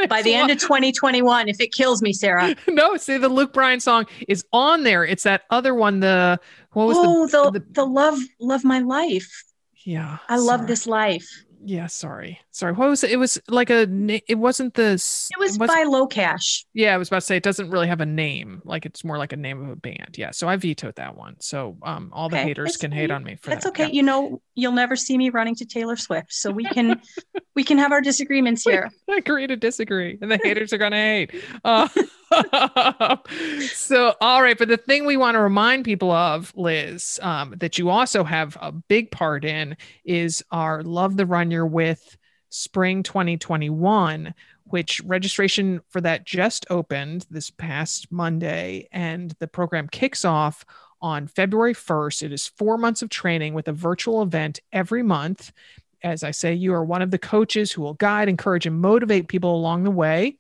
by 0.08 0.22
the 0.22 0.34
end 0.34 0.52
of 0.52 0.60
2021 0.60 1.50
if 1.50 1.60
it 1.60 1.74
kills 1.74 2.02
me, 2.02 2.14
Sarah. 2.14 2.56
no, 2.68 2.96
see, 2.98 3.18
the 3.18 3.30
Luke 3.30 3.54
Bryan 3.54 3.80
song 3.80 4.06
is 4.28 4.46
on 4.54 4.84
there. 4.84 5.04
It's 5.04 5.24
that 5.24 5.44
other 5.50 5.74
one. 5.76 6.00
The 6.00 6.40
what 6.72 6.88
was 6.88 6.98
oh, 7.00 7.52
the, 7.52 7.60
the, 7.60 7.66
the 7.72 7.86
love 7.86 8.20
love 8.40 8.64
my 8.64 8.80
life. 8.80 9.44
yeah? 9.84 10.20
I 10.30 10.38
love 10.38 10.68
this 10.68 10.88
life. 10.88 11.28
Yeah, 11.62 11.88
sorry, 11.88 12.40
sorry. 12.52 12.72
What 12.74 12.90
was 12.90 13.04
it? 13.04 13.12
It 13.12 13.18
was 13.18 13.40
like 13.50 13.70
a. 13.70 13.82
It 14.28 14.36
wasn't 14.38 14.76
the. 14.76 14.92
s- 14.92 15.30
It 15.36 15.40
was 15.40 15.58
wasn't- 15.58 15.78
by 15.78 15.84
Low 15.84 16.08
Cash. 16.08 16.66
Yeah, 16.74 16.96
I 16.96 16.98
was 16.98 17.10
about 17.10 17.18
to 17.20 17.26
say 17.26 17.36
it 17.36 17.44
doesn't 17.44 17.70
really 17.70 17.88
have 17.88 18.00
a 18.00 18.06
name. 18.06 18.62
Like 18.64 18.86
it's 18.86 19.04
more 19.04 19.18
like 19.18 19.34
a 19.34 19.36
name 19.36 19.62
of 19.64 19.70
a 19.70 19.76
band. 19.76 20.16
Yeah, 20.18 20.32
so 20.32 20.48
I 20.48 20.56
vetoed 20.56 20.96
that 20.96 21.18
one. 21.18 21.36
So 21.40 21.78
um, 21.84 22.12
all 22.14 22.30
the 22.30 22.38
haters 22.38 22.78
can 22.78 22.92
hate 22.92 23.12
on 23.12 23.24
me 23.24 23.36
for 23.36 23.50
That's 23.50 23.66
that. 23.66 23.72
okay. 23.72 23.84
Yeah. 23.88 23.90
You 23.92 24.04
know, 24.04 24.42
you'll 24.56 24.72
never 24.72 24.96
see 24.96 25.18
me 25.18 25.30
running 25.32 25.56
to 25.56 25.66
Taylor 25.66 25.98
Swift, 25.98 26.32
so 26.34 26.50
we 26.50 26.64
can 26.64 27.02
we 27.56 27.64
can 27.66 27.78
have 27.78 27.92
our 27.92 28.02
disagreements 28.02 28.64
here. 28.64 28.90
I 29.10 29.16
agree 29.18 29.46
to 29.48 29.56
disagree, 29.58 30.18
and 30.22 30.32
the 30.32 30.38
haters 30.44 30.72
are 30.72 30.78
going 30.78 30.92
to 30.92 30.98
hate. 30.98 31.32
Uh, 31.66 31.90
so, 33.74 34.14
all 34.22 34.42
right, 34.42 34.58
but 34.58 34.68
the 34.68 34.78
thing 34.78 35.06
we 35.06 35.18
want 35.18 35.36
to 35.36 35.40
remind 35.40 35.86
people 35.86 36.12
of, 36.12 36.54
Liz, 36.56 37.20
um, 37.22 37.56
that 37.58 37.78
you 37.78 37.90
also 37.90 38.24
have 38.24 38.58
a 38.62 38.72
big 38.72 39.12
part 39.12 39.46
in 39.46 39.76
is 40.06 40.44
our 40.52 40.84
Love 40.84 41.18
the 41.18 41.26
Run 41.26 41.52
You're 41.52 41.66
With 41.66 42.18
Spring 42.50 43.04
2021, 43.04 44.34
which 44.66 45.02
registration 45.06 45.82
for 45.90 46.02
that 46.02 46.26
just 46.26 46.66
opened 46.70 47.26
this 47.30 47.50
past 47.50 48.12
Monday, 48.12 48.88
and 48.92 49.34
the 49.40 49.48
program 49.48 49.88
kicks 49.88 50.24
off 50.24 50.66
on 51.02 51.28
February 51.28 51.74
1st. 51.74 52.24
It 52.24 52.34
is 52.34 52.48
four 52.48 52.78
months 52.78 53.02
of 53.02 53.10
training 53.10 53.54
with 53.54 53.68
a 53.68 53.74
virtual 53.74 54.22
event 54.22 54.60
every 54.72 55.04
month. 55.04 55.52
As 56.04 56.24
I 56.24 56.32
say, 56.32 56.54
you 56.54 56.74
are 56.74 56.84
one 56.84 57.02
of 57.02 57.12
the 57.12 57.18
coaches 57.18 57.72
who 57.72 57.82
will 57.82 57.94
guide, 57.96 58.30
encourage, 58.30 58.66
and 58.66 58.80
motivate 58.80 59.28
people 59.28 59.56
along 59.56 59.84
the 59.84 59.92
way. 59.92 60.38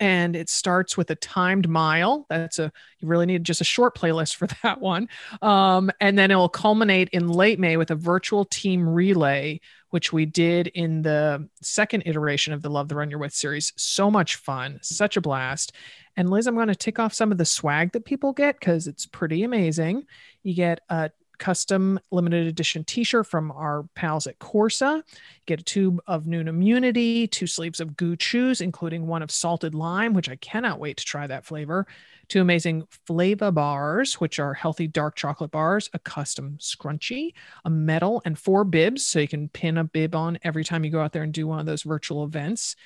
And 0.00 0.34
it 0.34 0.48
starts 0.50 0.96
with 0.96 1.10
a 1.10 1.14
timed 1.14 1.68
mile. 1.68 2.26
That's 2.28 2.58
a, 2.58 2.72
you 2.98 3.08
really 3.08 3.26
need 3.26 3.44
just 3.44 3.60
a 3.60 3.64
short 3.64 3.96
playlist 3.96 4.36
for 4.36 4.46
that 4.62 4.80
one. 4.80 5.08
Um, 5.40 5.90
and 6.00 6.18
then 6.18 6.30
it 6.30 6.36
will 6.36 6.48
culminate 6.48 7.08
in 7.10 7.28
late 7.28 7.58
May 7.58 7.76
with 7.76 7.90
a 7.90 7.96
virtual 7.96 8.44
team 8.44 8.88
relay, 8.88 9.60
which 9.90 10.12
we 10.12 10.26
did 10.26 10.68
in 10.68 11.02
the 11.02 11.48
second 11.62 12.02
iteration 12.06 12.52
of 12.52 12.62
the 12.62 12.70
Love 12.70 12.88
the 12.88 12.96
Run 12.96 13.10
You're 13.10 13.20
With 13.20 13.34
series. 13.34 13.72
So 13.76 14.10
much 14.10 14.36
fun, 14.36 14.78
such 14.82 15.16
a 15.16 15.20
blast. 15.20 15.72
And 16.16 16.30
Liz, 16.30 16.46
I'm 16.46 16.54
going 16.54 16.68
to 16.68 16.74
tick 16.74 16.98
off 16.98 17.14
some 17.14 17.32
of 17.32 17.38
the 17.38 17.44
swag 17.44 17.92
that 17.92 18.04
people 18.04 18.32
get 18.32 18.58
because 18.58 18.86
it's 18.86 19.06
pretty 19.06 19.42
amazing. 19.42 20.04
You 20.42 20.54
get 20.54 20.80
a 20.88 21.10
custom 21.38 21.98
limited 22.10 22.46
edition 22.46 22.84
t-shirt 22.84 23.26
from 23.26 23.50
our 23.52 23.84
pals 23.94 24.26
at 24.26 24.38
Corsa. 24.38 25.02
Get 25.46 25.60
a 25.60 25.64
tube 25.64 26.00
of 26.06 26.24
Nuun 26.24 26.48
Immunity, 26.48 27.26
two 27.26 27.46
sleeves 27.46 27.80
of 27.80 27.96
GU 27.96 28.16
Chews, 28.16 28.60
including 28.60 29.06
one 29.06 29.22
of 29.22 29.30
salted 29.30 29.74
lime, 29.74 30.14
which 30.14 30.28
I 30.28 30.36
cannot 30.36 30.78
wait 30.78 30.96
to 30.98 31.04
try 31.04 31.26
that 31.26 31.44
flavor. 31.44 31.86
Two 32.28 32.40
amazing 32.40 32.84
Flava 33.06 33.52
bars, 33.52 34.14
which 34.14 34.38
are 34.38 34.54
healthy 34.54 34.86
dark 34.86 35.16
chocolate 35.16 35.50
bars, 35.50 35.90
a 35.92 35.98
custom 35.98 36.56
scrunchie, 36.58 37.34
a 37.64 37.70
medal, 37.70 38.22
and 38.24 38.38
four 38.38 38.64
bibs, 38.64 39.04
so 39.04 39.18
you 39.18 39.28
can 39.28 39.48
pin 39.48 39.78
a 39.78 39.84
bib 39.84 40.14
on 40.14 40.38
every 40.42 40.64
time 40.64 40.84
you 40.84 40.90
go 40.90 41.00
out 41.00 41.12
there 41.12 41.22
and 41.22 41.32
do 41.32 41.46
one 41.46 41.60
of 41.60 41.66
those 41.66 41.82
virtual 41.82 42.24
events. 42.24 42.76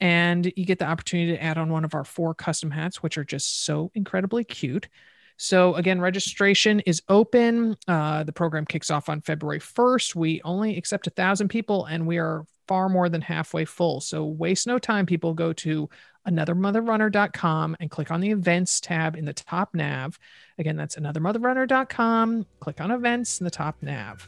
And 0.00 0.52
you 0.56 0.64
get 0.64 0.78
the 0.78 0.86
opportunity 0.86 1.32
to 1.32 1.42
add 1.42 1.56
on 1.56 1.70
one 1.70 1.84
of 1.84 1.94
our 1.94 2.04
four 2.04 2.34
custom 2.34 2.70
hats, 2.70 3.02
which 3.02 3.16
are 3.16 3.24
just 3.24 3.64
so 3.64 3.90
incredibly 3.94 4.44
cute. 4.44 4.88
So 5.36 5.74
again, 5.74 6.00
registration 6.00 6.80
is 6.80 7.02
open. 7.08 7.76
Uh, 7.88 8.24
the 8.24 8.32
program 8.32 8.64
kicks 8.64 8.90
off 8.90 9.08
on 9.08 9.20
February 9.20 9.60
1st. 9.60 10.14
We 10.14 10.40
only 10.44 10.76
accept 10.76 11.06
a 11.06 11.10
thousand 11.10 11.48
people, 11.48 11.86
and 11.86 12.06
we 12.06 12.18
are 12.18 12.44
far 12.68 12.88
more 12.88 13.08
than 13.08 13.20
halfway 13.20 13.64
full. 13.64 14.00
So 14.00 14.24
waste 14.24 14.66
no 14.66 14.78
time, 14.78 15.06
people. 15.06 15.34
Go 15.34 15.52
to 15.52 15.88
anothermotherrunner.com 16.26 17.76
and 17.80 17.90
click 17.90 18.10
on 18.10 18.20
the 18.20 18.30
events 18.30 18.80
tab 18.80 19.16
in 19.16 19.24
the 19.24 19.32
top 19.34 19.74
nav. 19.74 20.18
Again, 20.58 20.76
that's 20.76 20.96
anothermotherrunner.com. 20.96 22.46
Click 22.60 22.80
on 22.80 22.90
events 22.90 23.40
in 23.40 23.44
the 23.44 23.50
top 23.50 23.76
nav. 23.82 24.26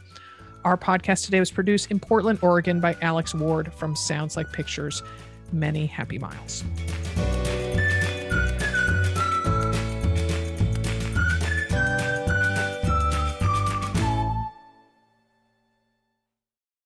Our 0.63 0.77
podcast 0.77 1.25
today 1.25 1.39
was 1.39 1.51
produced 1.51 1.91
in 1.91 1.99
Portland, 1.99 2.39
Oregon 2.41 2.79
by 2.79 2.97
Alex 3.01 3.33
Ward 3.33 3.73
from 3.73 3.95
Sounds 3.95 4.35
Like 4.35 4.51
Pictures. 4.51 5.01
Many 5.51 5.85
happy 5.85 6.19
miles. 6.19 6.63